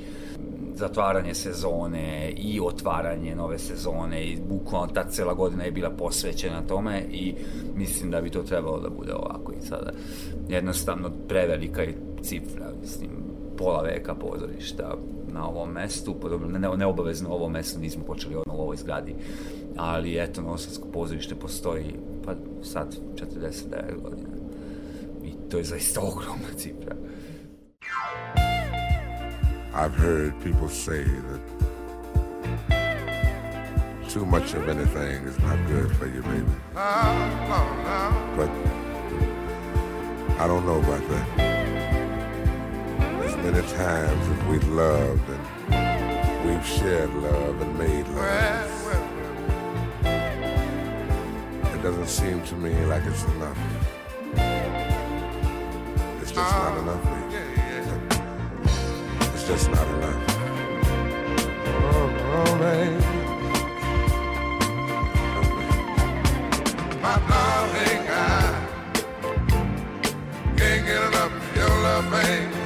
zatvaranje 0.75 1.33
sezone 1.33 2.33
i 2.37 2.59
otvaranje 2.59 3.35
nove 3.35 3.59
sezone 3.59 4.23
i 4.23 4.37
bukvalno 4.49 4.87
ta 4.87 5.09
cela 5.09 5.33
godina 5.33 5.63
je 5.63 5.71
bila 5.71 5.89
posvećena 5.89 6.61
tome 6.67 7.03
i 7.11 7.33
mislim 7.75 8.11
da 8.11 8.21
bi 8.21 8.29
to 8.29 8.43
trebalo 8.43 8.79
da 8.79 8.89
bude 8.89 9.13
ovako 9.13 9.51
i 9.51 9.65
sada 9.65 9.91
jednostavno 10.49 11.11
prevelika 11.27 11.81
je 11.81 11.97
cifra 12.21 12.71
mislim 12.81 13.09
pola 13.57 13.81
veka 13.81 14.15
pozorišta 14.15 14.97
na 15.33 15.49
ovom 15.49 15.71
mestu, 15.71 16.15
podobno 16.21 16.47
ne, 16.47 16.77
ne 16.77 16.85
obavezno 16.85 17.29
ovo 17.29 17.49
mesto 17.49 17.79
nismo 17.79 18.03
počeli 18.03 18.35
ono 18.35 18.57
u 18.57 18.61
ovoj 18.61 18.77
zgradi, 18.77 19.15
ali 19.77 20.23
eto, 20.23 20.41
Novosadsko 20.41 20.87
pozorište 20.87 21.35
postoji 21.35 21.93
pa 22.25 22.35
sad 22.63 22.95
49 23.19 24.01
godina 24.03 24.29
i 25.23 25.49
to 25.49 25.57
je 25.57 25.63
zaista 25.63 26.01
ogromna 26.01 26.53
cifra. 26.57 26.95
I've 29.75 29.95
heard 29.97 30.33
people 30.43 30.69
say 30.69 31.03
that 31.03 31.41
too 34.09 34.25
much 34.25 34.53
of 34.53 34.69
anything 34.69 35.27
is 35.27 35.37
not 35.39 35.57
good 35.67 35.91
for 35.97 36.05
you, 36.05 36.21
baby. 36.21 36.55
But 38.37 38.49
I 40.39 40.47
don't 40.47 40.65
know 40.65 40.79
about 40.79 41.03
that. 41.09 41.27
As 43.25 43.35
many 43.35 43.61
times 43.67 44.27
as 44.33 44.39
we've 44.49 44.69
loved 44.69 45.29
and 45.29 46.47
we've 46.47 46.65
shared 46.65 47.13
love 47.15 47.61
and 47.61 47.77
made 47.77 48.07
love, 48.07 48.71
it 48.93 49.04
doesn't 51.85 52.07
seem 52.07 52.41
to 52.41 52.55
me 52.55 52.73
like 52.85 53.03
it's 53.05 53.23
enough. 53.25 53.57
It's 56.19 56.31
just 56.31 56.51
not 56.51 56.73
oh. 56.73 56.81
enough, 56.81 57.03
baby. 57.03 57.43
It's 59.35 59.47
just 59.47 59.69
not 59.69 59.87
enough. 59.89 60.23
Oh, 61.67 62.09
oh, 62.37 62.57
baby. 62.57 63.05
My 67.03 67.15
darling, 67.29 68.03
I 68.09 68.17
can't 70.57 70.85
get 70.87 71.01
enough 71.03 71.33
of 71.35 71.55
your 71.55 71.69
love, 71.69 72.09
babe. 72.09 72.64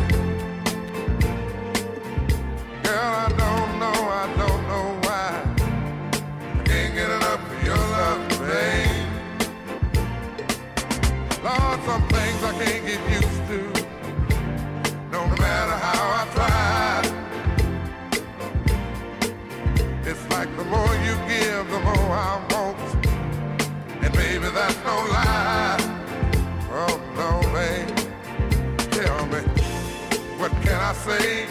Say? 31.10 31.46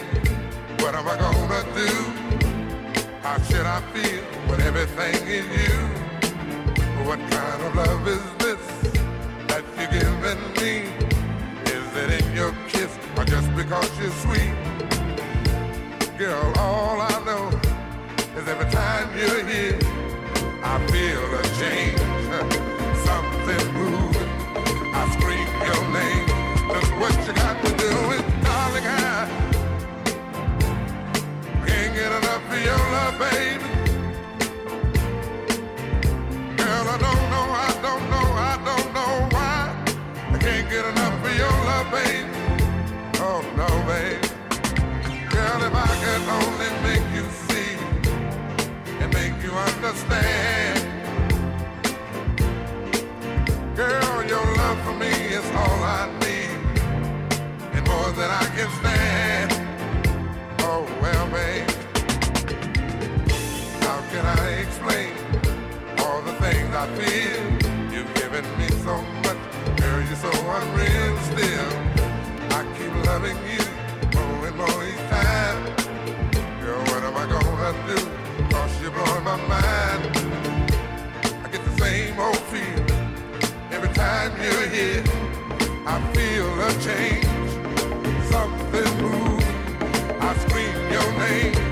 What 0.81 0.95
am 0.95 1.07
I 1.13 1.15
gonna 1.25 1.63
do? 1.81 1.91
How 3.25 3.37
should 3.47 3.67
I 3.77 3.79
feel 3.93 4.23
when 4.47 4.59
everything 4.61 5.17
is 5.39 5.47
you? 5.63 5.77
What 7.07 7.19
kind 7.35 7.59
of 7.65 7.71
love 7.75 8.07
is 8.15 8.25
this 8.43 8.63
that 9.49 9.63
you're 9.77 9.93
giving 9.97 10.43
me? 10.59 10.73
Is 11.75 11.87
it 12.01 12.09
in 12.19 12.25
your 12.39 12.53
kiss 12.71 12.91
or 13.17 13.25
just 13.25 13.49
because 13.59 13.89
you're 13.99 14.17
sweet? 14.23 14.55
Girl, 16.17 16.45
all 16.57 16.97
I 17.01 17.17
know 17.27 17.45
is 18.37 18.45
every 18.53 18.69
time 18.81 19.07
you're 19.19 19.43
here, 19.53 19.79
I 20.71 20.75
feel 20.91 21.23
a 21.39 21.43
change, 21.59 21.99
something 23.07 23.65
moving. 23.79 24.31
I 24.99 25.01
scream 25.15 25.49
your 25.69 25.83
name. 25.99 26.27
Look 26.73 26.89
what 27.01 27.15
you 27.27 27.33
got 27.33 27.48
love, 32.67 33.17
baby. 33.19 33.63
Girl, 36.57 36.85
I 36.93 36.97
don't 37.05 37.25
know, 37.33 37.47
I 37.67 37.69
don't 37.81 38.05
know, 38.13 38.27
I 38.51 38.55
don't 38.65 38.93
know 38.93 39.13
why. 39.35 39.85
I 40.33 40.37
can't 40.37 40.69
get 40.69 40.85
enough 40.85 41.09
love, 41.69 41.91
baby. 41.91 42.29
Oh 43.21 43.41
no, 43.59 43.67
baby. 43.89 44.27
Girl, 45.29 45.59
if 45.67 45.73
I 45.73 45.91
could 46.03 46.23
only 46.39 46.69
make 46.87 47.07
you 47.15 47.25
see 47.47 47.73
and 49.01 49.13
make 49.13 49.35
you 49.43 49.51
understand. 49.51 50.79
Girl, 53.75 54.23
your 54.27 54.45
love 54.57 54.79
for 54.85 54.95
me 55.03 55.13
is 55.37 55.45
all 55.61 55.83
I 55.99 56.09
need 56.19 56.59
and 57.75 57.87
more 57.87 58.11
than 58.19 58.29
I 58.29 58.45
can 58.55 58.69
stand. 58.79 59.49
Oh, 60.61 60.83
well, 61.01 61.27
babe, 61.27 61.68
can 64.11 64.25
I 64.25 64.49
explain 64.65 65.13
all 65.99 66.21
the 66.23 66.33
things 66.41 66.73
I 66.73 66.87
feel? 66.97 67.93
You've 67.93 68.11
given 68.15 68.43
me 68.57 68.67
so 68.81 69.01
much, 69.23 69.37
girl, 69.77 70.01
you're 70.01 70.15
so 70.15 70.31
unreal 70.57 71.17
still. 71.29 71.69
I 72.57 72.61
keep 72.77 72.93
loving 73.05 73.37
you 73.51 73.63
more 74.15 74.47
and 74.47 74.57
more 74.57 74.81
each 74.89 75.05
time. 75.13 75.59
Girl, 76.61 76.81
what 76.89 77.03
am 77.03 77.15
I 77.17 77.25
gonna 77.35 77.71
do? 77.89 77.99
Cause 78.49 78.81
you're 78.81 78.91
blowing 78.91 79.23
my 79.23 79.37
mind. 79.53 80.01
I 81.43 81.49
get 81.51 81.63
the 81.63 81.75
same 81.77 82.19
old 82.19 82.43
feeling 82.49 82.89
every 83.71 83.93
time 83.93 84.31
you're 84.41 84.67
here. 84.69 85.03
I 85.85 85.97
feel 86.13 86.49
a 86.67 86.71
change, 86.87 87.25
something 88.31 88.91
moving. 89.03 89.55
I 90.19 90.35
scream 90.37 90.91
your 90.91 91.11
name. 91.19 91.68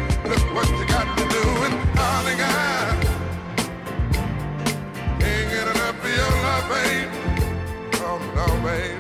Oh. 8.68 9.00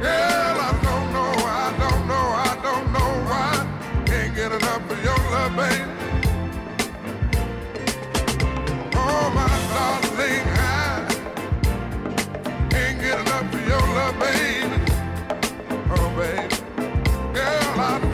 Girl, 0.00 0.56
I 0.68 0.72
don't 0.86 1.08
know, 1.16 1.32
I 1.64 1.68
don't 1.82 2.02
know, 2.06 2.26
I 2.48 2.52
don't 2.66 2.86
know 2.92 3.10
why. 3.28 3.52
Can't 4.06 4.32
get 4.36 4.52
enough 4.52 4.90
of 4.92 4.98
your 5.02 5.20
love, 5.34 5.56
babe. 5.56 5.88
Oh, 8.94 9.30
my 9.34 9.48
can't 12.70 13.00
get 13.00 13.18
enough 13.18 13.54
of 13.54 13.62
your 13.66 13.84
love, 13.98 14.16
baby. 14.20 14.78
Oh, 15.90 16.08
baby. 16.18 16.56
Girl, 17.34 17.80
I 17.90 18.05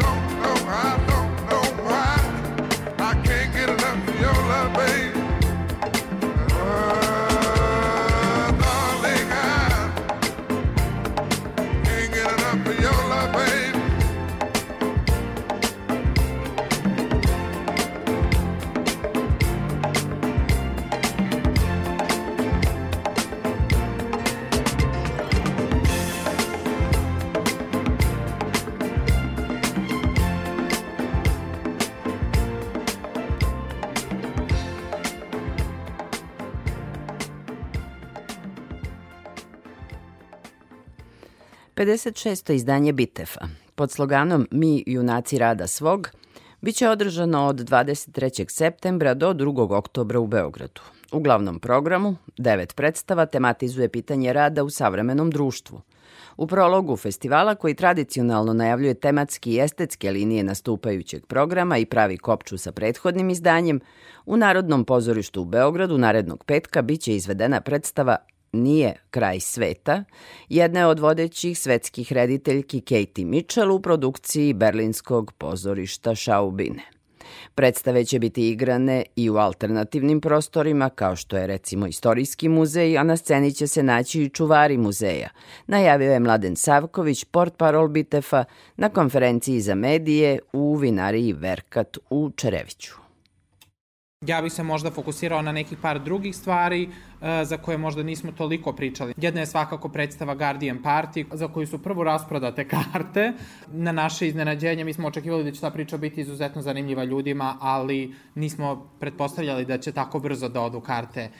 56. 41.82 42.52
izdanje 42.52 42.92
Bitefa 42.92 43.40
pod 43.74 43.90
sloganom 43.90 44.48
Mi 44.50 44.84
junaci 44.86 45.38
rada 45.38 45.66
svog 45.66 46.10
biće 46.60 46.88
održano 46.88 47.46
od 47.46 47.56
23. 47.56 48.50
septembra 48.50 49.14
do 49.14 49.32
2. 49.32 49.76
oktobra 49.76 50.20
u 50.20 50.26
Beogradu. 50.26 50.80
U 51.12 51.20
glavnom 51.20 51.60
programu 51.60 52.16
devet 52.38 52.76
predstava 52.76 53.26
tematizuje 53.26 53.88
pitanje 53.88 54.32
rada 54.32 54.64
u 54.64 54.70
savremenom 54.70 55.30
društvu. 55.30 55.80
U 56.36 56.46
prologu 56.46 56.96
festivala 56.96 57.54
koji 57.54 57.74
tradicionalno 57.74 58.52
najavljuje 58.52 58.94
tematski 58.94 59.52
i 59.52 59.60
estetske 59.60 60.10
linije 60.10 60.42
nastupajućeg 60.42 61.26
programa 61.26 61.78
i 61.78 61.86
pravi 61.86 62.18
kopču 62.18 62.58
sa 62.58 62.72
prethodnim 62.72 63.30
izdanjem, 63.30 63.80
u 64.26 64.36
Narodnom 64.36 64.84
pozorištu 64.84 65.42
u 65.42 65.44
Beogradu 65.44 65.98
narednog 65.98 66.44
petka 66.44 66.82
biće 66.82 67.16
izvedena 67.16 67.60
predstava 67.60 68.16
Nije 68.52 68.94
kraj 69.10 69.40
sveta, 69.40 70.04
jedna 70.48 70.80
je 70.80 70.86
od 70.86 70.98
vodećih 70.98 71.58
svetskih 71.58 72.12
rediteljki 72.12 72.80
Katie 72.80 73.24
Mitchell 73.24 73.72
u 73.72 73.80
produkciji 73.80 74.52
berlinskog 74.52 75.32
pozorišta 75.32 76.14
Šaubine. 76.14 76.82
Predstave 77.54 78.04
će 78.04 78.18
biti 78.18 78.48
igrane 78.48 79.04
i 79.16 79.30
u 79.30 79.36
alternativnim 79.36 80.20
prostorima, 80.20 80.90
kao 80.90 81.16
što 81.16 81.36
je 81.36 81.46
recimo 81.46 81.86
Istorijski 81.86 82.48
muzej, 82.48 82.98
a 82.98 83.02
na 83.02 83.16
sceni 83.16 83.52
će 83.52 83.66
se 83.66 83.82
naći 83.82 84.22
i 84.22 84.28
čuvari 84.28 84.76
muzeja, 84.76 85.28
najavio 85.66 86.12
je 86.12 86.20
Mladen 86.20 86.56
Savković, 86.56 87.24
port 87.24 87.56
parol 87.56 87.88
Bitefa, 87.88 88.44
na 88.76 88.88
konferenciji 88.88 89.60
za 89.60 89.74
medije 89.74 90.38
u 90.52 90.74
vinariji 90.74 91.32
Verkat 91.32 91.98
u 92.10 92.30
Čereviću. 92.36 93.01
Ja 94.26 94.42
bih 94.42 94.52
se 94.52 94.62
možda 94.62 94.90
fokusirao 94.90 95.42
na 95.42 95.52
nekih 95.52 95.78
par 95.82 95.98
drugih 95.98 96.36
stvari 96.36 96.82
e, 96.82 97.44
za 97.44 97.56
koje 97.56 97.78
možda 97.78 98.02
nismo 98.02 98.32
toliko 98.32 98.72
pričali. 98.72 99.14
Jedna 99.16 99.40
je 99.40 99.46
svakako 99.46 99.88
predstava 99.88 100.34
Guardian 100.34 100.78
Party, 100.82 101.24
za 101.32 101.48
koju 101.48 101.66
su 101.66 101.82
prvo 101.82 102.04
rasprodate 102.04 102.68
karte. 102.74 103.32
Na 103.72 103.92
naše 103.92 104.28
iznenađenje 104.28 104.84
mi 104.84 104.92
smo 104.92 105.08
očekivali 105.08 105.44
da 105.44 105.50
će 105.50 105.60
ta 105.60 105.70
priča 105.70 105.96
biti 105.96 106.20
izuzetno 106.20 106.62
zanimljiva 106.62 107.04
ljudima, 107.04 107.56
ali 107.60 108.14
nismo 108.34 108.90
pretpostavljali 109.00 109.64
da 109.64 109.78
će 109.78 109.92
tako 109.92 110.18
brzo 110.18 110.48
da 110.48 110.60
odu 110.60 110.80
karte 110.80 111.20
e, 111.20 111.30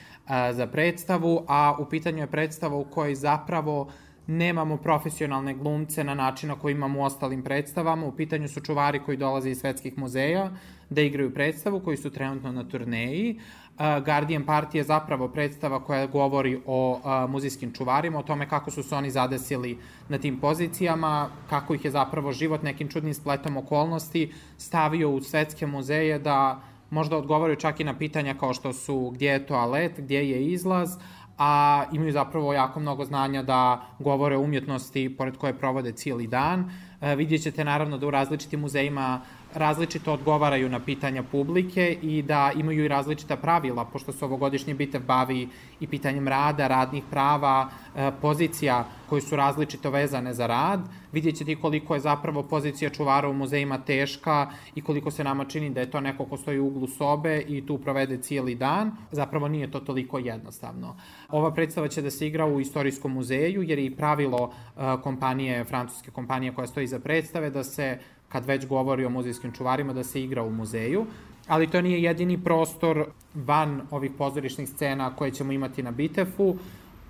za 0.53 0.67
predstavu, 0.67 1.45
a 1.49 1.77
u 1.79 1.85
pitanju 1.85 2.19
je 2.19 2.31
predstava 2.31 2.77
u 2.77 2.85
kojoj 2.85 3.15
zapravo 3.15 3.93
nemamo 4.27 4.77
profesionalne 4.77 5.55
glumce 5.55 6.05
na 6.05 6.15
način 6.15 6.49
na 6.49 6.55
koji 6.55 6.73
imamo 6.73 7.01
u 7.01 7.03
ostalim 7.03 7.43
predstavama. 7.43 8.07
U 8.07 8.17
pitanju 8.17 8.49
su 8.49 8.61
čuvari 8.61 9.01
koji 9.05 9.17
dolaze 9.17 9.51
iz 9.51 9.59
svetskih 9.59 9.99
muzeja 9.99 10.51
da 10.93 11.01
igraju 11.01 11.35
predstavu, 11.35 11.81
koji 11.81 11.97
su 11.97 12.11
trenutno 12.11 12.53
na 12.53 12.65
turneji. 12.69 13.41
Guardian 13.79 14.45
Party 14.47 14.77
je 14.77 14.83
zapravo 14.83 15.29
predstava 15.29 15.85
koja 15.85 16.07
govori 16.07 16.61
o 16.67 17.01
muzejskim 17.29 17.73
čuvarima, 17.73 18.19
o 18.19 18.23
tome 18.23 18.49
kako 18.49 18.71
su 18.71 18.83
se 18.83 18.95
oni 18.95 19.11
zadesili 19.11 19.79
na 20.09 20.19
tim 20.19 20.41
pozicijama, 20.41 21.31
kako 21.51 21.75
ih 21.75 21.85
je 21.85 21.91
zapravo 21.91 22.33
život 22.33 22.63
nekim 22.63 22.89
čudnim 22.89 23.15
spletom 23.15 23.57
okolnosti 23.57 24.33
stavio 24.59 25.11
u 25.11 25.21
svetske 25.21 25.67
muzeje 25.67 26.19
da 26.19 26.61
možda 26.91 27.17
odgovaraju 27.17 27.57
čak 27.57 27.81
i 27.81 27.85
na 27.85 27.99
pitanja 27.99 28.35
kao 28.35 28.55
što 28.55 28.73
su 28.73 29.11
gdje 29.15 29.31
je 29.31 29.47
toalet, 29.47 29.93
gdje 30.01 30.31
je 30.31 30.47
izlaz, 30.47 30.97
a 31.39 31.85
imaju 31.93 32.13
zapravo 32.13 32.53
jako 32.53 32.81
mnogo 32.81 33.05
znanja 33.05 33.43
da 33.43 33.87
govore 33.99 34.37
o 34.37 34.41
umjetnosti 34.41 35.17
pored 35.19 35.37
koje 35.37 35.59
provode 35.59 35.93
cijeli 35.93 36.27
dan. 36.27 36.71
E, 37.01 37.17
vidjet 37.17 37.43
ćete 37.43 37.65
naravno 37.65 37.99
da 37.99 38.07
u 38.07 38.11
različitim 38.11 38.61
muzejima 38.61 39.21
različito 39.55 40.13
odgovaraju 40.13 40.69
na 40.69 40.81
pitanja 40.81 41.23
publike 41.23 41.99
i 42.03 42.23
da 42.23 42.53
imaju 42.57 42.85
i 42.85 42.89
različita 42.89 43.37
pravila, 43.37 43.85
pošto 43.85 44.13
se 44.13 44.25
ovogodišnji 44.25 44.75
bitev 44.75 45.03
bavi 45.07 45.49
i 45.81 45.87
pitanjem 45.87 46.29
rada, 46.29 46.69
radnih 46.69 47.05
prava, 47.11 47.69
e, 47.97 48.11
pozicija 48.21 48.85
koje 49.09 49.23
su 49.23 49.37
različito 49.37 49.91
vezane 49.91 50.35
za 50.35 50.47
rad. 50.47 50.81
Vidjet 51.13 51.37
ćete 51.37 51.57
koliko 51.57 51.95
je 51.95 52.01
zapravo 52.01 52.43
pozicija 52.43 52.91
čuvara 52.91 53.29
u 53.29 53.33
muzejima 53.33 53.79
teška 53.79 54.51
i 54.75 54.83
koliko 54.83 55.11
se 55.11 55.25
nama 55.25 55.45
čini 55.45 55.71
da 55.71 55.81
je 55.81 55.91
to 55.91 56.01
neko 56.01 56.25
ko 56.25 56.37
stoji 56.37 56.59
u 56.59 56.67
uglu 56.67 56.87
sobe 56.87 57.41
i 57.49 57.67
tu 57.67 57.79
provede 57.79 58.17
cijeli 58.17 58.55
dan. 58.55 58.97
Zapravo 59.11 59.49
nije 59.49 59.71
to 59.71 59.81
toliko 59.81 60.19
jednostavno. 60.19 60.97
Ova 61.29 61.55
predstava 61.55 61.89
će 61.89 62.03
da 62.03 62.11
se 62.11 62.27
igra 62.27 62.47
u 62.47 62.61
istorijskom 62.61 63.13
muzeju, 63.13 63.63
jer 63.63 63.79
je 63.79 63.85
i 63.85 63.97
pravilo 63.97 64.53
e, 64.53 64.81
kompanije, 65.03 65.65
francuske 65.65 66.11
kompanije 66.11 66.55
koja 66.55 66.67
stoji 66.67 66.87
za 66.87 66.99
predstave, 66.99 67.51
da 67.51 67.65
se 67.65 67.99
kad 68.33 68.47
već 68.47 68.67
govori 68.67 69.05
o 69.05 69.11
muzejskim 69.11 69.53
čuvarima, 69.53 69.93
da 69.93 70.05
se 70.05 70.23
igra 70.23 70.43
u 70.43 70.51
muzeju. 70.51 71.07
Ali 71.49 71.67
to 71.67 71.81
nije 71.81 72.03
jedini 72.03 72.39
prostor 72.45 73.05
van 73.35 73.81
ovih 73.91 74.11
pozorišnih 74.19 74.69
scena 74.69 75.17
koje 75.17 75.31
ćemo 75.31 75.53
imati 75.53 75.83
na 75.83 75.91
Bitefu, 75.91 76.57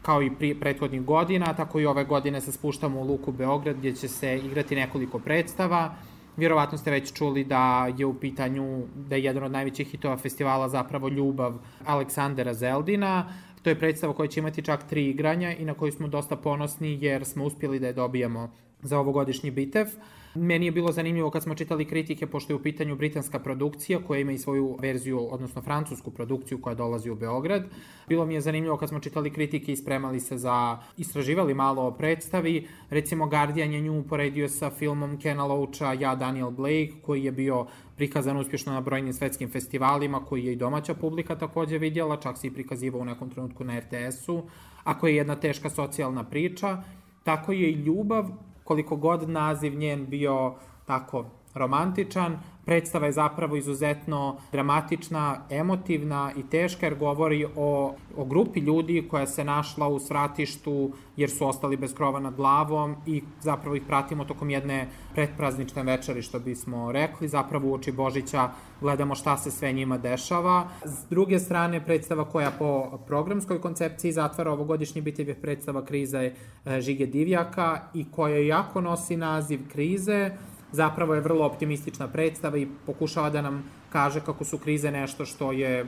kao 0.03 0.23
i 0.23 0.31
pri, 0.31 0.55
prethodnih 0.55 1.05
godina, 1.05 1.55
tako 1.55 1.81
i 1.81 1.87
ove 1.87 2.05
godine 2.05 2.41
se 2.41 2.53
spuštamo 2.53 3.01
u 3.01 3.05
Luku 3.05 3.33
Beograd 3.33 3.77
gdje 3.77 3.95
će 3.95 4.09
se 4.09 4.39
igrati 4.39 4.77
nekoliko 4.77 5.19
predstava. 5.19 5.95
Vjerovatno 6.37 6.79
ste 6.79 6.91
već 6.91 7.13
čuli 7.13 7.45
da 7.45 7.93
je 7.97 8.07
u 8.07 8.15
pitanju, 8.15 8.83
da 8.95 9.17
je 9.17 9.25
jedan 9.25 9.45
od 9.45 9.53
najvećih 9.53 9.89
hitova 9.89 10.17
festivala 10.17 10.69
zapravo 10.69 11.09
Ljubav 11.09 11.59
Aleksandra 11.85 12.55
Zeldina. 12.55 13.27
To 13.63 13.71
je 13.71 13.79
predstava 13.79 14.15
koja 14.15 14.29
će 14.29 14.41
imati 14.41 14.63
čak 14.63 14.89
tri 14.89 15.11
igranja 15.11 15.53
i 15.53 15.65
na 15.65 15.75
koju 15.75 15.93
smo 15.93 16.09
dosta 16.09 16.37
ponosni 16.37 16.99
jer 17.01 17.25
smo 17.25 17.45
uspjeli 17.45 17.79
da 17.79 17.87
je 17.87 17.93
dobijemo 17.93 18.51
za 18.83 18.99
ovogodišnji 18.99 19.51
bitev. 19.51 19.87
Meni 20.35 20.67
je 20.67 20.73
bilo 20.73 20.93
zanimljivo 20.93 21.31
kad 21.31 21.43
smo 21.43 21.55
čitali 21.55 21.85
kritike, 21.85 22.27
pošto 22.27 22.53
je 22.53 22.57
u 22.57 22.63
pitanju 22.63 22.97
britanska 22.97 23.39
produkcija 23.39 23.99
koja 24.07 24.21
ima 24.21 24.33
i 24.33 24.39
svoju 24.39 24.77
verziju, 24.81 25.29
odnosno 25.31 25.63
francusku 25.63 26.11
produkciju 26.11 26.61
koja 26.61 26.75
dolazi 26.75 27.11
u 27.11 27.15
Beograd. 27.15 27.65
Bilo 28.09 28.27
mi 28.27 28.35
je 28.35 28.41
zanimljivo 28.41 28.77
kad 28.77 28.89
smo 28.89 29.01
čitali 29.01 29.31
kritike 29.31 29.73
i 29.73 29.77
spremali 29.77 30.21
se 30.21 30.39
za, 30.39 30.79
istraživali 30.97 31.55
malo 31.55 31.83
o 31.83 31.91
predstavi. 31.91 32.69
Recimo 32.91 33.27
Guardian 33.27 33.73
je 33.73 33.81
nju 33.81 34.01
uporedio 34.01 34.49
sa 34.49 34.71
filmom 34.71 35.19
Kena 35.19 35.45
Loacha 35.45 35.93
Ja 35.93 36.15
Daniel 36.15 36.51
Blake, 36.51 36.93
koji 37.03 37.25
je 37.25 37.33
bio 37.33 37.67
prikazan 37.97 38.37
uspješno 38.37 38.73
na 38.73 38.81
brojnim 38.81 39.13
svetskim 39.13 39.51
festivalima, 39.51 40.25
koji 40.25 40.45
je 40.45 40.53
i 40.53 40.57
domaća 40.57 40.95
publika 40.95 41.37
takođe 41.39 41.79
vidjela, 41.79 42.17
čak 42.17 42.39
se 42.39 42.47
i 42.47 42.51
prikazivao 42.51 43.01
u 43.01 43.05
nekom 43.05 43.31
trenutku 43.31 43.65
na 43.65 43.79
RTS-u, 43.79 44.43
a 44.85 44.99
koji 44.99 45.13
je 45.13 45.17
jedna 45.17 45.37
teška 45.37 45.71
socijalna 45.71 46.25
priča. 46.25 46.83
Tako 47.23 47.53
je 47.53 47.71
i 47.71 47.75
ljubav 47.75 48.31
koliko 48.65 48.97
god 48.97 49.29
naziv 49.29 49.75
njen 49.75 50.07
bio 50.07 50.55
tako 50.87 51.25
romantičan, 51.55 52.39
predstava 52.65 53.07
je 53.07 53.13
zapravo 53.13 53.57
izuzetno 53.57 54.37
dramatična, 54.53 55.41
emotivna 55.51 56.33
i 56.37 56.43
teška 56.43 56.87
jer 56.87 56.95
govori 56.95 57.47
o, 57.57 57.95
o 58.17 58.25
grupi 58.25 58.61
ljudi 58.61 59.09
koja 59.11 59.27
se 59.27 59.45
našla 59.45 59.89
u 59.89 59.99
svratištu 59.99 60.93
jer 61.17 61.31
su 61.31 61.49
ostali 61.49 61.77
bez 61.77 61.95
krova 61.95 62.21
nad 62.21 62.35
glavom 62.35 62.97
i 63.07 63.23
zapravo 63.41 63.77
ih 63.77 63.83
pratimo 63.87 64.25
tokom 64.25 64.51
jedne 64.51 64.89
predpraznične 65.15 65.83
večeri 65.83 66.23
što 66.23 66.39
bismo 66.39 66.93
rekli, 66.93 67.29
zapravo 67.29 67.69
u 67.69 67.75
oči 67.75 67.93
Božića 67.93 68.51
gledamo 68.81 69.15
šta 69.15 69.37
se 69.37 69.51
sve 69.51 69.73
njima 69.73 69.99
dešava. 69.99 70.69
S 70.85 71.05
druge 71.11 71.39
strane, 71.39 71.85
predstava 71.85 72.25
koja 72.25 72.51
po 72.59 72.99
programskoj 73.07 73.61
koncepciji 73.61 74.13
zatvara 74.13 74.53
ovogodišnji 74.53 75.01
bitev 75.01 75.29
je 75.29 75.35
predstava 75.35 75.85
krize 75.85 76.33
e, 76.65 76.81
Žige 76.81 77.07
Divjaka 77.07 77.81
i 77.95 78.05
koja 78.11 78.39
jako 78.39 78.81
nosi 78.81 79.17
naziv 79.17 79.61
krize, 79.73 80.31
zapravo 80.73 81.15
je 81.15 81.21
vrlo 81.21 81.47
optimistična 81.47 82.09
predstava 82.09 82.59
i 82.59 82.69
pokušava 82.87 83.31
da 83.31 83.43
nam 83.43 83.65
kaže 83.91 84.21
kako 84.21 84.45
su 84.45 84.59
krize 84.59 84.91
nešto 84.91 85.27
što 85.27 85.53
je 85.53 85.87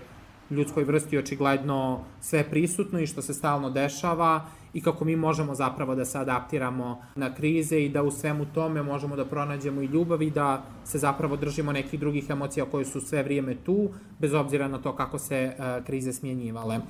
ljudskoj 0.51 0.85
vrsti 0.85 1.19
očigledno 1.19 2.01
sve 2.21 2.45
prisutno 2.51 3.01
i 3.01 3.07
što 3.07 3.23
se 3.23 3.35
stalno 3.35 3.71
dešava 3.71 4.47
i 4.75 4.83
kako 4.83 5.05
mi 5.05 5.17
možemo 5.17 5.55
zapravo 5.55 5.95
da 5.95 6.05
se 6.05 6.19
adaptiramo 6.19 7.03
na 7.17 7.35
krize 7.35 7.85
i 7.85 7.89
da 7.89 8.03
u 8.03 8.11
svemu 8.11 8.47
tome 8.55 8.83
možemo 8.83 9.17
da 9.17 9.25
pronađemo 9.25 9.83
i 9.83 9.87
ljubav 9.87 10.23
i 10.23 10.31
da 10.31 10.63
se 10.85 10.99
zapravo 10.99 11.37
držimo 11.37 11.73
nekih 11.73 12.01
drugih 12.01 12.31
emocija 12.31 12.65
koje 12.65 12.85
su 12.85 13.01
sve 13.01 13.23
vrijeme 13.23 13.55
tu, 13.55 13.89
bez 14.19 14.35
obzira 14.35 14.69
na 14.69 14.79
to 14.79 14.97
kako 14.97 15.19
se 15.19 15.53
uh, 15.59 15.85
krize 15.85 16.13
smjenjivale. 16.13 16.81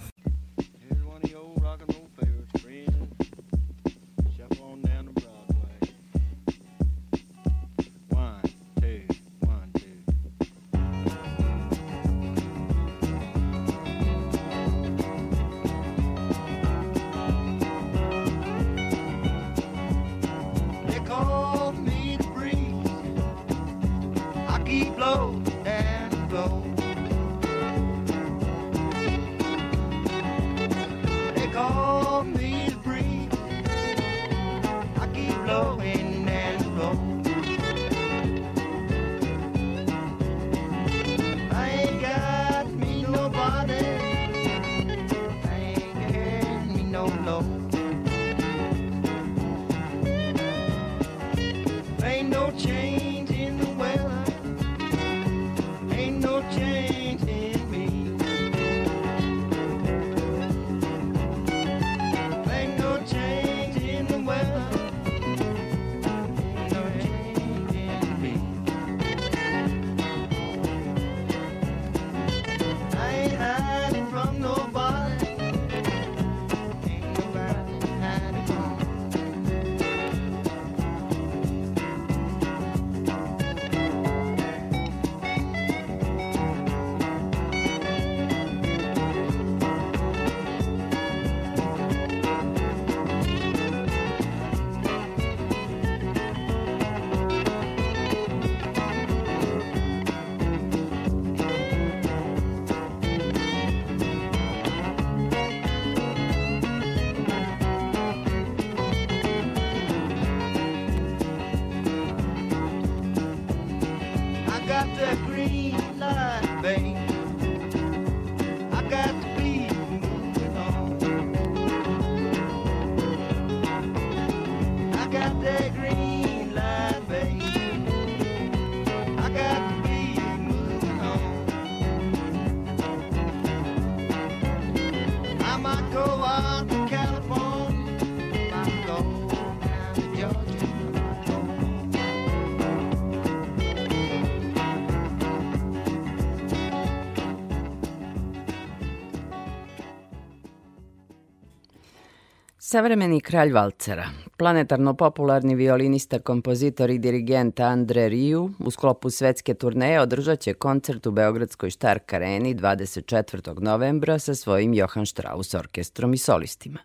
Savremeni 152.75 153.20
kralj 153.20 153.53
valcera, 153.55 154.09
planetarno 154.37 154.97
popularni 154.99 155.55
violinista, 155.55 156.18
kompozitor 156.18 156.91
i 156.91 156.97
dirigent 156.99 157.61
Andre 157.61 158.09
Riu 158.09 158.49
u 158.59 158.70
sklopu 158.70 159.11
svetske 159.11 159.55
turneje 159.55 160.01
održat 160.01 160.41
će 160.41 160.55
koncert 160.55 161.07
u 161.07 161.11
Beogradskoj 161.11 161.70
Štark 161.70 162.12
areni 162.12 162.55
24. 162.55 163.61
novembra 163.61 164.18
sa 164.18 164.35
svojim 164.35 164.75
Johann 164.75 165.07
Strauss 165.07 165.55
orkestrom 165.55 166.14
i 166.14 166.18
solistima. 166.18 166.79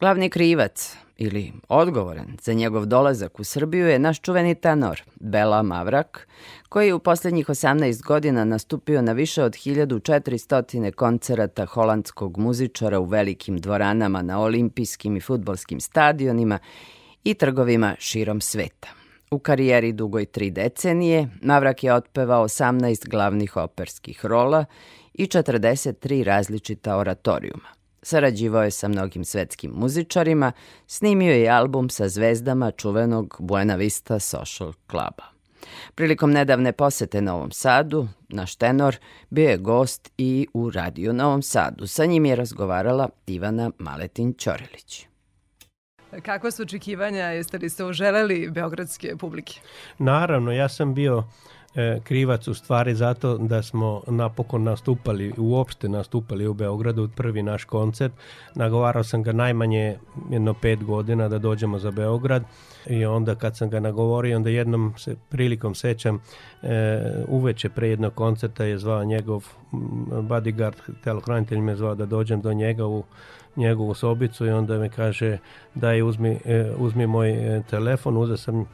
Glavni 0.00 0.30
krivac 0.30 0.96
ili 1.16 1.52
odgovoran 1.68 2.36
za 2.42 2.52
njegov 2.52 2.86
dolazak 2.86 3.40
u 3.40 3.44
Srbiju 3.44 3.86
je 3.86 3.98
naš 3.98 4.20
čuveni 4.20 4.54
tenor 4.54 5.02
Bela 5.20 5.62
Mavrak, 5.62 6.28
koji 6.68 6.86
je 6.86 6.94
u 6.94 6.98
poslednjih 6.98 7.46
18 7.46 8.02
godina 8.02 8.44
nastupio 8.44 9.02
na 9.02 9.12
više 9.12 9.42
od 9.42 9.52
1400 9.52 10.92
koncerata 10.92 11.66
holandskog 11.66 12.38
muzičara 12.38 13.00
u 13.00 13.04
velikim 13.04 13.58
dvoranama 13.58 14.22
na 14.22 14.40
olimpijskim 14.40 15.16
i 15.16 15.20
futbolskim 15.20 15.80
stadionima 15.80 16.58
i 17.24 17.34
trgovima 17.34 17.96
širom 17.98 18.40
sveta. 18.40 18.88
U 19.30 19.38
karijeri 19.38 19.92
dugoj 19.92 20.26
tri 20.26 20.50
decenije 20.50 21.28
Mavrak 21.42 21.84
je 21.84 21.94
otpevao 21.94 22.44
18 22.44 23.08
glavnih 23.08 23.56
operskih 23.56 24.26
rola 24.26 24.64
i 25.14 25.26
43 25.26 26.22
različita 26.22 26.96
oratorijuma. 26.96 27.83
Sarađivao 28.04 28.62
je 28.62 28.70
sa 28.70 28.88
mnogim 28.88 29.24
svetskim 29.24 29.70
muzičarima, 29.70 30.52
snimio 30.86 31.34
je 31.34 31.50
album 31.50 31.90
sa 31.90 32.08
zvezdama 32.08 32.70
čuvenog 32.70 33.36
Buena 33.38 33.74
Vista 33.74 34.18
Social 34.18 34.72
Cluba. 34.90 35.24
Prilikom 35.94 36.32
nedavne 36.32 36.72
posete 36.72 37.22
Novom 37.22 37.50
Sadu, 37.50 38.08
naš 38.28 38.56
tenor 38.56 38.96
bio 39.30 39.50
je 39.50 39.56
gost 39.56 40.12
i 40.18 40.46
u 40.54 40.70
radiju 40.70 41.12
Novom 41.12 41.42
Sadu. 41.42 41.86
Sa 41.86 42.04
njim 42.04 42.24
je 42.24 42.36
razgovarala 42.36 43.08
Ivana 43.26 43.70
Maletin-Ćorilić. 43.78 45.06
Kakva 46.22 46.50
su 46.50 46.62
očekivanja? 46.62 47.24
Jeste 47.24 47.58
li 47.58 47.70
se 47.70 47.84
uželeli 47.84 48.50
beogradske 48.50 49.16
publike? 49.16 49.60
Naravno, 49.98 50.52
ja 50.52 50.68
sam 50.68 50.94
bio 50.94 51.24
krivac 52.04 52.48
u 52.48 52.54
stvari 52.54 52.94
zato 52.94 53.38
da 53.38 53.62
smo 53.62 54.02
napokon 54.06 54.62
nastupali, 54.62 55.32
uopšte 55.36 55.88
nastupali 55.88 56.46
u 56.46 56.54
Beogradu, 56.54 57.08
prvi 57.16 57.42
naš 57.42 57.64
koncert. 57.64 58.12
Nagovarao 58.54 59.04
sam 59.04 59.22
ga 59.22 59.32
najmanje 59.32 59.96
jedno 60.30 60.54
pet 60.54 60.84
godina 60.84 61.28
da 61.28 61.38
dođemo 61.38 61.78
za 61.78 61.90
Beograd 61.90 62.42
i 62.86 63.04
onda 63.04 63.34
kad 63.34 63.56
sam 63.56 63.70
ga 63.70 63.80
nagovorio, 63.80 64.36
onda 64.36 64.50
jednom 64.50 64.94
se 64.96 65.16
prilikom 65.28 65.74
sećam 65.74 66.20
e, 66.62 67.00
uveče 67.28 67.68
pre 67.68 67.88
jednog 67.88 68.14
koncerta 68.14 68.64
je 68.64 68.78
zvao 68.78 69.04
njegov 69.04 69.44
bodyguard, 70.10 70.74
telokranitelj 71.04 71.58
me 71.58 71.76
zvao 71.76 71.94
da 71.94 72.06
dođem 72.06 72.40
do 72.40 72.52
njega 72.52 72.86
u 72.86 73.04
njegovu 73.56 73.94
sobicu 73.94 74.46
i 74.46 74.50
onda 74.50 74.78
me 74.78 74.88
kaže 74.88 75.38
daj 75.74 76.02
uzmi, 76.02 76.38
e, 76.44 76.72
uzmi 76.78 77.06
moj 77.06 77.30
e, 77.30 77.62
telefon, 77.70 78.16
uzeo 78.16 78.36
sam 78.36 78.66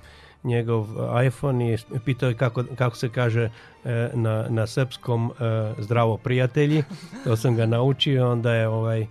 njegov 0.44 0.86
iPhone 1.26 1.74
i 1.74 1.78
pitao 2.04 2.28
je 2.28 2.34
kako, 2.34 2.64
kako 2.76 2.96
se 2.96 3.08
kaže 3.08 3.50
e, 3.84 4.10
na, 4.14 4.46
na 4.48 4.66
srpskom 4.66 5.30
e, 5.30 5.72
zdravo 5.78 6.16
prijatelji. 6.16 6.82
To 7.24 7.36
sam 7.36 7.56
ga 7.56 7.66
naučio, 7.66 8.32
onda 8.32 8.54
je 8.54 8.68
ovaj 8.68 9.00
e, 9.00 9.06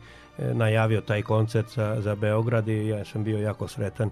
najavio 0.54 1.02
taj 1.02 1.22
koncert 1.22 1.70
za, 1.76 1.98
za 2.00 2.16
Beograd 2.16 2.68
i 2.68 2.88
ja 2.88 3.06
sam 3.06 3.24
bio 3.24 3.38
jako 3.38 3.68
sretan. 3.68 4.10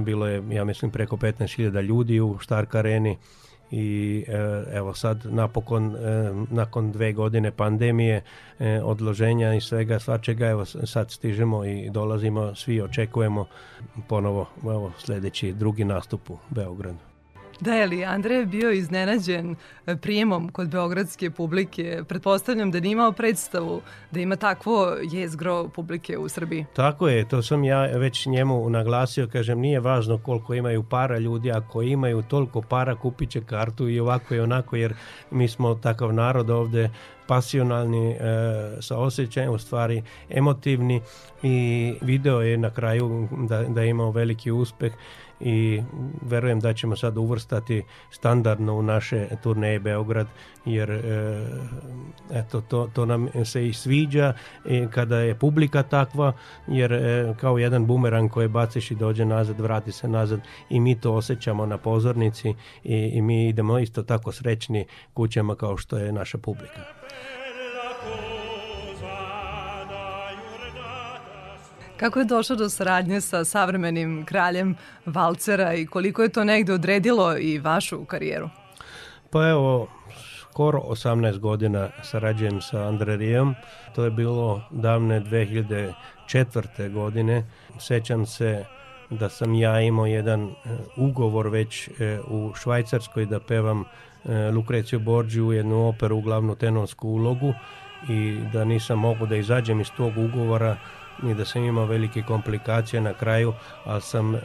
Bilo 0.00 0.26
je, 0.26 0.42
ja 0.50 0.64
mislim, 0.64 0.90
preko 0.90 1.16
15.000 1.16 1.82
ljudi 1.82 2.20
u 2.20 2.38
Štark 2.38 2.74
areni 2.74 3.16
i 3.70 4.24
e, 4.28 4.64
evo 4.76 4.94
sad 4.94 5.24
napokon 5.24 5.96
e, 5.96 5.98
nakon 6.50 6.92
dve 6.92 7.12
godine 7.12 7.50
pandemije 7.50 8.22
e, 8.58 8.80
odloženja 8.82 9.54
i 9.54 9.60
svega 9.60 9.98
svačega 9.98 10.46
evo 10.46 10.64
sad 10.64 11.10
stižemo 11.10 11.64
i 11.64 11.90
dolazimo 11.90 12.54
svi 12.54 12.80
očekujemo 12.80 13.46
ponovo 14.08 14.46
evo 14.62 14.92
sledeći 14.98 15.52
drugi 15.52 15.84
nastup 15.84 16.30
u 16.30 16.38
Beogradu 16.50 17.15
Da 17.60 17.74
je 17.74 17.86
li 17.86 18.04
Andrej 18.04 18.46
bio 18.46 18.70
iznenađen 18.70 19.56
e, 19.86 19.96
prijemom 19.96 20.48
kod 20.48 20.68
beogradske 20.68 21.30
publike? 21.30 22.02
Pretpostavljam 22.08 22.70
da 22.70 22.80
nije 22.80 22.92
imao 22.92 23.12
predstavu 23.12 23.80
da 24.10 24.20
ima 24.20 24.36
takvo 24.36 24.96
jezgro 25.02 25.68
publike 25.68 26.18
u 26.18 26.28
Srbiji. 26.28 26.66
Tako 26.74 27.08
je, 27.08 27.28
to 27.28 27.42
sam 27.42 27.64
ja 27.64 27.82
već 27.82 28.26
njemu 28.26 28.70
naglasio, 28.70 29.28
kažem, 29.32 29.60
nije 29.60 29.80
važno 29.80 30.18
koliko 30.18 30.54
imaju 30.54 30.82
para 30.82 31.18
ljudi, 31.18 31.52
ako 31.52 31.82
imaju 31.82 32.22
toliko 32.22 32.62
para 32.62 32.94
kupit 32.94 33.30
će 33.30 33.40
kartu 33.40 33.88
i 33.88 34.00
ovako 34.00 34.34
i 34.34 34.40
onako, 34.40 34.76
jer 34.76 34.94
mi 35.30 35.48
smo 35.48 35.74
takav 35.74 36.14
narod 36.14 36.50
ovde 36.50 36.90
pasionalni, 37.26 38.10
e, 38.10 38.16
sa 38.80 38.98
osjećajem, 38.98 39.50
u 39.50 39.58
stvari 39.58 40.02
emotivni 40.30 41.00
i 41.42 41.94
video 42.02 42.40
je 42.40 42.58
na 42.58 42.70
kraju 42.70 43.28
da, 43.48 43.62
da 43.62 43.82
je 43.82 43.90
imao 43.90 44.10
veliki 44.10 44.50
uspeh 44.50 44.92
i 45.40 45.82
verujem 46.22 46.60
da 46.60 46.72
ćemo 46.72 46.96
sad 46.96 47.16
uvrstati 47.16 47.82
standardno 48.10 48.74
u 48.74 48.82
naše 48.82 49.28
turneje 49.42 49.80
Beograd 49.80 50.26
jer 50.64 50.90
e, 50.90 51.00
eto 52.32 52.60
to, 52.60 52.90
to 52.94 53.06
nam 53.06 53.28
se 53.44 53.68
i 53.68 53.72
sviđa 53.72 54.32
i 54.64 54.86
kada 54.90 55.18
je 55.18 55.34
publika 55.34 55.82
takva 55.82 56.32
jer 56.68 56.92
e, 56.92 57.34
kao 57.40 57.58
jedan 57.58 57.86
bumerang 57.86 58.30
koji 58.30 58.48
baciš 58.48 58.90
i 58.90 58.94
dođe 58.94 59.24
nazad, 59.24 59.60
vrati 59.60 59.92
se 59.92 60.08
nazad 60.08 60.40
i 60.70 60.80
mi 60.80 61.00
to 61.00 61.14
osjećamo 61.14 61.66
na 61.66 61.78
pozornici 61.78 62.54
i, 62.84 62.94
i 62.94 63.22
mi 63.22 63.48
idemo 63.48 63.78
isto 63.78 64.02
tako 64.02 64.32
srećni 64.32 64.86
kućama 65.14 65.54
kao 65.54 65.76
što 65.76 65.98
je 65.98 66.12
naša 66.12 66.38
publika. 66.38 67.05
Kako 71.96 72.18
je 72.18 72.24
došlo 72.24 72.56
do 72.56 72.68
saradnje 72.68 73.20
sa 73.20 73.44
savremenim 73.44 74.24
kraljem 74.24 74.76
Valcera 75.06 75.74
i 75.74 75.86
koliko 75.86 76.22
je 76.22 76.28
to 76.28 76.44
negde 76.44 76.72
odredilo 76.72 77.38
i 77.38 77.58
vašu 77.58 78.04
karijeru? 78.04 78.48
Pa 79.30 79.48
evo, 79.48 79.88
skoro 80.40 80.78
18 80.78 81.38
godina 81.38 81.88
sarađujem 82.02 82.60
sa 82.60 82.88
Andrerijom. 82.88 83.54
To 83.94 84.04
je 84.04 84.10
bilo 84.10 84.62
davne 84.70 85.20
2004. 85.20 86.92
godine. 86.92 87.44
Sećam 87.78 88.26
se 88.26 88.64
da 89.10 89.28
sam 89.28 89.54
ja 89.54 89.80
imao 89.80 90.06
jedan 90.06 90.42
e, 90.42 90.52
ugovor 90.96 91.48
već 91.48 91.88
e, 91.88 92.18
u 92.28 92.52
Švajcarskoj 92.54 93.26
da 93.26 93.40
pevam 93.40 93.84
e, 94.24 94.50
Lukreciju 94.50 95.00
Borđu 95.00 95.52
jednu 95.52 95.88
operu 95.88 96.16
u 96.16 96.20
glavnu 96.20 96.54
tenonsku 96.54 97.08
ulogu 97.08 97.54
i 98.08 98.38
da 98.52 98.64
nisam 98.64 98.98
mogu 98.98 99.26
da 99.26 99.36
izađem 99.36 99.80
iz 99.80 99.90
tog 99.96 100.12
ugovora 100.18 100.76
ni 101.22 101.34
da 101.34 101.44
sam 101.44 101.64
imao 101.64 101.86
velike 101.86 102.22
komplikacije 102.22 103.00
na 103.00 103.14
kraju, 103.14 103.52
ali 103.84 104.00
sam 104.00 104.34
e, 104.34 104.38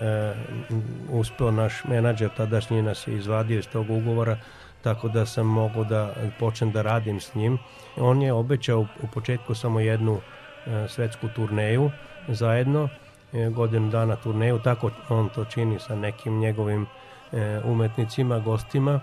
uspeo, 1.09 1.51
naš 1.51 1.83
menadžer 1.83 2.29
tadašnji 2.37 2.81
nas 2.81 3.07
je 3.07 3.17
izvadio 3.17 3.59
iz 3.59 3.67
tog 3.67 3.89
ugovora, 3.89 4.37
tako 4.81 5.07
da 5.07 5.25
sam 5.25 5.47
mogu 5.47 5.83
da 5.83 6.13
počnem 6.39 6.71
da 6.71 6.81
radim 6.81 7.19
s 7.19 7.35
njim. 7.35 7.57
On 7.97 8.21
je 8.21 8.33
obećao 8.33 8.79
u 8.79 9.07
početku 9.13 9.55
samo 9.55 9.79
jednu 9.79 10.19
e, 10.65 10.87
svetsku 10.87 11.27
turneju 11.35 11.91
zajedno, 12.27 12.89
e, 13.33 13.49
godinu 13.49 13.89
dana 13.89 14.15
turneju, 14.15 14.59
tako 14.59 14.91
on 15.09 15.29
to 15.29 15.45
čini 15.45 15.79
sa 15.79 15.95
nekim 15.95 16.39
njegovim 16.39 16.87
e, 17.31 17.61
umetnicima, 17.65 18.39
gostima, 18.39 18.99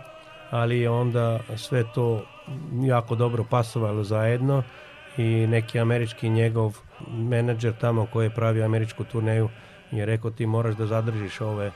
ali 0.50 0.80
je 0.80 0.90
onda 0.90 1.40
sve 1.56 1.84
to 1.94 2.22
jako 2.82 3.14
dobro 3.14 3.44
pasovalo 3.50 4.04
zajedno 4.04 4.62
i 5.18 5.46
neki 5.46 5.80
američki 5.80 6.28
njegov 6.28 6.78
menadžer 7.08 7.72
tamo 7.80 8.06
koji 8.12 8.26
je 8.26 8.30
pravio 8.30 8.64
američku 8.64 9.04
turneju 9.04 9.48
je 9.90 10.06
rekao 10.06 10.30
ti 10.30 10.46
moraš 10.46 10.74
da 10.74 10.86
zadržiš 10.86 11.40
ove 11.40 11.66
e, 11.66 11.72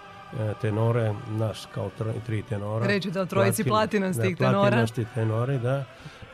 tenore, 0.60 1.14
nas 1.30 1.68
kao 1.74 1.90
tr- 1.98 2.12
tri 2.26 2.42
tenora. 2.42 2.92
Je 2.92 3.00
da 3.00 3.26
trojici 3.26 3.64
Platin- 3.64 3.68
platinastih 3.68 4.36
da, 4.36 4.46
tenora. 4.46 4.60
platinasti 4.60 5.06
tenori, 5.14 5.58
da. 5.58 5.84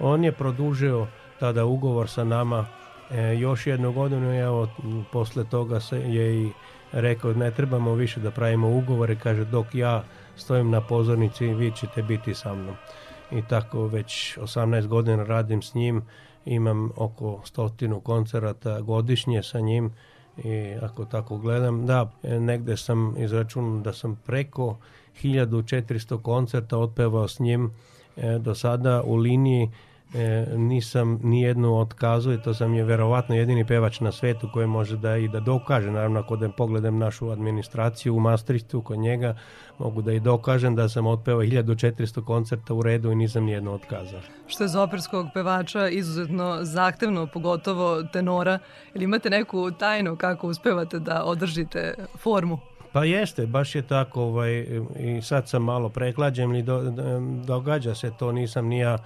On 0.00 0.24
je 0.24 0.32
produžio 0.32 1.06
tada 1.40 1.64
ugovor 1.64 2.08
sa 2.08 2.24
nama 2.24 2.66
e, 3.10 3.34
još 3.34 3.66
jednu 3.66 3.92
godinu 3.92 4.34
i 4.34 4.38
evo 4.38 4.68
posle 5.12 5.44
toga 5.44 5.80
se 5.80 5.98
je 5.98 6.44
i 6.44 6.50
rekao 6.92 7.32
ne 7.32 7.50
trebamo 7.50 7.94
više 7.94 8.20
da 8.20 8.30
pravimo 8.30 8.68
ugovore, 8.70 9.16
kaže 9.16 9.44
dok 9.44 9.74
ja 9.74 10.04
stojim 10.36 10.70
na 10.70 10.80
pozornici 10.80 11.46
vi 11.46 11.72
ćete 11.72 12.02
biti 12.02 12.34
sa 12.34 12.54
mnom. 12.54 12.74
I 13.30 13.42
tako 13.48 13.86
već 13.86 14.38
18 14.38 14.86
godina 14.86 15.24
radim 15.24 15.62
s 15.62 15.74
njim, 15.74 16.02
imam 16.48 16.90
oko 16.96 17.40
stotinu 17.44 18.00
koncerata 18.00 18.80
godišnje 18.80 19.42
sa 19.42 19.60
njim 19.60 19.92
i 20.44 20.74
ako 20.82 21.04
tako 21.04 21.38
gledam, 21.38 21.86
da, 21.86 22.10
e, 22.22 22.40
negde 22.40 22.76
sam 22.76 23.14
izračunao 23.18 23.80
da 23.80 23.92
sam 23.92 24.20
preko 24.26 24.76
1400 25.22 26.22
koncerta 26.22 26.78
otpevao 26.78 27.28
s 27.28 27.38
njim 27.38 27.70
e, 28.16 28.38
do 28.38 28.54
sada 28.54 29.02
u 29.02 29.16
liniji 29.16 29.70
e, 30.14 30.46
nisam 30.56 31.20
ni 31.22 31.42
jednu 31.42 31.80
otkazao 31.80 32.32
i 32.32 32.42
to 32.42 32.54
sam 32.54 32.74
je 32.74 32.84
verovatno 32.84 33.34
jedini 33.34 33.66
pevač 33.66 34.00
na 34.00 34.12
svetu 34.12 34.48
koji 34.52 34.66
može 34.66 34.96
da 34.96 35.16
i 35.16 35.28
da 35.28 35.40
dokaže. 35.40 35.90
Naravno, 35.90 36.20
ako 36.20 36.36
da 36.36 36.48
pogledam 36.48 36.98
našu 36.98 37.30
administraciju 37.30 38.16
u 38.16 38.20
Maastrichtu 38.20 38.82
kod 38.82 38.98
njega, 38.98 39.36
mogu 39.78 40.02
da 40.02 40.12
i 40.12 40.20
dokažem 40.20 40.74
da 40.74 40.88
sam 40.88 41.06
otpevao 41.06 41.42
1400 41.42 42.24
koncerta 42.24 42.74
u 42.74 42.82
redu 42.82 43.12
i 43.12 43.14
nisam 43.14 43.44
ni 43.44 43.52
jedno 43.52 43.72
otkazao. 43.72 44.20
Što 44.46 44.64
je 44.64 44.68
za 44.68 44.82
operskog 44.82 45.26
pevača 45.34 45.88
izuzetno 45.88 46.58
zahtevno, 46.62 47.26
pogotovo 47.26 48.02
tenora. 48.02 48.58
Ili 48.94 49.04
imate 49.04 49.30
neku 49.30 49.70
tajnu 49.70 50.16
kako 50.16 50.48
uspevate 50.48 50.98
da 50.98 51.24
održite 51.24 51.94
formu? 52.18 52.58
Pa 52.92 53.04
jeste, 53.04 53.46
baš 53.46 53.74
je 53.74 53.82
tako 53.82 54.22
ovaj, 54.22 54.66
i 54.98 55.22
sad 55.22 55.48
sam 55.48 55.64
malo 55.64 55.88
preklađen 55.88 56.56
i 56.56 56.62
do, 56.62 56.82
događa 57.44 57.94
se 57.94 58.10
to, 58.18 58.32
nisam 58.32 58.66
ni 58.66 58.78
ja 58.78 58.94
e, 58.94 59.00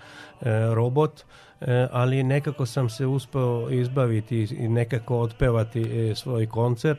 robot, 0.75 1.25
e, 1.61 1.89
ali 1.93 2.23
nekako 2.23 2.67
sam 2.67 2.89
se 2.89 3.07
uspeo 3.07 3.71
izbaviti 3.71 4.43
i 4.43 4.69
nekako 4.69 5.19
otpevati 5.19 5.81
e, 5.83 6.15
svoj 6.15 6.47
koncert. 6.47 6.99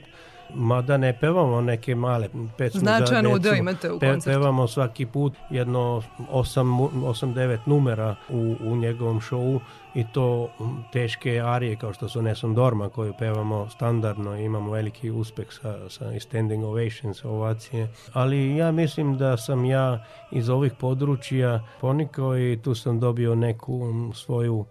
Mada 0.55 0.97
ne 0.97 1.13
pevamo 1.13 1.61
neke 1.61 1.95
male 1.95 2.29
pesme 2.57 2.79
Značajan 2.79 3.07
za 3.07 3.21
decu. 3.21 3.35
udeo 3.35 3.55
imate 3.55 3.91
u 3.91 3.99
Pe- 3.99 4.09
koncertu. 4.09 4.39
Pevamo 4.39 4.67
svaki 4.67 5.05
put 5.05 5.33
jedno 5.49 6.01
8-9 6.31 7.57
numera 7.65 8.15
u, 8.29 8.55
u 8.61 8.75
njegovom 8.75 9.21
šovu 9.21 9.59
i 9.95 10.05
to 10.07 10.49
teške 10.93 11.41
arije 11.41 11.75
kao 11.75 11.93
što 11.93 12.09
su 12.09 12.21
Nesom 12.21 12.55
Dorma 12.55 12.89
koju 12.89 13.13
pevamo 13.19 13.69
standardno 13.69 14.37
i 14.37 14.43
imamo 14.43 14.71
veliki 14.71 15.11
uspeh 15.11 15.45
sa, 15.51 15.89
sa 15.89 16.19
standing 16.19 16.63
ovations, 16.63 17.25
ovacije. 17.25 17.87
Ali 18.13 18.55
ja 18.55 18.71
mislim 18.71 19.17
da 19.17 19.37
sam 19.37 19.65
ja 19.65 20.05
iz 20.31 20.49
ovih 20.49 20.73
područja 20.73 21.63
ponikao 21.81 22.37
i 22.37 22.59
tu 22.63 22.75
sam 22.75 22.99
dobio 22.99 23.35
neku 23.35 23.81
svoju 24.15 24.65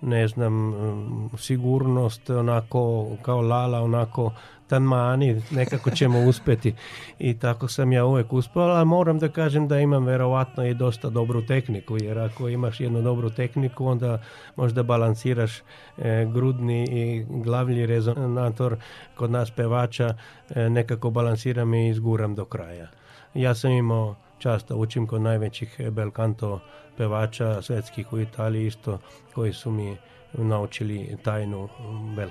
ne 0.00 0.28
znam, 0.28 0.72
sigurnost, 1.38 2.30
onako 2.30 3.06
kao 3.22 3.40
Lala, 3.40 3.80
onako 3.80 4.32
tanmani, 4.68 5.42
nekako 5.50 5.90
ćemo 5.90 6.20
uspeti. 6.20 6.74
I 7.18 7.38
tako 7.38 7.68
sam 7.68 7.92
ja 7.92 8.04
uvek 8.04 8.32
uspeo, 8.32 8.62
ali 8.62 8.84
moram 8.86 9.18
da 9.18 9.28
kažem 9.28 9.68
da 9.68 9.78
imam 9.80 10.04
verovatno 10.04 10.66
i 10.66 10.74
dosta 10.74 11.10
dobru 11.10 11.46
tehniku, 11.46 11.96
jer 12.00 12.18
ako 12.18 12.48
imaš 12.48 12.80
jednu 12.80 13.02
dobru 13.02 13.30
tehniku, 13.30 13.86
onda 13.86 14.22
možda 14.56 14.82
balansiraš 14.82 15.58
e, 15.58 15.62
grudni 16.34 16.84
i 16.90 17.24
glavlji 17.28 17.86
rezonator 17.86 18.76
kod 19.14 19.30
nas 19.30 19.50
pevača, 19.50 20.14
e, 20.54 20.70
nekako 20.70 21.10
balansiram 21.10 21.74
i 21.74 21.88
izguram 21.88 22.34
do 22.34 22.44
kraja. 22.44 22.88
Ja 23.34 23.54
sam 23.54 23.70
imao 23.70 24.16
čast 24.38 24.68
da 24.68 24.76
učim 24.76 25.06
kod 25.06 25.20
najvećih 25.20 25.80
bel 25.90 26.10
canto 26.10 26.60
pevača 26.96 27.62
svetskih 27.62 28.12
u 28.12 28.20
Italiji 28.20 28.66
isto, 28.66 28.98
koji 29.34 29.52
su 29.52 29.70
mi 29.70 29.96
naučili 30.32 31.16
tajnu 31.22 31.68
bel 32.16 32.28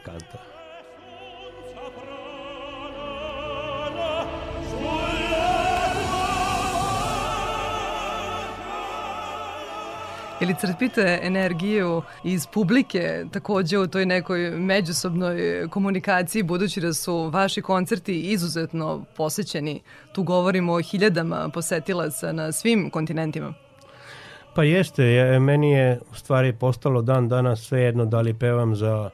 Ili 10.42 10.56
crpite 10.60 11.20
energiju 11.24 12.02
iz 12.24 12.48
publike 12.48 13.26
takođe 13.32 13.78
u 13.78 13.88
toj 13.88 14.06
nekoj 14.06 14.52
međusobnoj 14.52 15.68
komunikaciji 15.70 16.44
budući 16.44 16.82
da 16.82 16.94
su 16.94 17.30
vaši 17.30 17.62
koncerti 17.62 18.22
izuzetno 18.22 19.06
posećeni. 19.16 19.82
Tu 20.12 20.24
govorimo 20.24 20.74
o 20.74 20.82
hiljadama 20.82 21.50
posetilaca 21.54 22.32
na 22.32 22.52
svim 22.52 22.90
kontinentima. 22.90 23.54
Pa 24.56 24.64
jeste, 24.64 25.04
je, 25.04 25.40
meni 25.40 25.72
je 25.72 26.00
u 26.12 26.16
stvari 26.16 26.54
postalo 26.54 27.02
dan 27.02 27.28
danas 27.28 27.62
svejedno 27.62 28.06
da 28.06 28.22
li 28.22 28.34
pevam 28.34 28.76
za, 28.76 29.10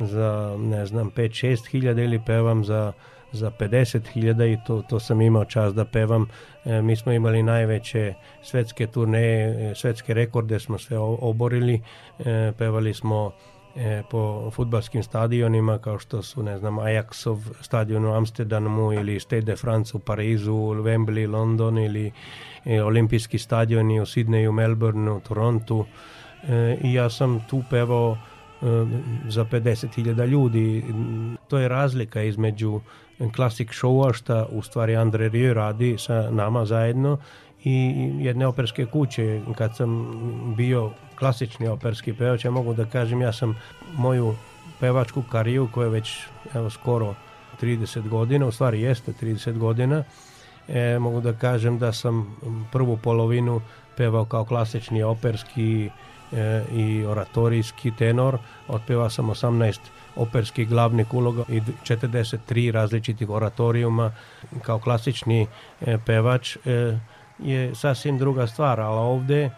za 0.00 0.56
ne 0.58 0.86
znam, 0.86 1.10
5-6 1.10 1.68
hiljada 1.70 2.02
ili 2.02 2.20
pevam 2.26 2.64
za 2.64 2.92
za 3.32 3.50
50.000 3.50 4.52
i 4.52 4.58
to, 4.66 4.82
to 4.88 5.00
sam 5.00 5.20
imao 5.20 5.44
čast 5.44 5.76
da 5.76 5.84
pevam. 5.84 6.28
E, 6.64 6.82
mi 6.82 6.96
smo 6.96 7.12
imali 7.12 7.42
najveće 7.42 8.14
svetske 8.42 8.86
turneje, 8.86 9.70
e, 9.70 9.74
svetske 9.74 10.14
rekorde 10.14 10.60
smo 10.60 10.78
sve 10.78 10.98
oborili. 10.98 11.82
E, 12.18 12.52
pevali 12.58 12.94
smo 12.94 13.32
e, 13.76 14.02
po 14.10 14.50
futbalskim 14.50 15.02
stadionima 15.02 15.78
kao 15.78 15.98
što 15.98 16.22
su, 16.22 16.42
ne 16.42 16.58
znam, 16.58 16.78
Ajaxov 16.78 17.38
stadion 17.60 18.04
u 18.04 18.12
Amsterdamu 18.14 18.92
ili 18.92 19.20
Stade 19.20 19.42
de 19.42 19.56
France 19.56 19.96
u 19.96 20.00
Parizu, 20.00 20.54
Wembley, 20.54 21.30
London 21.30 21.78
ili 21.78 22.12
e, 22.64 22.82
olimpijski 22.82 23.38
stadioni 23.38 24.00
u 24.00 24.06
Sidneju, 24.06 24.52
Melbourneu, 24.52 25.20
Torontu. 25.20 25.84
E, 26.48 26.78
I 26.82 26.92
ja 26.94 27.10
sam 27.10 27.44
tu 27.50 27.62
pevao 27.70 28.16
e, 28.16 28.66
za 29.28 29.44
50.000 29.44 30.26
ljudi. 30.26 30.84
To 31.48 31.58
je 31.58 31.68
razlika 31.68 32.22
između 32.22 32.80
klasik 33.36 33.70
showa 33.70 34.12
šta 34.12 34.46
u 34.50 34.62
stvari 34.62 34.96
Andre 34.96 35.28
Rieu 35.28 35.54
radi 35.54 35.96
sa 35.98 36.30
nama 36.30 36.64
zajedno 36.64 37.18
i 37.64 37.92
jedne 38.20 38.46
operske 38.46 38.86
kuće. 38.86 39.40
Kad 39.56 39.76
sam 39.76 40.06
bio 40.56 40.90
klasični 41.18 41.68
operski 41.68 42.12
pevač, 42.12 42.44
ja 42.44 42.50
mogu 42.50 42.74
da 42.74 42.84
kažem, 42.84 43.20
ja 43.20 43.32
sam 43.32 43.56
moju 43.96 44.34
pevačku 44.80 45.22
kariju 45.22 45.68
koja 45.72 45.84
je 45.84 45.90
već 45.90 46.18
evo, 46.54 46.70
skoro 46.70 47.14
30 47.62 48.08
godina, 48.08 48.46
u 48.46 48.52
stvari 48.52 48.80
jeste 48.80 49.12
30 49.12 49.58
godina, 49.58 50.04
e, 50.68 50.98
mogu 50.98 51.20
da 51.20 51.32
kažem 51.32 51.78
da 51.78 51.92
sam 51.92 52.36
prvu 52.72 52.96
polovinu 52.96 53.60
pevao 53.96 54.24
kao 54.24 54.44
klasični 54.44 55.02
operski 55.02 55.90
e, 56.32 56.62
i 56.72 57.04
oratorijski 57.06 57.92
tenor, 57.98 58.38
otpevao 58.68 59.10
sam 59.10 59.26
18 59.26 59.78
operskih 60.18 60.68
glavnih 60.68 61.14
uloga 61.14 61.44
i 61.48 61.60
43 61.60 62.70
različitih 62.70 63.30
oratorijuma 63.30 64.12
kao 64.62 64.78
klasični 64.78 65.46
e, 65.80 65.98
pevač 66.06 66.56
e, 66.56 66.98
je 67.38 67.74
sasvim 67.74 68.18
druga 68.18 68.46
stvar, 68.46 68.80
ali 68.80 68.98
ovde 68.98 69.50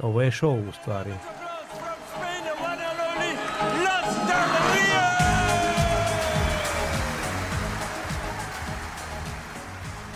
ovo 0.00 0.22
je 0.22 0.30
show 0.30 0.68
u 0.68 0.72
stvari. 0.72 1.12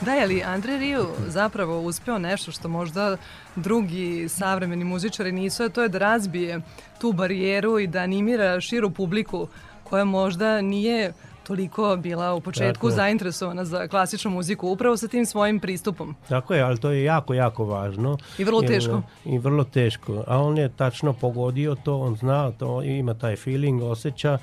Da, 0.01 0.13
je 0.13 0.27
li 0.27 0.43
Andre 0.43 0.79
Riu 0.79 1.07
zapravo 1.27 1.81
uspeo 1.81 2.19
nešto 2.19 2.53
što 2.53 2.69
možda 2.69 3.17
drugi 3.57 4.29
savremeni 4.29 4.85
muzičari 4.85 5.33
nisu, 5.33 5.63
a 5.63 5.69
to 5.69 5.83
je 5.83 5.89
da 5.89 5.99
razbije 5.99 6.61
tu 7.01 7.13
barijeru 7.13 7.79
i 7.79 7.87
da 7.87 7.99
animira 7.99 8.61
širu 8.61 8.91
publiku 8.91 9.49
koja 9.91 10.05
možda 10.05 10.61
nije 10.61 11.13
toliko 11.49 11.97
bila 11.97 12.35
u 12.35 12.41
početku 12.41 12.87
Tako 12.87 12.91
zainteresovana 12.91 13.65
za 13.65 13.89
klasičnu 13.89 14.31
muziku 14.31 14.69
upravo 14.69 14.97
sa 14.97 15.09
tim 15.09 15.27
svojim 15.27 15.61
pristupom. 15.61 16.15
Tako 16.29 16.55
je, 16.55 16.63
ali 16.63 16.79
to 16.79 16.91
je 16.91 17.05
jako, 17.05 17.35
jako 17.35 17.65
važno. 17.65 18.19
I 18.39 18.45
vrlo 18.45 18.63
Jer, 18.63 18.73
teško. 18.73 19.03
I 19.25 19.39
vrlo 19.39 19.65
teško. 19.65 20.25
A 20.27 20.39
on 20.39 20.59
je 20.59 20.69
tačno 20.69 21.13
pogodio 21.13 21.75
to, 21.75 22.01
on 22.01 22.17
zna 22.17 22.51
to, 22.51 22.83
ima 22.83 23.15
taj 23.15 23.37
feeling, 23.37 23.83
osjeća. 23.83 24.39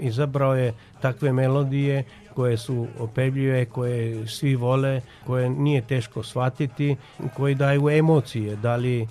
Izabrao 0.00 0.54
je 0.54 0.74
takve 1.00 1.32
melodije 1.32 2.04
koje 2.34 2.56
su 2.56 2.86
opevljive, 2.98 3.64
koje 3.64 4.26
svi 4.26 4.54
vole, 4.54 5.00
koje 5.26 5.50
nije 5.50 5.82
teško 5.82 6.22
shvatiti, 6.22 6.96
koji 7.36 7.54
daju 7.54 7.90
emocije, 7.90 8.56
da 8.56 8.76
li 8.76 9.08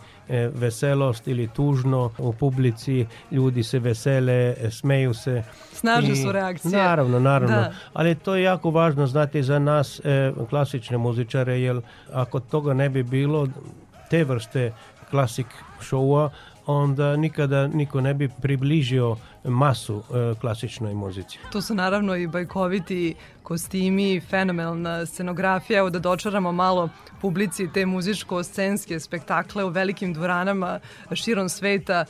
veselost 0.53 1.27
ili 1.27 1.47
tužno 1.47 2.11
u 2.17 2.33
publici, 2.33 3.05
ljudi 3.31 3.63
se 3.63 3.79
vesele, 3.79 4.55
e, 4.61 4.71
smeju 4.71 5.13
se. 5.13 5.43
Snažne 5.73 6.15
su 6.15 6.31
reakcije. 6.31 6.71
Naravno, 6.71 7.19
naravno. 7.19 7.55
Da. 7.55 7.73
Ali 7.93 8.15
to 8.15 8.35
je 8.35 8.43
jako 8.43 8.71
važno 8.71 9.07
znati 9.07 9.43
za 9.43 9.59
nas 9.59 10.01
e, 10.03 10.31
klasične 10.49 10.97
muzičare, 10.97 11.59
jer 11.59 11.81
ako 12.13 12.39
toga 12.39 12.73
ne 12.73 12.89
bi 12.89 13.03
bilo, 13.03 13.47
te 14.09 14.23
vrste 14.23 14.73
klasik 15.09 15.47
showa, 15.81 16.29
onda 16.71 17.15
nikada 17.15 17.67
niko 17.67 18.01
ne 18.01 18.13
bi 18.13 18.29
približio 18.41 19.15
masu 19.43 20.03
e, 20.03 20.35
klasičnoj 20.35 20.93
muzici. 20.93 21.39
Tu 21.51 21.61
su 21.61 21.75
naravno 21.75 22.15
i 22.15 22.27
bajkoviti 22.27 23.13
kostimi, 23.43 24.19
fenomenalna 24.21 25.05
scenografija, 25.05 25.79
evo 25.79 25.89
da 25.89 25.99
dočaramo 25.99 26.51
malo 26.51 26.89
publici 27.21 27.67
te 27.73 27.85
muzičko-scenske 27.85 28.99
spektakle 28.99 29.63
u 29.63 29.69
velikim 29.69 30.13
dvoranama 30.13 30.79
širom 31.13 31.49
sveta. 31.49 32.05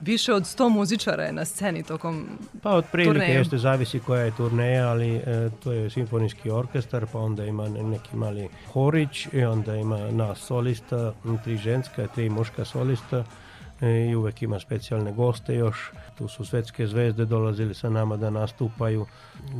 Više 0.00 0.32
od 0.34 0.42
100 0.42 0.68
muzičara 0.68 1.22
je 1.22 1.32
na 1.32 1.44
sceni 1.44 1.82
tokom 1.82 2.26
Pa 2.62 2.70
otprilike 2.70 3.12
turneje. 3.12 3.38
jeste, 3.38 3.58
zavisi 3.58 4.00
koja 4.00 4.22
je 4.22 4.36
turneja, 4.36 4.88
ali 4.88 5.16
e, 5.16 5.22
to 5.64 5.72
je 5.72 5.90
simfonijski 5.90 6.50
orkestar, 6.50 7.06
pa 7.12 7.18
onda 7.18 7.44
ima 7.44 7.68
ne- 7.68 7.82
neki 7.82 8.16
mali 8.16 8.48
horić 8.72 9.26
i 9.32 9.44
onda 9.44 9.76
ima 9.76 9.98
nas 9.98 10.38
solista, 10.38 11.12
tri 11.44 11.56
ženska, 11.56 12.06
tri 12.06 12.28
muška 12.30 12.64
solista 12.64 13.24
i 13.84 14.14
uvek 14.14 14.42
ima 14.42 14.60
specijalne 14.60 15.12
goste 15.12 15.54
još. 15.54 15.90
Tu 16.18 16.28
su 16.28 16.44
svetske 16.44 16.86
zvezde 16.86 17.24
dolazili 17.24 17.74
sa 17.74 17.90
nama 17.90 18.16
da 18.16 18.30
nastupaju. 18.30 19.06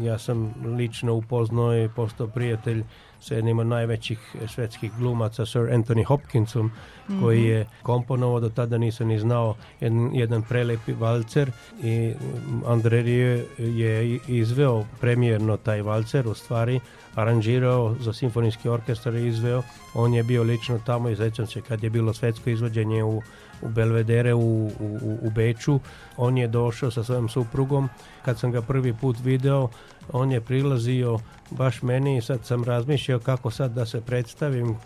Ja 0.03 0.19
sam 0.19 0.55
lično 0.77 1.15
upoznao 1.15 1.77
i 1.85 1.89
postao 1.97 2.27
prijatelj 2.27 2.85
sa 3.21 3.35
jednim 3.35 3.59
od 3.59 3.67
najvećih 3.67 4.37
svetskih 4.49 4.93
glumaca, 4.99 5.47
Sir 5.47 5.61
Anthony 5.61 6.05
Hopkinsom, 6.05 6.71
Mhm. 7.09 7.23
koji 7.23 7.45
je 7.45 7.67
komponovao, 7.83 8.41
do 8.41 8.49
tada 8.49 8.79
nisam 8.79 9.09
ni 9.09 9.19
znao, 9.19 9.55
jedan, 9.81 10.11
jedan 10.15 10.43
prelepi 10.43 10.93
valcer 10.93 11.51
i 11.83 12.15
mm, 12.21 12.63
André 12.67 13.03
Rieu 13.03 13.45
je 13.59 14.21
izveo 14.29 14.85
premijerno 15.01 15.57
taj 15.57 15.83
valcer, 15.83 16.29
u 16.29 16.35
stvari 16.35 16.81
aranžirao 17.15 17.95
za 18.01 18.13
simfonijski 18.13 18.69
orkestar 18.69 19.15
i 19.15 19.27
izveo. 19.27 19.63
On 19.95 20.15
je 20.15 20.23
bio 20.23 20.43
lično 20.43 20.79
tamo 20.87 21.09
i 21.09 21.17
sećam 21.17 21.47
se 21.47 21.61
kad 21.63 21.85
je 21.85 21.91
bilo 21.91 22.13
svetsko 22.13 22.51
izvođenje 22.51 23.05
u, 23.05 23.23
u 23.63 23.69
Belvedere 23.69 24.35
u, 24.35 24.41
u, 24.81 24.99
u- 25.23 25.31
Beču. 25.31 25.81
On 26.17 26.39
je 26.39 26.49
došao 26.49 26.91
sa 26.91 27.05
svojom 27.05 27.29
suprugom. 27.29 27.89
Kad 28.25 28.39
sam 28.39 28.53
ga 28.53 28.63
prvi 28.63 28.93
put 28.93 29.17
video, 29.21 29.69
on 30.13 30.33
je 30.33 30.41
prilazio 30.41 31.19
baš 31.51 31.83
meni 31.83 32.17
i 32.17 32.23
sad 32.23 32.45
sam 32.45 32.65
razmišljao 32.65 33.19
kako 33.19 33.51
sad 33.51 33.71
da 33.71 33.87
se 33.87 34.01
predstavim 34.01 34.77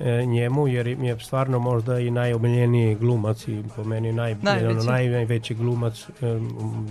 e, 0.00 0.24
njemu 0.26 0.68
jer 0.68 0.86
je 0.86 1.18
stvarno 1.18 1.58
možda 1.58 1.98
i 1.98 2.10
najomiljeniji 2.10 2.94
glumac 2.94 3.48
i 3.48 3.62
po 3.76 3.84
meni 3.84 4.12
naj, 4.12 4.34
Najveći. 4.34 4.66
jedan 4.66 4.86
najveći 4.86 5.54
glumac 5.54 6.00
e, 6.00 6.38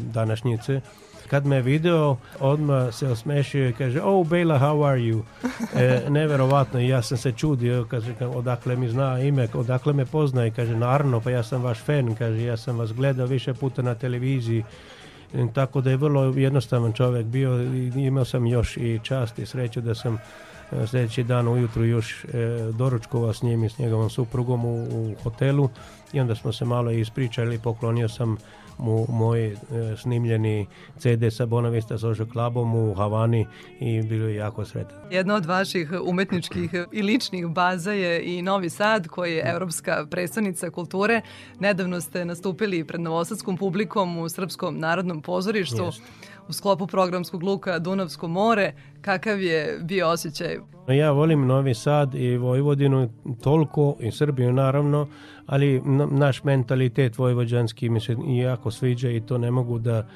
današnjice. 0.03 0.81
Kad 1.31 1.45
me 1.45 1.61
video, 1.61 2.17
odmah 2.39 2.93
se 2.93 3.07
osmešio 3.07 3.69
i 3.69 3.73
kaže, 3.73 4.01
oh 4.03 4.27
Bela, 4.27 4.59
how 4.59 4.87
are 4.87 4.99
you? 4.99 5.21
E, 5.75 6.09
neverovatno, 6.09 6.79
ja 6.79 7.01
sam 7.01 7.17
se 7.17 7.31
čudio, 7.31 7.85
kaže, 7.89 8.13
ka- 8.19 8.35
odakle 8.35 8.75
mi 8.75 8.89
zna 8.89 9.19
ime, 9.19 9.47
odakle 9.53 9.93
me 9.93 10.05
poznaje, 10.05 10.51
kaže, 10.51 10.75
naravno, 10.75 11.19
pa 11.19 11.31
ja 11.31 11.43
sam 11.43 11.63
vaš 11.63 11.79
fan, 11.79 12.15
kaže, 12.15 12.43
ja 12.43 12.57
sam 12.57 12.77
vas 12.77 12.93
gledao 12.93 13.27
više 13.27 13.53
puta 13.53 13.81
na 13.81 13.95
televiziji, 13.95 14.63
E, 15.33 15.47
tako 15.53 15.81
da 15.81 15.89
je 15.89 15.97
vrlo 15.97 16.23
jednostavan 16.23 16.93
čovjek 16.93 17.25
bio 17.25 17.63
i 17.63 17.91
imao 17.95 18.25
sam 18.25 18.45
još 18.45 18.77
i 18.77 18.99
čast 19.03 19.39
i 19.39 19.45
sreću 19.45 19.81
da 19.81 19.95
sam 19.95 20.17
e, 20.71 20.87
sljedeći 20.87 21.23
dan 21.23 21.47
ujutru 21.47 21.85
još 21.85 22.25
e, 22.25 22.27
doručkovao 22.73 23.33
s 23.33 23.41
njim 23.41 23.63
i 23.63 23.69
s 23.69 23.77
njegovom 23.77 24.09
suprugom 24.09 24.65
u, 24.65 24.83
u 24.83 25.15
hotelu 25.23 25.69
i 26.13 26.19
onda 26.19 26.35
smo 26.35 26.51
se 26.51 26.65
malo 26.65 26.91
ispričali, 26.91 27.59
poklonio 27.59 28.09
sam 28.09 28.37
mu 28.81 29.05
moj 29.09 29.47
e, 29.47 29.57
snimljeni 29.97 30.67
CD 30.97 31.31
sa 31.31 31.45
Bonavista 31.45 31.97
Social 31.97 32.27
Clubom 32.31 32.75
u 32.75 32.93
Havani 32.93 33.47
i 33.79 34.01
bilo 34.01 34.27
je 34.27 34.35
jako 34.35 34.65
sretan. 34.65 34.97
Jedna 35.11 35.35
od 35.35 35.45
vaših 35.45 35.91
umetničkih 36.03 36.71
i 36.91 37.01
ličnih 37.01 37.47
baza 37.47 37.91
je 37.91 38.37
i 38.37 38.41
Novi 38.41 38.69
Sad, 38.69 39.07
koji 39.07 39.33
je 39.33 39.43
evropska 39.45 40.05
predstavnica 40.09 40.69
kulture. 40.69 41.21
Nedavno 41.59 42.01
ste 42.01 42.25
nastupili 42.25 42.83
pred 42.83 43.01
novosadskom 43.01 43.57
publikom 43.57 44.17
u 44.17 44.29
Srpskom 44.29 44.79
narodnom 44.79 45.21
pozorištu 45.21 45.83
Jeste. 45.83 46.03
U 46.51 46.53
sklopu 46.53 46.87
programskog 46.87 47.43
luka 47.43 47.79
Dunavsko 47.79 48.27
more. 48.27 48.73
Kakav 49.01 49.41
je 49.41 49.79
bio 49.83 50.09
osjećaj? 50.09 50.57
Ja 50.87 51.11
volim 51.11 51.47
Novi 51.47 51.73
Sad 51.73 52.15
i 52.15 52.37
Vojvodinu 52.37 53.09
toliko 53.43 53.95
i 53.99 54.11
Srbiju 54.11 54.53
naravno, 54.53 55.07
ali 55.45 55.81
naš 56.11 56.43
mentalitet 56.43 57.17
vojvođanski 57.17 57.89
mi 57.89 57.99
se 57.99 58.15
jako 58.27 58.71
sviđa 58.71 59.09
i 59.09 59.21
to 59.21 59.37
ne 59.37 59.51
mogu 59.51 59.79
da 59.79 60.07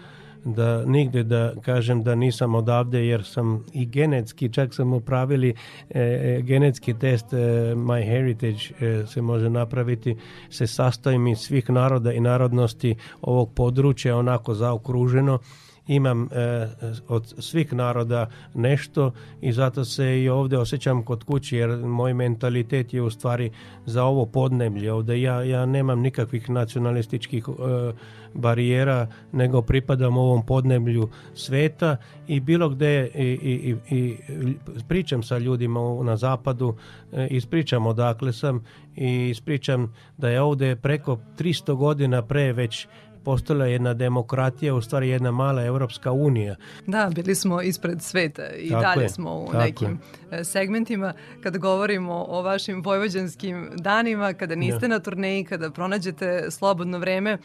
da 0.45 0.85
nigde 0.85 1.23
da 1.23 1.53
kažem 1.61 2.03
da 2.03 2.15
nisam 2.15 2.55
odavde 2.55 3.07
jer 3.07 3.23
sam 3.23 3.65
i 3.73 3.85
genetski, 3.85 4.53
čak 4.53 4.73
sam 4.73 4.93
upravili 4.93 5.49
e, 5.49 5.99
e, 5.99 6.41
genetski 6.41 6.93
test 6.93 7.33
e, 7.33 7.37
My 7.75 8.05
Heritage 8.05 8.63
e, 8.79 9.05
se 9.07 9.21
može 9.21 9.49
napraviti, 9.49 10.17
se 10.49 10.67
sastojim 10.67 11.27
iz 11.27 11.37
svih 11.37 11.69
naroda 11.69 12.13
i 12.13 12.19
narodnosti 12.19 12.95
ovog 13.21 13.53
područja 13.53 14.17
onako 14.17 14.53
zaokruženo 14.53 15.39
imam 15.87 16.23
e, 16.31 16.67
od 17.07 17.33
svih 17.39 17.73
naroda 17.73 18.29
nešto 18.53 19.11
i 19.41 19.51
zato 19.51 19.85
se 19.85 20.21
i 20.21 20.29
ovdje 20.29 20.59
osjećam 20.59 21.03
kod 21.03 21.23
kući 21.23 21.57
jer 21.57 21.69
moj 21.77 22.13
mentalitet 22.13 22.93
je 22.93 23.01
u 23.01 23.09
stvari 23.09 23.51
za 23.85 24.03
ovo 24.03 24.25
podneblje. 24.25 24.93
Ovdje 24.93 25.21
ja, 25.21 25.43
ja 25.43 25.65
nemam 25.65 25.99
nikakvih 25.99 26.49
nacionalističkih 26.49 27.45
e, 27.47 27.93
barijera 28.33 29.07
nego 29.31 29.61
pripadam 29.61 30.17
ovom 30.17 30.45
podneblju 30.45 31.09
sveta 31.33 31.97
i 32.27 32.39
bilo 32.39 32.69
gde 32.69 33.09
i, 33.15 33.23
i, 33.23 33.75
i, 33.95 34.17
i 34.35 34.57
pričam 34.87 35.23
sa 35.23 35.37
ljudima 35.37 35.79
na 36.03 36.17
zapadu 36.17 36.75
e, 37.13 37.27
ispričam 37.27 37.85
odakle 37.85 38.33
sam 38.33 38.63
i 38.95 39.29
ispričam 39.29 39.93
da 40.17 40.29
je 40.29 40.41
ovdje 40.41 40.75
preko 40.75 41.19
300 41.37 41.75
godina 41.75 42.21
pre 42.21 42.53
već 42.53 42.87
postala 43.25 43.65
jedna 43.65 43.93
demokratija, 43.93 44.75
u 44.75 44.81
stvari 44.81 45.09
jedna 45.09 45.31
mala 45.31 45.63
Europska 45.65 46.11
unija. 46.11 46.55
Da, 46.87 47.11
bili 47.15 47.35
smo 47.35 47.61
ispred 47.61 48.01
sveta 48.01 48.49
i 48.49 48.69
Tako 48.69 48.81
dalje 48.81 49.03
je, 49.03 49.09
smo 49.09 49.33
u 49.33 49.53
nekim 49.53 49.99
e, 50.31 50.43
segmentima. 50.43 51.13
Kada 51.43 51.57
govorimo 51.57 52.25
o 52.29 52.41
vašim 52.41 52.81
vojvođanskim 52.83 53.69
danima, 53.75 54.33
kada 54.33 54.55
niste 54.55 54.79
Da. 54.79 54.87
na 54.87 54.99
turneji, 54.99 55.43
kada 55.43 55.71
pronađete 55.71 56.51
slobodno 56.51 56.99
vreme, 56.99 57.37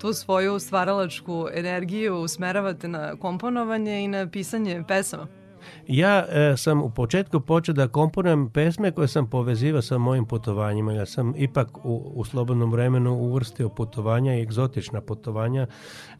tu 0.00 0.12
svoju 0.12 0.58
stvaralačku 0.58 1.48
energiju 1.54 2.16
usmeravate 2.16 2.88
na 2.88 3.16
komponovanje 3.16 4.04
i 4.04 4.08
na 4.08 4.28
pisanje 4.28 4.82
pesama. 4.88 5.39
Ja 5.86 6.26
e, 6.28 6.56
sam 6.56 6.82
u 6.82 6.90
početku 6.90 7.40
počeo 7.40 7.74
da 7.74 7.88
komponujem 7.88 8.50
pesme 8.50 8.92
koje 8.92 9.08
sam 9.08 9.30
povezivao 9.30 9.82
sa 9.82 9.98
mojim 9.98 10.26
putovanjima. 10.26 10.92
Ja 10.92 11.06
sam 11.06 11.34
ipak 11.36 11.84
u, 11.84 12.12
u 12.14 12.24
slobodnom 12.24 12.72
vremenu 12.72 13.14
uvrstio 13.14 13.68
putovanja 13.68 14.34
i 14.34 14.42
egzotična 14.42 15.00
putovanja. 15.00 15.66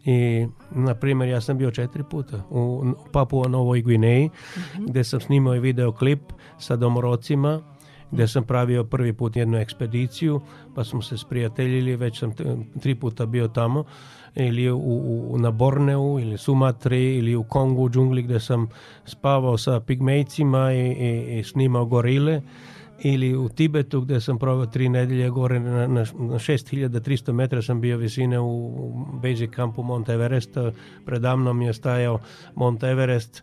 I 0.05 0.47
na 0.71 0.95
primjer 0.95 1.29
ja 1.29 1.41
sam 1.41 1.59
bio 1.59 1.71
četiri 1.71 2.05
puta 2.11 2.43
u 2.51 2.85
Papua 3.13 3.49
Novoj 3.49 3.83
Gvineji 3.83 4.31
gdje 4.79 5.05
sam 5.05 5.21
snimao 5.21 5.55
i 5.55 5.61
videoklip 5.61 6.21
sa 6.59 6.77
domorocima 6.77 7.61
gdje 8.11 8.29
sam 8.29 8.45
pravio 8.45 8.85
prvi 8.85 9.13
put 9.13 9.37
jednu 9.37 9.59
ekspediciju, 9.59 10.41
pa 10.75 10.85
smo 10.85 11.03
se 11.03 11.19
sprijateljili, 11.19 11.97
već 11.97 12.19
sam 12.19 12.33
tri 12.81 12.95
puta 12.95 13.27
bio 13.27 13.49
tamo, 13.49 13.85
ili 14.35 14.71
u, 14.71 14.79
u, 15.31 15.39
na 15.39 15.51
Borneu, 15.51 16.21
ili 16.21 16.39
Sumatri, 16.39 17.17
ili 17.17 17.37
u 17.37 17.43
Kongu, 17.43 17.89
džungli 17.89 18.23
gdje 18.23 18.41
sam 18.41 18.69
spavao 19.05 19.59
sa 19.59 19.81
pigmejcima 19.81 20.73
i, 20.73 20.79
i, 20.79 21.39
i 21.39 21.45
snimao 21.45 21.85
gorile, 21.85 22.41
ili 23.03 23.37
u 23.37 23.49
Tibetu 23.49 24.01
gdje 24.01 24.21
sam 24.21 24.39
proveo 24.39 24.67
tri 24.67 24.89
nedelje 24.89 25.31
gore 25.31 25.61
na, 25.61 25.87
na, 25.87 26.01
na 26.01 26.39
6300 26.39 27.33
metra 27.33 27.63
sam 27.63 27.81
bio 27.81 27.97
visine 27.97 28.39
u, 28.39 28.67
u 28.67 29.07
basic 29.23 29.51
campu 29.51 29.83
Mount 29.83 30.09
Everesta, 30.09 30.73
predamnom 31.07 31.63
je 31.63 31.73
stajao 31.73 32.19
Mount 32.55 32.83
Everest, 32.83 33.43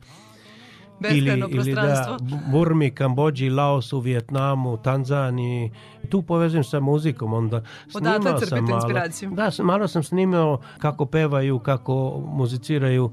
ili, 1.11 1.43
ili 1.49 1.73
da, 1.73 2.17
Burmi, 2.51 2.91
Kambođi, 2.91 3.49
Laosu, 3.49 3.99
Vijetnamu, 3.99 4.77
Tanzaniji. 4.77 5.71
Tu 6.09 6.21
povezim 6.21 6.63
sa 6.63 6.79
muzikom, 6.79 7.33
onda 7.33 7.63
Odatle 7.93 8.19
snimao 8.19 8.39
crpite 8.39 8.55
sam 8.55 8.65
malo. 8.65 8.75
inspiraciju. 8.75 9.31
Da, 9.31 9.51
malo 9.63 9.87
sam 9.87 10.03
snimao 10.03 10.59
kako 10.77 11.05
pevaju, 11.05 11.59
kako 11.59 12.23
muziciraju 12.33 13.11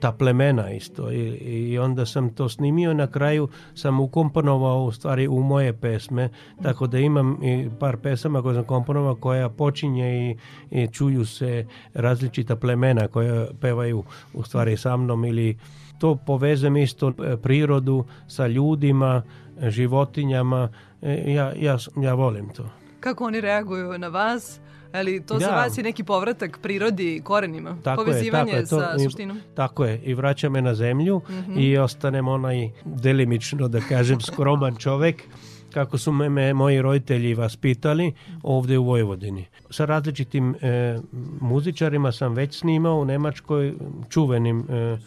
ta 0.00 0.12
plemena 0.12 0.70
isto. 0.70 1.12
I, 1.12 1.18
i 1.36 1.78
onda 1.78 2.06
sam 2.06 2.30
to 2.30 2.48
snimio, 2.48 2.94
na 2.94 3.06
kraju 3.06 3.48
sam 3.74 4.00
ukomponovao 4.00 4.84
u 4.84 4.92
stvari 4.92 5.28
u 5.28 5.42
moje 5.42 5.72
pesme, 5.72 6.28
tako 6.62 6.86
da 6.86 6.98
imam 6.98 7.38
i 7.42 7.70
par 7.80 7.96
pesama 7.96 8.42
koje 8.42 8.54
sam 8.54 8.64
komponovao 8.64 9.14
koja 9.14 9.48
počinje 9.48 10.30
i, 10.30 10.36
i 10.70 10.88
čuju 10.88 11.26
se 11.26 11.66
različita 11.94 12.56
plemena 12.56 13.08
koja 13.08 13.46
pevaju 13.60 14.04
u 14.34 14.42
stvari 14.42 14.76
sa 14.76 14.96
mnom 14.96 15.24
ili 15.24 15.56
to 16.00 16.16
povezem 16.16 16.76
isto 16.78 17.08
e, 17.10 17.36
prirodu 17.38 17.96
sa 18.28 18.46
ljudima, 18.48 19.22
životinjama. 19.60 20.68
E, 21.02 21.24
Ja, 21.26 21.52
ja, 21.56 21.76
ja 21.96 22.14
volim 22.14 22.48
to. 22.48 22.64
Kako 23.00 23.24
oni 23.24 23.40
reaguju 23.40 23.98
na 23.98 24.08
vas? 24.08 24.60
Ali 24.92 25.22
to 25.22 25.38
za 25.38 25.46
Da. 25.46 25.54
vas 25.54 25.78
je 25.78 25.82
neki 25.84 26.04
povratak 26.04 26.58
prirodi 26.58 27.16
i 27.16 27.20
korenima? 27.20 27.76
Tako 27.78 28.04
Povezivanje 28.04 28.52
je, 28.52 28.64
tako 28.64 28.74
je, 28.76 28.80
to, 28.82 28.88
sa 28.88 28.96
i- 28.96 29.04
suštinom? 29.04 29.38
Tako 29.54 29.84
je, 29.84 30.00
i 30.00 30.14
vraća 30.14 30.48
me 30.48 30.62
na 30.62 30.74
zemlju 30.74 31.20
Mhm. 31.30 31.58
i 31.58 31.78
ostanem 31.78 32.28
onaj 32.28 32.56
delimično, 32.84 33.68
da 33.68 33.80
kažem, 33.80 34.20
skroman 34.22 34.76
čovek 34.76 35.22
kako 35.70 35.98
su 35.98 36.12
me, 36.12 36.28
me 36.28 36.54
moji 36.54 36.82
roditelji 36.82 37.34
vaspitali 37.34 38.12
ovdje 38.42 38.78
u 38.78 38.84
Vojvodini. 38.84 39.46
Sa 39.70 39.84
različitim 39.84 40.54
e, 40.54 40.98
muzičarima 41.40 42.12
sam 42.12 42.34
već 42.34 42.54
snimao 42.54 42.96
u 42.96 43.04
Nemačkoj, 43.04 43.74
čuvenim 44.08 44.60
e, 44.60 44.98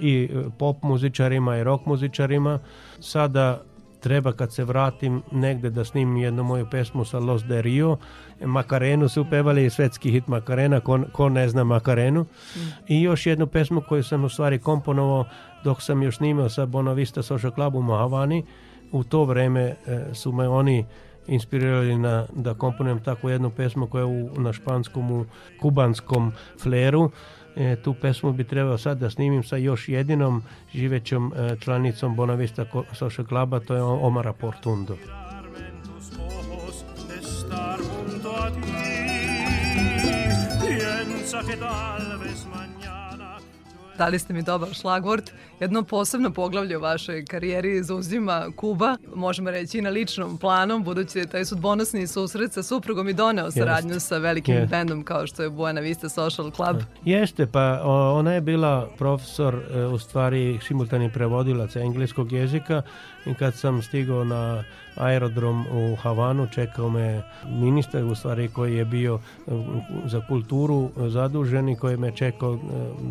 i 0.00 0.28
pop 0.58 0.82
muzičarima 0.82 1.56
i 1.56 1.64
rock 1.64 1.86
muzičarima. 1.86 2.58
Sada 3.00 3.62
treba 4.02 4.32
kad 4.32 4.52
se 4.52 4.64
vratim 4.64 5.22
negde 5.32 5.70
da 5.70 5.84
snimim 5.84 6.16
jednu 6.16 6.42
moju 6.42 6.66
pesmu 6.70 7.04
sa 7.04 7.18
Los 7.18 7.44
de 7.44 7.62
Rio. 7.62 7.96
Makarenu 8.40 9.08
su 9.08 9.26
pevali 9.30 9.70
svetski 9.70 10.10
hit 10.10 10.26
Makarena, 10.26 10.80
ko, 10.80 11.00
ko 11.12 11.28
ne 11.28 11.48
zna 11.48 11.64
Makarenu. 11.64 12.26
I 12.88 13.02
još 13.02 13.26
jednu 13.26 13.46
pesmu 13.46 13.82
koju 13.88 14.04
sam 14.04 14.24
u 14.24 14.28
stvari 14.28 14.58
komponovao 14.58 15.24
dok 15.64 15.82
sam 15.82 16.02
još 16.02 16.16
snimao 16.16 16.48
sa 16.48 16.66
Bonavista 16.66 17.22
Social 17.22 17.52
Clubom 17.52 17.90
u 17.90 17.92
Havani. 17.92 18.44
U 18.92 19.04
to 19.04 19.24
vreme 19.24 19.62
e, 19.62 19.74
su 20.14 20.32
me 20.32 20.48
oni 20.48 20.84
inspirirali 21.26 21.98
na, 21.98 22.26
da 22.36 22.54
komponujem 22.54 23.04
takvu 23.04 23.30
jednu 23.30 23.50
pesmu 23.50 23.86
koja 23.86 24.00
je 24.00 24.06
u, 24.06 24.40
na 24.40 24.52
španskom, 24.52 25.12
u 25.12 25.24
kubanskom 25.60 26.32
fleru. 26.62 27.10
E, 27.56 27.76
tu 27.76 27.94
pesmu 27.94 28.32
bi 28.32 28.44
trebao 28.44 28.78
sad 28.78 28.98
da 28.98 29.10
snimim 29.10 29.44
sa 29.44 29.56
još 29.56 29.88
jedinom 29.88 30.42
živećom 30.74 31.32
e, 31.36 31.56
članicom 31.60 32.16
Bonavista 32.16 32.64
Social 32.92 33.26
Cluba, 33.26 33.60
to 33.60 33.74
je 33.74 33.82
Omara 33.82 34.32
Portundo. 34.32 34.96
Piensa 41.32 41.40
que 41.48 41.56
tal 41.56 42.18
vez 42.18 42.46
Dali 43.98 44.18
ste 44.18 44.32
mi 44.32 44.42
dobar 44.42 44.74
šlagvort. 44.74 45.32
Jedno 45.60 45.82
posebno 45.82 46.30
poglavlje 46.32 46.76
u 46.76 46.80
vašoj 46.80 47.24
karijeri 47.24 47.82
zauzima 47.82 48.46
Kuba, 48.56 48.96
možemo 49.14 49.50
reći 49.50 49.78
i 49.78 49.82
na 49.82 49.90
ličnom 49.90 50.38
planu, 50.38 50.78
budući 50.78 51.14
da 51.14 51.20
je 51.20 51.26
taj 51.26 51.44
sudbonosni 51.44 52.06
susret 52.06 52.52
sa 52.52 52.62
suprugom 52.62 53.08
i 53.08 53.12
doneo 53.12 53.50
saradnju 53.50 54.00
sa 54.00 54.18
velikim 54.18 54.54
Jeste. 54.54 54.76
bendom 54.76 55.04
kao 55.04 55.26
što 55.26 55.42
je 55.42 55.50
Buena 55.50 55.80
Vista 55.80 56.08
Social 56.08 56.50
Club. 56.50 56.76
Jeste, 57.04 57.46
pa 57.46 57.80
ona 58.14 58.32
je 58.32 58.40
bila 58.40 58.88
profesor, 58.98 59.54
e, 59.54 59.84
u 59.84 59.98
stvari 59.98 60.58
simultani 60.66 61.12
prevodilac 61.12 61.76
engleskog 61.76 62.32
jezika 62.32 62.82
i 63.26 63.34
kad 63.34 63.54
sam 63.54 63.82
stigao 63.82 64.24
na 64.24 64.64
aerodrom 64.96 65.66
u 65.72 65.96
Havanu, 65.96 66.46
čekao 66.46 66.90
me 66.90 67.22
ministar, 67.48 68.04
u 68.04 68.14
stvari 68.14 68.48
koji 68.48 68.76
je 68.76 68.84
bio 68.84 69.14
e, 69.14 69.50
za 70.04 70.26
kulturu 70.28 70.90
zadužen 70.96 71.68
i 71.68 71.76
koji 71.76 71.96
me 71.96 72.16
čekao, 72.16 72.54
e, 72.54 72.58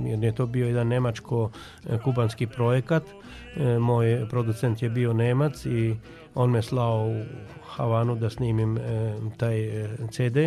jer 0.09 0.23
je 0.23 0.35
to 0.35 0.45
bio 0.45 0.67
jedan 0.67 0.87
nemačko-kubanski 0.87 2.47
projekat. 2.47 3.03
E, 3.57 3.79
Moj 3.79 4.25
producent 4.29 4.83
je 4.83 4.89
bio 4.89 5.13
Nemac 5.13 5.65
i 5.65 5.95
on 6.35 6.51
me 6.51 6.61
slao 6.61 7.07
u 7.07 7.23
Havanu 7.67 8.15
da 8.15 8.29
snimim 8.29 8.79
taj 9.37 9.87
CD 10.11 10.37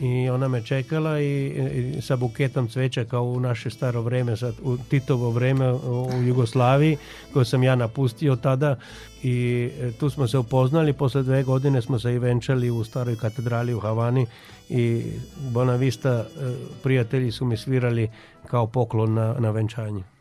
i 0.00 0.30
ona 0.30 0.48
me 0.48 0.62
čekala 0.62 1.20
i, 1.20 1.46
i 1.96 2.02
sa 2.02 2.16
buketom 2.16 2.68
cveća 2.68 3.04
kao 3.04 3.22
u 3.22 3.40
naše 3.40 3.70
staro 3.70 4.02
vreme, 4.02 4.36
sad, 4.36 4.54
u 4.62 4.76
Titovo 4.76 5.30
vreme 5.30 5.72
u 5.72 6.22
Jugoslaviji 6.26 6.96
koje 7.32 7.44
sam 7.44 7.62
ja 7.62 7.76
napustio 7.76 8.36
tada 8.36 8.76
i 9.22 9.70
e, 9.80 9.92
tu 9.92 10.10
smo 10.10 10.28
se 10.28 10.38
upoznali, 10.38 10.92
posle 10.92 11.22
dve 11.22 11.42
godine 11.42 11.82
smo 11.82 11.98
se 11.98 12.14
i 12.14 12.18
venčali 12.18 12.70
u 12.70 12.84
staroj 12.84 13.16
katedrali 13.16 13.74
u 13.74 13.80
Havani 13.80 14.26
i 14.68 15.02
Bonavista 15.50 16.10
e, 16.10 16.24
prijatelji 16.82 17.32
su 17.32 17.44
mi 17.44 17.56
svirali 17.56 18.10
kao 18.46 18.66
poklon 18.66 19.14
na, 19.14 19.34
na 19.38 19.50
venčanje. 19.50 20.17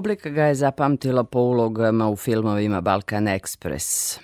Publika 0.00 0.30
ga 0.30 0.44
je 0.44 0.54
zapamtila 0.54 1.24
po 1.24 1.40
ulogama 1.40 2.08
u 2.08 2.16
filmovima 2.16 2.80
Balkan 2.80 3.26
Express, 3.28 4.18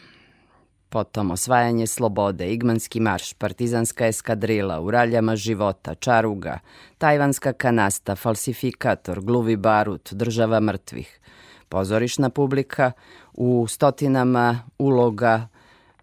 potom 0.89 1.31
Osvajanje 1.31 1.87
slobode, 1.87 2.49
Igmanski 2.53 3.01
marš, 3.01 3.35
Partizanska 3.35 4.07
eskadrila, 4.07 4.81
U 4.81 4.91
raljama 4.91 5.37
života, 5.37 5.95
Čaruga, 5.95 6.59
Tajvanska 6.99 7.53
kanasta, 7.53 8.17
Falsifikator, 8.17 9.21
Gluvi 9.21 9.57
barut, 9.57 10.13
Država 10.13 10.61
mrtvih. 10.61 11.21
Pozorišna 11.69 12.31
publika 12.31 12.93
u 13.35 13.67
stotinama 13.69 14.59
uloga 14.79 15.49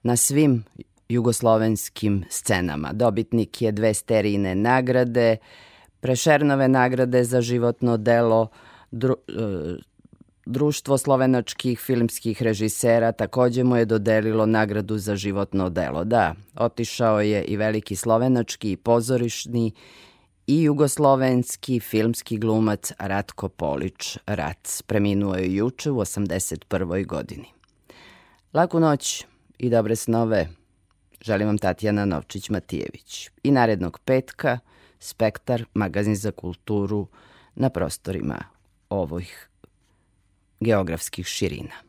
na 0.03 0.15
svim 0.15 0.63
jugoslovenskim 1.09 2.25
scenama. 2.29 2.91
Dobitnik 2.93 3.61
je 3.61 3.71
dve 3.71 3.93
sterine 3.93 4.55
nagrade, 4.55 5.37
Prešernove 5.99 6.67
nagrade 6.67 7.23
za 7.23 7.41
životno 7.41 7.97
delo, 7.97 8.49
dru, 8.93 9.15
e, 9.27 9.93
Društvo 10.45 10.97
slovenačkih 10.97 11.79
filmskih 11.79 12.43
režisera 12.43 13.11
takođe 13.11 13.63
mu 13.63 13.75
je 13.77 13.85
dodelilo 13.85 14.45
nagradu 14.45 14.97
za 14.97 15.15
životno 15.15 15.69
delo. 15.69 16.03
Da, 16.03 16.35
otišao 16.55 17.21
je 17.21 17.43
i 17.43 17.57
veliki 17.57 17.95
slovenački 17.95 18.71
i 18.71 18.77
pozorišni 18.77 19.71
i 20.47 20.63
jugoslovenski 20.63 21.79
filmski 21.79 22.37
glumac 22.37 22.91
Ratko 22.99 23.49
Polić 23.49 24.17
Rac. 24.25 24.81
Preminuo 24.81 25.35
je 25.35 25.55
juče 25.55 25.91
u 25.91 25.95
81. 25.95 27.05
godini. 27.05 27.47
Laku 28.53 28.79
noć 28.79 29.25
i 29.57 29.69
dobre 29.69 29.95
snove. 29.95 30.49
Želim 31.21 31.47
vam 31.47 31.57
Tatjana 31.57 32.05
Novčić-Matijević. 32.05 33.29
I 33.43 33.51
narednog 33.51 33.99
petka 34.05 34.59
Spektar, 34.99 35.65
magazin 35.73 36.15
za 36.15 36.31
kulturu 36.31 37.07
na 37.55 37.69
prostorima 37.69 38.52
ovih 38.93 39.49
geografskih 40.59 41.27
širina. 41.27 41.81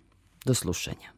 Do 0.44 0.54
slušanja. 0.54 1.13